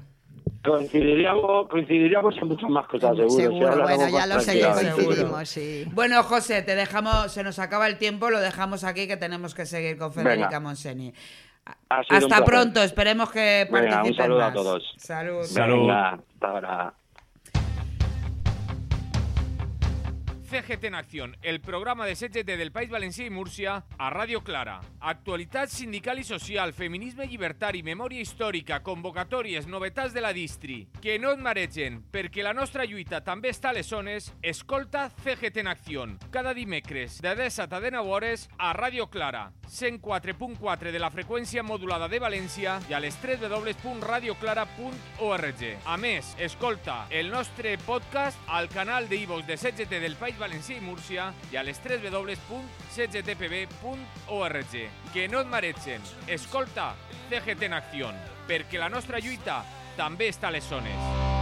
Coincidiríamos, 0.65 1.69
coincidiríamos 1.69 2.35
en 2.37 2.49
muchas 2.49 2.69
más 2.69 2.87
cosas, 2.89 3.15
seguro. 3.17 3.31
Seguro, 3.37 3.83
bueno, 3.83 4.09
ya 4.09 4.27
lo 4.27 4.41
sé 4.41 4.59
que 4.61 4.67
coincidimos, 4.67 5.49
sí. 5.49 5.85
Bueno, 5.93 6.23
José, 6.25 6.63
te 6.63 6.75
dejamos, 6.75 7.31
se 7.33 7.45
nos 7.45 7.59
acaba 7.61 7.87
el 7.87 7.97
tiempo, 7.99 8.29
lo 8.31 8.41
dejamos 8.41 8.83
aquí 8.85 9.07
que 9.07 9.17
tenemos 9.17 9.55
que 9.55 9.67
seguir 9.67 9.97
con 9.99 10.13
Federica 10.13 10.47
Venga. 10.49 10.61
Monseni. 10.61 11.15
Hasta 11.91 12.45
pronto, 12.45 12.83
esperemos 12.83 13.31
que 13.31 13.69
Venga, 13.71 13.79
un 13.87 13.91
participen 13.91 14.17
saludo 14.17 14.45
a 14.45 14.53
todos. 14.53 14.95
Salud. 14.97 15.45
Salud. 15.45 15.81
Venga, 15.83 16.09
hasta 16.15 16.47
ahora. 16.49 16.95
CGT 20.49 20.85
en 20.85 20.95
Acción, 20.95 21.37
el 21.43 21.61
programa 21.61 22.07
de 22.07 22.17
CGT 22.17 22.57
del 22.57 22.73
País 22.73 22.89
Valencià 22.89 23.27
i 23.27 23.31
Múrcia 23.31 23.75
a 23.99 24.09
Ràdio 24.09 24.41
Clara. 24.41 24.79
Actualitat 25.05 25.69
sindical 25.69 26.23
i 26.23 26.25
social, 26.25 26.73
feminisme 26.73 27.27
llibertari, 27.29 27.83
memòria 27.85 28.25
històrica, 28.25 28.81
convocatòries, 28.81 29.69
novetats 29.69 30.17
de 30.17 30.23
la 30.25 30.33
distri. 30.33 30.79
Que 31.03 31.19
no 31.21 31.35
et 31.37 31.43
maregen, 31.45 32.01
perquè 32.09 32.47
la 32.47 32.57
nostra 32.57 32.89
lluita 32.89 33.21
també 33.21 33.53
està 33.53 33.75
a 33.75 33.77
les 33.77 33.93
zones, 33.93 34.33
escolta 34.41 35.11
CGT 35.21 35.61
en 35.61 35.69
Acció. 35.69 35.99
Cada 36.31 36.55
dimecres, 36.55 37.21
de 37.21 37.35
17 37.35 37.75
a 37.75 37.81
19 37.81 38.09
hores, 38.09 38.49
a 38.57 38.73
Ràdio 38.73 39.11
Clara, 39.11 39.53
104.4 39.69 40.93
de 40.93 40.99
la 40.99 41.11
freqüència 41.11 41.63
modulada 41.63 42.09
de 42.09 42.21
València 42.23 42.81
i 42.89 42.95
a 42.95 43.01
les 43.03 43.15
www.radioclara.org. 43.21 45.77
A 45.85 45.97
més, 46.01 46.35
escolta 46.39 47.07
el 47.11 47.31
nostre 47.35 47.77
podcast 47.85 48.39
al 48.47 48.69
canal 48.73 49.09
de 49.11 49.17
iVox 49.27 49.47
de 49.47 49.57
CGT 49.59 50.01
del 50.01 50.17
País 50.17 50.38
Valencià 50.39 50.77
i 50.79 50.85
Múrcia 50.85 51.35
i 51.53 51.57
a 51.57 51.63
les 51.67 51.81
www.cgtpb.org. 51.85 54.75
Que 55.13 55.29
no 55.29 55.41
et 55.41 55.47
maregen. 55.51 56.03
Escolta 56.27 56.95
CGT 57.29 57.63
en 57.69 57.75
acció, 57.77 58.09
perquè 58.49 58.79
la 58.81 58.89
nostra 58.93 59.19
lluita 59.21 59.65
també 59.99 60.29
està 60.33 60.49
a 60.49 60.55
les 60.55 60.65
zones. 60.65 61.38